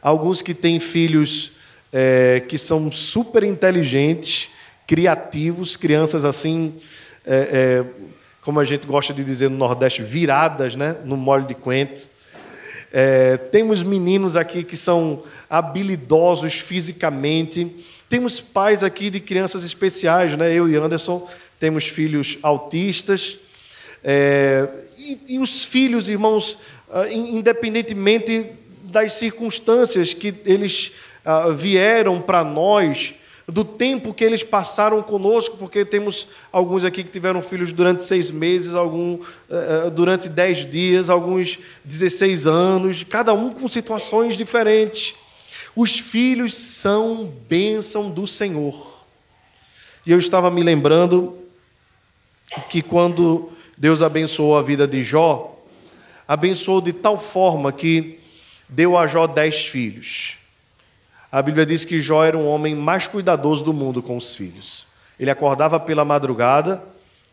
Alguns 0.00 0.40
que 0.42 0.54
têm 0.54 0.78
filhos 0.78 1.52
é, 1.92 2.42
que 2.48 2.56
são 2.56 2.90
super 2.90 3.42
inteligentes, 3.42 4.48
criativos, 4.86 5.76
crianças 5.76 6.24
assim, 6.24 6.74
é, 7.24 7.84
é, 7.84 7.84
como 8.40 8.58
a 8.58 8.64
gente 8.64 8.86
gosta 8.86 9.12
de 9.12 9.22
dizer 9.22 9.50
no 9.50 9.56
Nordeste, 9.56 10.02
viradas 10.02 10.74
né, 10.74 10.96
no 11.04 11.16
molho 11.16 11.46
de 11.46 11.54
coentro. 11.54 12.10
É, 12.92 13.36
temos 13.36 13.82
meninos 13.82 14.36
aqui 14.36 14.62
que 14.62 14.76
são 14.76 15.22
habilidosos 15.48 16.54
fisicamente. 16.54 17.74
Temos 18.08 18.40
pais 18.40 18.82
aqui 18.82 19.08
de 19.08 19.20
crianças 19.20 19.64
especiais, 19.64 20.36
né? 20.36 20.52
eu 20.52 20.68
e 20.68 20.76
Anderson 20.76 21.26
temos 21.58 21.86
filhos 21.86 22.38
autistas. 22.42 23.38
É, 24.04 24.68
e, 24.98 25.36
e, 25.36 25.38
os 25.38 25.64
filhos, 25.64 26.08
irmãos, 26.08 26.58
ah, 26.90 27.08
independentemente 27.08 28.46
das 28.82 29.12
circunstâncias 29.12 30.12
que 30.12 30.34
eles 30.44 30.92
ah, 31.24 31.48
vieram 31.50 32.20
para 32.20 32.42
nós, 32.42 33.14
do 33.46 33.64
tempo 33.64 34.14
que 34.14 34.24
eles 34.24 34.42
passaram 34.42 35.02
conosco, 35.02 35.56
porque 35.56 35.84
temos 35.84 36.28
alguns 36.50 36.84
aqui 36.84 37.02
que 37.02 37.10
tiveram 37.10 37.42
filhos 37.42 37.72
durante 37.72 38.04
seis 38.04 38.30
meses, 38.30 38.74
algum 38.74 39.14
uh, 39.14 39.90
durante 39.92 40.28
dez 40.28 40.68
dias, 40.68 41.10
alguns 41.10 41.58
16 41.84 42.46
anos, 42.46 43.04
cada 43.04 43.32
um 43.34 43.50
com 43.50 43.68
situações 43.68 44.36
diferentes. 44.36 45.14
Os 45.74 45.98
filhos 45.98 46.54
são 46.54 47.32
bênção 47.48 48.10
do 48.10 48.26
Senhor. 48.26 49.04
E 50.06 50.12
eu 50.12 50.18
estava 50.18 50.50
me 50.50 50.62
lembrando 50.62 51.38
que 52.68 52.82
quando 52.82 53.50
Deus 53.76 54.02
abençoou 54.02 54.56
a 54.56 54.62
vida 54.62 54.86
de 54.86 55.02
Jó, 55.02 55.58
abençoou 56.26 56.80
de 56.80 56.92
tal 56.92 57.18
forma 57.18 57.72
que 57.72 58.18
deu 58.68 58.96
a 58.96 59.06
Jó 59.06 59.26
dez 59.26 59.64
filhos. 59.64 60.41
A 61.32 61.40
Bíblia 61.40 61.64
diz 61.64 61.82
que 61.82 61.98
Jó 61.98 62.22
era 62.22 62.36
um 62.36 62.46
homem 62.46 62.76
mais 62.76 63.06
cuidadoso 63.06 63.64
do 63.64 63.72
mundo 63.72 64.02
com 64.02 64.18
os 64.18 64.36
filhos. 64.36 64.86
Ele 65.18 65.30
acordava 65.30 65.80
pela 65.80 66.04
madrugada 66.04 66.84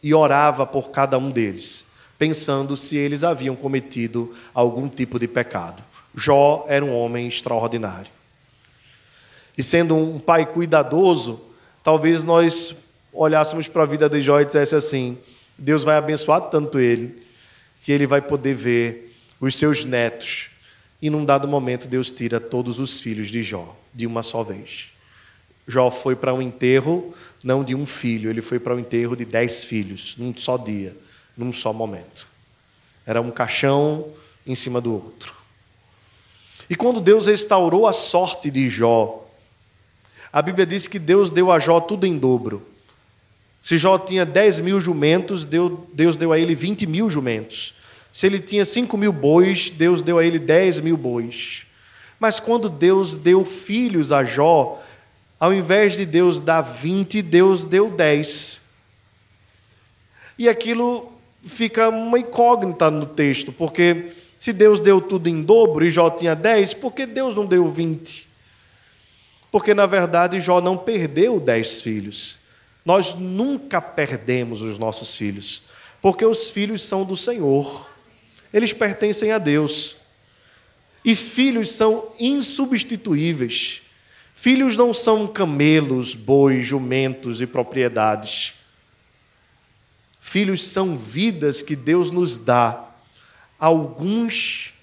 e 0.01 0.13
orava 0.13 0.65
por 0.65 0.89
cada 0.89 1.17
um 1.17 1.29
deles, 1.29 1.85
pensando 2.17 2.77
se 2.77 2.95
eles 2.95 3.25
haviam 3.25 3.57
cometido 3.57 4.33
algum 4.53 4.87
tipo 4.87 5.19
de 5.19 5.27
pecado. 5.27 5.83
Jó 6.15 6.63
era 6.69 6.85
um 6.85 6.95
homem 6.95 7.27
extraordinário. 7.27 8.09
E 9.57 9.61
sendo 9.61 9.97
um 9.97 10.17
pai 10.17 10.45
cuidadoso, 10.45 11.41
talvez 11.83 12.23
nós 12.23 12.73
olhássemos 13.11 13.67
para 13.67 13.83
a 13.83 13.85
vida 13.85 14.07
de 14.07 14.21
Jó 14.21 14.39
e 14.39 14.45
dissesse 14.45 14.75
assim: 14.75 15.17
Deus 15.57 15.83
vai 15.83 15.97
abençoar 15.97 16.43
tanto 16.43 16.79
ele, 16.79 17.21
que 17.83 17.91
ele 17.91 18.07
vai 18.07 18.21
poder 18.21 18.55
ver 18.55 19.13
os 19.41 19.55
seus 19.55 19.83
netos. 19.83 20.48
E 21.01 21.09
num 21.09 21.23
dado 21.23 21.47
momento, 21.47 21.87
Deus 21.87 22.11
tira 22.11 22.39
todos 22.39 22.79
os 22.79 22.99
filhos 22.99 23.29
de 23.29 23.41
Jó 23.43 23.75
de 23.93 24.05
uma 24.05 24.21
só 24.21 24.43
vez. 24.43 24.89
Jó 25.67 25.91
foi 25.91 26.15
para 26.15 26.33
um 26.33 26.41
enterro, 26.41 27.13
não 27.43 27.63
de 27.63 27.75
um 27.75 27.85
filho, 27.85 28.29
ele 28.29 28.41
foi 28.41 28.59
para 28.59 28.73
o 28.73 28.77
um 28.77 28.79
enterro 28.79 29.15
de 29.15 29.23
dez 29.23 29.63
filhos, 29.63 30.15
num 30.17 30.35
só 30.35 30.57
dia, 30.57 30.97
num 31.37 31.53
só 31.53 31.71
momento. 31.71 32.27
Era 33.05 33.21
um 33.21 33.31
caixão 33.31 34.07
em 34.45 34.55
cima 34.55 34.81
do 34.81 34.93
outro. 34.93 35.33
E 36.69 36.75
quando 36.75 36.99
Deus 36.99 37.25
restaurou 37.25 37.87
a 37.87 37.93
sorte 37.93 38.51
de 38.51 38.69
Jó, 38.69 39.27
a 40.31 40.41
Bíblia 40.41 40.65
diz 40.65 40.87
que 40.87 40.99
Deus 40.99 41.31
deu 41.31 41.51
a 41.51 41.59
Jó 41.59 41.79
tudo 41.79 42.05
em 42.05 42.17
dobro. 42.17 42.65
Se 43.61 43.77
Jó 43.77 43.97
tinha 43.97 44.25
10 44.25 44.59
mil 44.59 44.79
jumentos, 44.79 45.45
Deus 45.45 46.17
deu 46.17 46.31
a 46.31 46.39
ele 46.39 46.55
20 46.55 46.85
mil 46.85 47.09
jumentos. 47.09 47.73
Se 48.19 48.25
ele 48.25 48.37
tinha 48.37 48.65
5 48.65 48.97
mil 48.97 49.13
bois, 49.13 49.69
Deus 49.69 50.03
deu 50.03 50.17
a 50.17 50.25
ele 50.25 50.37
10 50.37 50.81
mil 50.81 50.97
bois. 50.97 51.65
Mas 52.19 52.37
quando 52.37 52.67
Deus 52.67 53.15
deu 53.15 53.45
filhos 53.45 54.11
a 54.11 54.25
Jó, 54.25 54.83
ao 55.39 55.53
invés 55.53 55.95
de 55.95 56.05
Deus 56.05 56.41
dar 56.41 56.61
20, 56.61 57.21
Deus 57.21 57.65
deu 57.65 57.89
10. 57.89 58.59
E 60.37 60.49
aquilo 60.49 61.13
fica 61.41 61.87
uma 61.87 62.19
incógnita 62.19 62.91
no 62.91 63.05
texto, 63.05 63.53
porque 63.53 64.11
se 64.37 64.51
Deus 64.51 64.81
deu 64.81 64.99
tudo 64.99 65.29
em 65.29 65.41
dobro 65.41 65.85
e 65.85 65.89
Jó 65.89 66.09
tinha 66.09 66.35
10, 66.35 66.73
por 66.73 66.91
que 66.91 67.05
Deus 67.05 67.37
não 67.37 67.45
deu 67.45 67.69
20? 67.69 68.27
Porque 69.49 69.73
na 69.73 69.85
verdade 69.85 70.41
Jó 70.41 70.59
não 70.59 70.77
perdeu 70.77 71.39
10 71.39 71.81
filhos. 71.81 72.39
Nós 72.83 73.13
nunca 73.13 73.79
perdemos 73.79 74.61
os 74.61 74.77
nossos 74.77 75.15
filhos, 75.15 75.63
porque 76.01 76.25
os 76.25 76.51
filhos 76.51 76.83
são 76.83 77.05
do 77.05 77.15
Senhor, 77.15 77.88
eles 78.53 78.73
pertencem 78.73 79.31
a 79.31 79.37
Deus. 79.37 79.95
E 81.03 81.15
filhos 81.15 81.71
são 81.71 82.09
insubstituíveis. 82.19 83.81
Filhos 84.33 84.77
não 84.77 84.93
são 84.93 85.27
camelos, 85.27 86.15
bois, 86.15 86.65
jumentos 86.65 87.41
e 87.41 87.47
propriedades. 87.47 88.53
Filhos 90.19 90.63
são 90.63 90.97
vidas 90.97 91.61
que 91.61 91.75
Deus 91.75 92.11
nos 92.11 92.37
dá, 92.37 92.85
alguns 93.59 94.73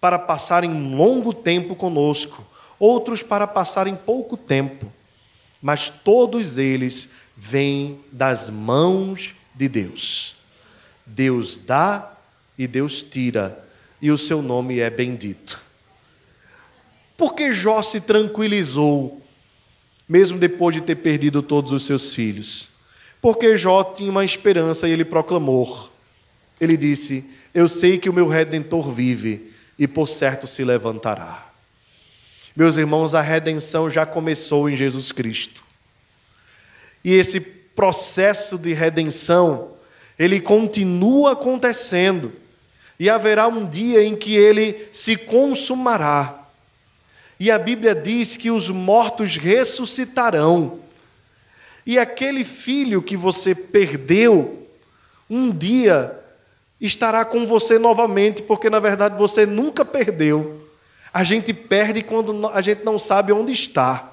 para 0.00 0.18
passarem 0.18 0.70
um 0.70 0.96
longo 0.96 1.32
tempo 1.32 1.74
conosco, 1.74 2.44
outros 2.78 3.22
para 3.22 3.46
passarem 3.46 3.94
pouco 3.94 4.36
tempo, 4.36 4.92
mas 5.62 5.88
todos 5.88 6.58
eles 6.58 7.10
vêm 7.36 8.00
das 8.10 8.50
mãos 8.50 9.34
de 9.54 9.68
Deus. 9.68 10.34
Deus 11.06 11.56
dá 11.56 12.11
e 12.62 12.66
Deus 12.66 13.02
tira, 13.02 13.64
e 14.00 14.10
o 14.10 14.18
seu 14.18 14.42
nome 14.42 14.78
é 14.78 14.90
bendito. 14.90 15.60
Porque 17.16 17.52
Jó 17.52 17.82
se 17.82 18.00
tranquilizou, 18.00 19.20
mesmo 20.08 20.38
depois 20.38 20.74
de 20.74 20.80
ter 20.80 20.96
perdido 20.96 21.42
todos 21.42 21.72
os 21.72 21.84
seus 21.84 22.14
filhos? 22.14 22.68
Porque 23.20 23.56
Jó 23.56 23.84
tinha 23.84 24.10
uma 24.10 24.24
esperança 24.24 24.88
e 24.88 24.92
ele 24.92 25.04
proclamou. 25.04 25.90
Ele 26.60 26.76
disse: 26.76 27.24
Eu 27.54 27.68
sei 27.68 27.98
que 27.98 28.10
o 28.10 28.12
meu 28.12 28.26
redentor 28.26 28.90
vive 28.90 29.52
e 29.78 29.86
por 29.86 30.08
certo 30.08 30.46
se 30.46 30.64
levantará. 30.64 31.52
Meus 32.54 32.76
irmãos, 32.76 33.14
a 33.14 33.20
redenção 33.20 33.88
já 33.88 34.04
começou 34.04 34.68
em 34.68 34.76
Jesus 34.76 35.12
Cristo. 35.12 35.64
E 37.04 37.14
esse 37.14 37.40
processo 37.40 38.58
de 38.58 38.72
redenção, 38.72 39.72
ele 40.18 40.40
continua 40.40 41.32
acontecendo. 41.32 42.41
E 43.02 43.10
haverá 43.10 43.48
um 43.48 43.68
dia 43.68 44.00
em 44.04 44.14
que 44.14 44.36
ele 44.36 44.86
se 44.92 45.16
consumará. 45.16 46.46
E 47.40 47.50
a 47.50 47.58
Bíblia 47.58 47.96
diz 47.96 48.36
que 48.36 48.48
os 48.48 48.70
mortos 48.70 49.36
ressuscitarão. 49.36 50.78
E 51.84 51.98
aquele 51.98 52.44
filho 52.44 53.02
que 53.02 53.16
você 53.16 53.56
perdeu, 53.56 54.68
um 55.28 55.50
dia 55.50 56.16
estará 56.80 57.24
com 57.24 57.44
você 57.44 57.76
novamente, 57.76 58.40
porque 58.40 58.70
na 58.70 58.78
verdade 58.78 59.18
você 59.18 59.44
nunca 59.44 59.84
perdeu. 59.84 60.64
A 61.12 61.24
gente 61.24 61.52
perde 61.52 62.02
quando 62.02 62.46
a 62.50 62.60
gente 62.60 62.84
não 62.84 63.00
sabe 63.00 63.32
onde 63.32 63.50
está. 63.50 64.12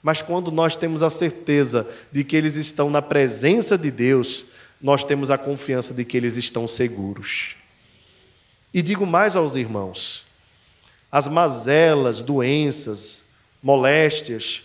Mas 0.00 0.22
quando 0.22 0.52
nós 0.52 0.76
temos 0.76 1.02
a 1.02 1.10
certeza 1.10 1.84
de 2.12 2.22
que 2.22 2.36
eles 2.36 2.54
estão 2.54 2.90
na 2.90 3.02
presença 3.02 3.76
de 3.76 3.90
Deus, 3.90 4.46
nós 4.80 5.02
temos 5.02 5.32
a 5.32 5.36
confiança 5.36 5.92
de 5.92 6.04
que 6.04 6.16
eles 6.16 6.36
estão 6.36 6.68
seguros. 6.68 7.56
E 8.72 8.82
digo 8.82 9.06
mais 9.06 9.36
aos 9.36 9.56
irmãos: 9.56 10.24
as 11.10 11.28
mazelas, 11.28 12.22
doenças, 12.22 13.24
moléstias, 13.62 14.62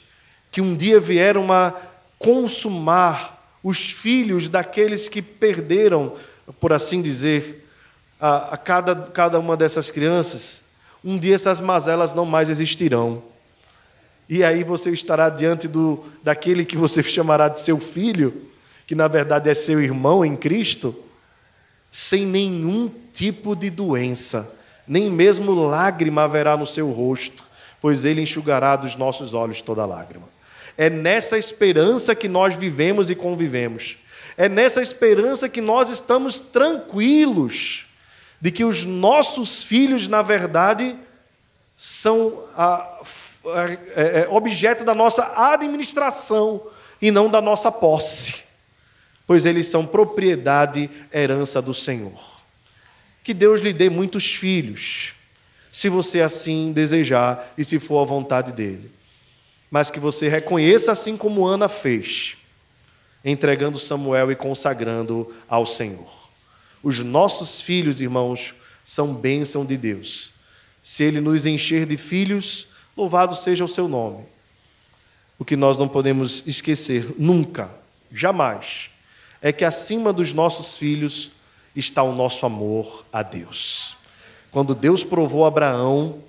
que 0.51 0.61
um 0.61 0.75
dia 0.75 0.99
vieram 0.99 1.51
a 1.51 1.73
consumar 2.19 3.57
os 3.63 3.91
filhos 3.91 4.49
daqueles 4.49 5.07
que 5.07 5.21
perderam 5.21 6.13
por 6.59 6.73
assim 6.73 7.01
dizer, 7.01 7.67
a, 8.19 8.53
a 8.53 8.57
cada, 8.57 8.95
cada 8.95 9.39
uma 9.39 9.55
dessas 9.55 9.89
crianças, 9.89 10.61
um 11.03 11.17
dia 11.17 11.35
essas 11.35 11.59
mazelas 11.59 12.13
não 12.13 12.25
mais 12.25 12.49
existirão. 12.49 13.23
E 14.27 14.43
aí 14.43 14.63
você 14.63 14.89
estará 14.91 15.29
diante 15.29 15.67
do, 15.67 16.05
daquele 16.23 16.65
que 16.65 16.77
você 16.77 17.03
chamará 17.03 17.47
de 17.49 17.59
seu 17.59 17.79
filho, 17.79 18.49
que 18.87 18.95
na 18.95 19.07
verdade 19.07 19.49
é 19.49 19.53
seu 19.53 19.81
irmão 19.81 20.25
em 20.25 20.35
Cristo, 20.35 20.95
sem 21.95 22.25
nenhum 22.25 22.91
tipo 23.13 23.55
de 23.55 23.69
doença, 23.69 24.51
nem 24.87 25.11
mesmo 25.11 25.53
lágrima 25.53 26.23
haverá 26.23 26.57
no 26.57 26.65
seu 26.65 26.89
rosto, 26.89 27.45
pois 27.79 28.03
ele 28.03 28.19
enxugará 28.19 28.75
dos 28.75 28.95
nossos 28.95 29.35
olhos 29.35 29.61
toda 29.61 29.85
lágrima. 29.85 30.27
É 30.75 30.89
nessa 30.89 31.37
esperança 31.37 32.15
que 32.15 32.27
nós 32.27 32.55
vivemos 32.55 33.11
e 33.11 33.15
convivemos. 33.15 33.97
É 34.35 34.49
nessa 34.49 34.81
esperança 34.81 35.47
que 35.47 35.61
nós 35.61 35.91
estamos 35.91 36.39
tranquilos 36.39 37.85
de 38.41 38.49
que 38.49 38.65
os 38.65 38.83
nossos 38.83 39.61
filhos, 39.61 40.07
na 40.07 40.23
verdade, 40.23 40.97
são 41.77 42.43
a, 42.55 43.01
a, 43.45 43.69
é, 43.95 44.21
é, 44.21 44.27
objeto 44.31 44.83
da 44.83 44.95
nossa 44.95 45.31
administração 45.53 46.59
e 46.99 47.11
não 47.11 47.29
da 47.29 47.39
nossa 47.39 47.71
posse, 47.71 48.42
pois 49.25 49.45
eles 49.45 49.67
são 49.67 49.85
propriedade, 49.85 50.89
herança 51.13 51.61
do 51.61 51.73
Senhor. 51.73 52.41
Que 53.23 53.33
Deus 53.33 53.61
lhe 53.61 53.71
dê 53.71 53.89
muitos 53.89 54.35
filhos, 54.35 55.13
se 55.71 55.89
você 55.89 56.21
assim 56.21 56.71
desejar 56.71 57.53
e 57.57 57.63
se 57.63 57.79
for 57.79 58.01
a 58.01 58.05
vontade 58.05 58.51
dele. 58.51 58.91
Mas 59.71 59.89
que 59.89 59.99
você 59.99 60.27
reconheça, 60.27 60.91
assim 60.91 61.17
como 61.17 61.45
Ana 61.45 61.67
fez, 61.67 62.35
entregando 63.23 63.79
Samuel 63.79 64.31
e 64.31 64.35
consagrando 64.35 65.33
ao 65.47 65.65
Senhor. 65.65 66.29
Os 66.83 66.99
nossos 66.99 67.61
filhos, 67.61 68.01
irmãos, 68.01 68.53
são 68.83 69.13
bênção 69.15 69.65
de 69.65 69.77
Deus. 69.77 70.31
Se 70.83 71.03
Ele 71.03 71.21
nos 71.21 71.45
encher 71.45 71.85
de 71.85 71.95
filhos, 71.95 72.67
louvado 72.95 73.35
seja 73.35 73.63
o 73.63 73.69
seu 73.69 73.87
nome. 73.87 74.25
O 75.39 75.45
que 75.45 75.55
nós 75.55 75.79
não 75.79 75.87
podemos 75.87 76.43
esquecer 76.45 77.15
nunca, 77.17 77.73
jamais, 78.11 78.91
é 79.43 79.51
que 79.51 79.65
acima 79.65 80.13
dos 80.13 80.31
nossos 80.31 80.77
filhos 80.77 81.33
está 81.75 82.01
o 82.01 82.15
nosso 82.15 82.45
amor 82.45 83.03
a 83.11 83.21
Deus. 83.21 83.97
Quando 84.49 84.73
Deus 84.73 85.03
provou 85.03 85.45
Abraão, 85.45 86.23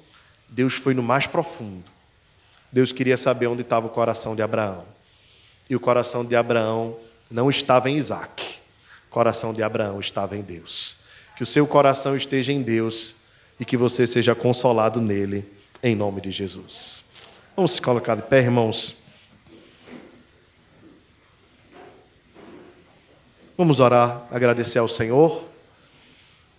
Deus 0.49 0.75
foi 0.75 0.95
no 0.95 1.03
mais 1.03 1.25
profundo. 1.25 1.85
Deus 2.73 2.91
queria 2.91 3.17
saber 3.17 3.47
onde 3.47 3.63
estava 3.63 3.87
o 3.87 3.91
coração 3.91 4.35
de 4.35 4.43
Abraão. 4.43 4.85
E 5.71 5.77
o 5.77 5.81
coração 5.81 6.25
de 6.25 6.35
Abraão 6.35 6.97
não 7.31 7.49
estava 7.49 7.89
em 7.89 7.97
Isaac, 7.97 8.59
o 9.07 9.11
coração 9.11 9.55
de 9.55 9.63
Abraão 9.63 10.01
estava 10.01 10.37
em 10.37 10.43
Deus. 10.43 10.97
Que 11.37 11.45
o 11.45 11.47
seu 11.47 11.69
coração 11.69 12.17
esteja 12.17 12.53
em 12.53 12.63
Deus 12.63 13.15
e 13.61 13.65
que 13.65 13.77
você 13.77 14.09
seja 14.09 14.35
consolado 14.35 15.01
nele, 15.01 15.49
em 15.81 15.95
nome 15.95 16.21
de 16.21 16.33
Jesus. 16.33 17.05
Vamos 17.55 17.73
se 17.73 17.81
colocar 17.81 18.17
de 18.17 18.23
pé, 18.23 18.41
irmãos. 18.41 19.04
Vamos 23.57 23.79
orar, 23.79 24.27
agradecer 24.33 24.81
ao 24.81 24.89
Senhor 24.89 25.45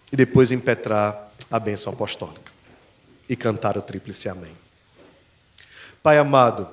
e 0.10 0.16
depois 0.16 0.50
impetrar 0.50 1.30
a 1.52 1.60
bênção 1.60 1.92
apostólica 1.92 2.54
e 3.28 3.36
cantar 3.36 3.78
o 3.78 3.82
tríplice 3.82 4.30
Amém. 4.30 4.56
Pai 6.02 6.18
amado, 6.18 6.70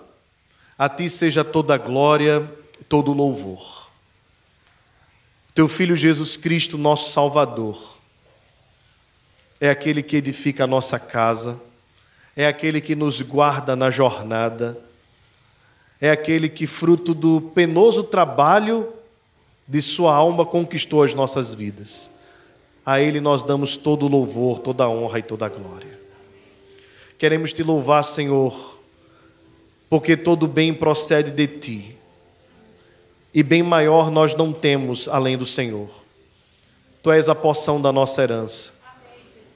a 0.78 0.88
ti 0.88 1.10
seja 1.10 1.42
toda 1.42 1.74
a 1.74 1.78
glória, 1.78 2.48
todo 2.88 3.10
o 3.10 3.14
louvor. 3.14 3.90
Teu 5.52 5.68
filho 5.68 5.96
Jesus 5.96 6.36
Cristo, 6.36 6.78
nosso 6.78 7.10
Salvador, 7.10 7.98
é 9.60 9.70
aquele 9.70 10.04
que 10.04 10.16
edifica 10.16 10.62
a 10.62 10.68
nossa 10.68 11.00
casa, 11.00 11.60
é 12.36 12.46
aquele 12.46 12.80
que 12.80 12.94
nos 12.94 13.20
guarda 13.22 13.74
na 13.74 13.90
jornada, 13.90 14.78
é 16.00 16.12
aquele 16.12 16.48
que, 16.48 16.68
fruto 16.68 17.12
do 17.12 17.40
penoso 17.40 18.04
trabalho 18.04 19.01
de 19.72 19.80
Sua 19.80 20.14
alma, 20.14 20.44
conquistou 20.44 21.02
as 21.02 21.14
nossas 21.14 21.54
vidas. 21.54 22.10
A 22.84 23.00
Ele 23.00 23.20
nós 23.20 23.42
damos 23.42 23.76
todo 23.76 24.06
o 24.06 24.08
louvor, 24.08 24.58
toda 24.58 24.84
a 24.84 24.88
honra 24.90 25.18
e 25.18 25.22
toda 25.22 25.46
a 25.46 25.48
glória. 25.48 25.98
Queremos 27.16 27.52
te 27.52 27.62
louvar, 27.62 28.04
Senhor 28.04 28.72
porque 29.92 30.16
todo 30.16 30.48
bem 30.48 30.72
procede 30.72 31.30
de 31.30 31.46
ti. 31.46 31.96
E 33.34 33.42
bem 33.42 33.62
maior 33.62 34.10
nós 34.10 34.34
não 34.34 34.50
temos 34.50 35.06
além 35.06 35.36
do 35.36 35.44
Senhor. 35.44 35.90
Tu 37.02 37.12
és 37.12 37.28
a 37.28 37.34
porção 37.34 37.78
da 37.78 37.92
nossa 37.92 38.22
herança. 38.22 38.72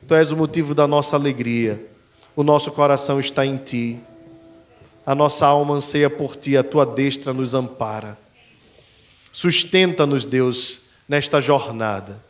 Tu 0.07 0.15
és 0.15 0.33
o 0.33 0.37
motivo 0.37 0.75
da 0.75 0.87
nossa 0.87 1.17
alegria. 1.17 1.83
O 2.37 2.43
nosso 2.43 2.71
coração 2.71 3.19
está 3.19 3.47
em 3.47 3.57
ti. 3.57 3.99
A 5.07 5.15
nossa 5.15 5.47
alma 5.47 5.77
anseia 5.77 6.11
por 6.11 6.37
ti, 6.37 6.55
a 6.55 6.63
tua 6.63 6.85
destra 6.85 7.33
nos 7.33 7.55
ampara. 7.55 8.19
Sustenta-nos, 9.37 10.25
Deus, 10.25 10.81
nesta 11.07 11.43
jornada. 11.43 12.25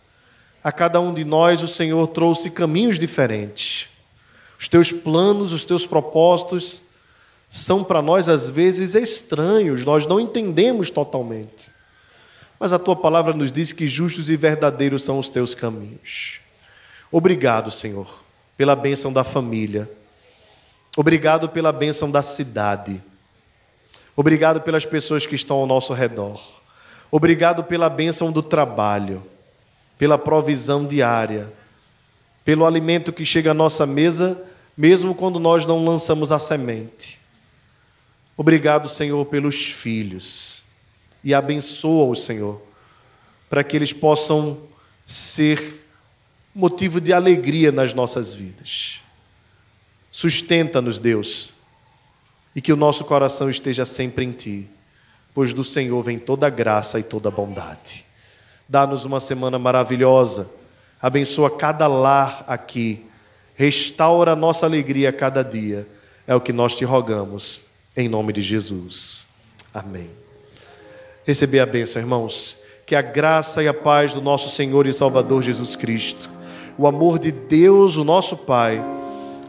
A 0.61 0.73
cada 0.73 1.01
um 1.01 1.15
de 1.15 1.25
nós 1.25 1.63
o 1.63 1.69
Senhor 1.69 2.05
trouxe 2.09 2.51
caminhos 2.51 2.99
diferentes. 2.99 3.89
Os 4.59 4.67
teus 4.67 4.91
planos, 4.91 5.53
os 5.53 5.65
teus 5.65 5.87
propósitos 5.87 6.83
são 7.49 7.85
para 7.85 8.03
nós 8.03 8.29
às 8.29 8.49
vezes 8.49 8.97
estranhos, 8.97 9.85
nós 9.85 10.05
não 10.05 10.19
entendemos 10.19 10.91
totalmente. 10.91 11.71
Mas 12.59 12.73
a 12.73 12.79
tua 12.79 12.97
palavra 12.97 13.33
nos 13.33 13.53
diz 13.53 13.71
que 13.71 13.87
justos 13.87 14.29
e 14.29 14.37
verdadeiros 14.37 15.05
são 15.05 15.21
os 15.21 15.29
teus 15.29 15.55
caminhos. 15.55 16.41
Obrigado, 17.13 17.71
Senhor, 17.71 18.25
pela 18.57 18.75
bênção 18.75 19.13
da 19.13 19.23
família. 19.23 19.89
Obrigado 20.97 21.49
pela 21.49 21.71
bênção 21.71 22.11
da 22.11 22.21
cidade. 22.21 23.01
Obrigado 24.17 24.61
pelas 24.61 24.85
pessoas 24.85 25.25
que 25.25 25.37
estão 25.37 25.59
ao 25.59 25.69
nosso 25.69 25.93
redor. 25.93 26.66
Obrigado 27.11 27.65
pela 27.65 27.89
bênção 27.89 28.33
do 28.33 28.43
trabalho, 28.43 29.23
pela 29.99 30.19
provisão 30.19 30.87
diária, 30.87 31.53
pelo 32.45 32.67
alimento 32.67 33.13
que 33.13 33.25
chega 33.25 33.53
à 33.53 33.55
nossa 33.55 33.87
mesa, 33.87 34.43
mesmo 34.77 35.15
quando 35.15 35.41
nós 35.41 35.67
não 35.67 35.85
lançamos 35.85 36.31
a 36.31 36.39
semente. 36.39 37.19
Obrigado, 38.37 38.89
Senhor, 38.89 39.25
pelos 39.27 39.65
filhos. 39.65 40.63
E 41.25 41.33
abençoa-os, 41.33 42.25
Senhor, 42.25 42.61
para 43.49 43.65
que 43.65 43.77
eles 43.77 43.93
possam 43.93 44.59
ser 45.07 45.85
motivo 46.55 47.01
de 47.01 47.13
alegria 47.13 47.73
nas 47.73 47.95
nossas 47.95 48.35
vidas. 48.35 49.01
Sustenta-nos, 50.11 50.99
Deus, 50.99 51.53
e 52.55 52.61
que 52.61 52.73
o 52.73 52.77
nosso 52.77 53.05
coração 53.05 53.51
esteja 53.51 53.85
sempre 53.85 54.25
em 54.25 54.33
Ti, 54.33 54.69
pois 55.37 55.53
do 55.53 55.63
Senhor 55.63 56.03
vem 56.03 56.19
toda 56.19 56.49
graça 56.49 56.99
e 56.99 57.03
toda 57.03 57.31
bondade. 57.31 58.07
Dá-nos 58.67 59.05
uma 59.05 59.21
semana 59.21 59.59
maravilhosa, 59.59 60.49
abençoa 60.99 61.51
cada 61.51 61.87
lar 61.87 62.43
aqui, 62.47 63.05
restaura 63.55 64.33
a 64.33 64.37
nossa 64.37 64.65
alegria 64.65 65.11
a 65.11 65.13
cada 65.13 65.43
dia, 65.45 65.87
é 66.27 66.35
o 66.35 66.41
que 66.41 66.55
nós 66.55 66.75
te 66.75 66.87
rogamos, 66.87 67.61
em 67.95 68.09
nome 68.09 68.33
de 68.33 68.41
Jesus. 68.41 69.27
Amém. 69.75 70.09
Receber 71.27 71.61
a 71.61 71.67
bênção, 71.67 72.01
irmãos, 72.01 72.57
que 72.87 72.95
a 72.95 73.03
graça 73.03 73.63
e 73.63 73.69
a 73.69 73.75
paz 73.75 74.15
do 74.15 74.23
nosso 74.23 74.49
Senhor 74.49 74.87
e 74.87 74.93
Salvador 74.95 75.43
Jesus 75.43 75.77
Cristo, 75.77 76.31
o 76.79 76.87
amor 76.87 77.19
de 77.19 77.31
Deus, 77.31 77.99
o 77.99 78.05
nosso 78.05 78.39
Pai, 78.39 78.83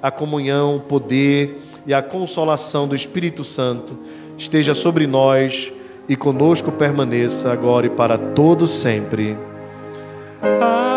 a 0.01 0.11
comunhão, 0.11 0.75
o 0.75 0.81
poder 0.81 1.61
e 1.85 1.93
a 1.93 2.01
consolação 2.01 2.89
do 2.89 2.93
Espírito 2.93 3.45
Santo 3.45 3.97
esteja 4.37 4.73
sobre 4.73 5.07
nós 5.07 5.71
e 6.07 6.15
conosco 6.15 6.71
permaneça 6.71 7.51
agora 7.51 7.85
e 7.85 7.89
para 7.89 8.17
todos 8.17 8.71
sempre. 8.71 9.37
Amém. 10.41 10.96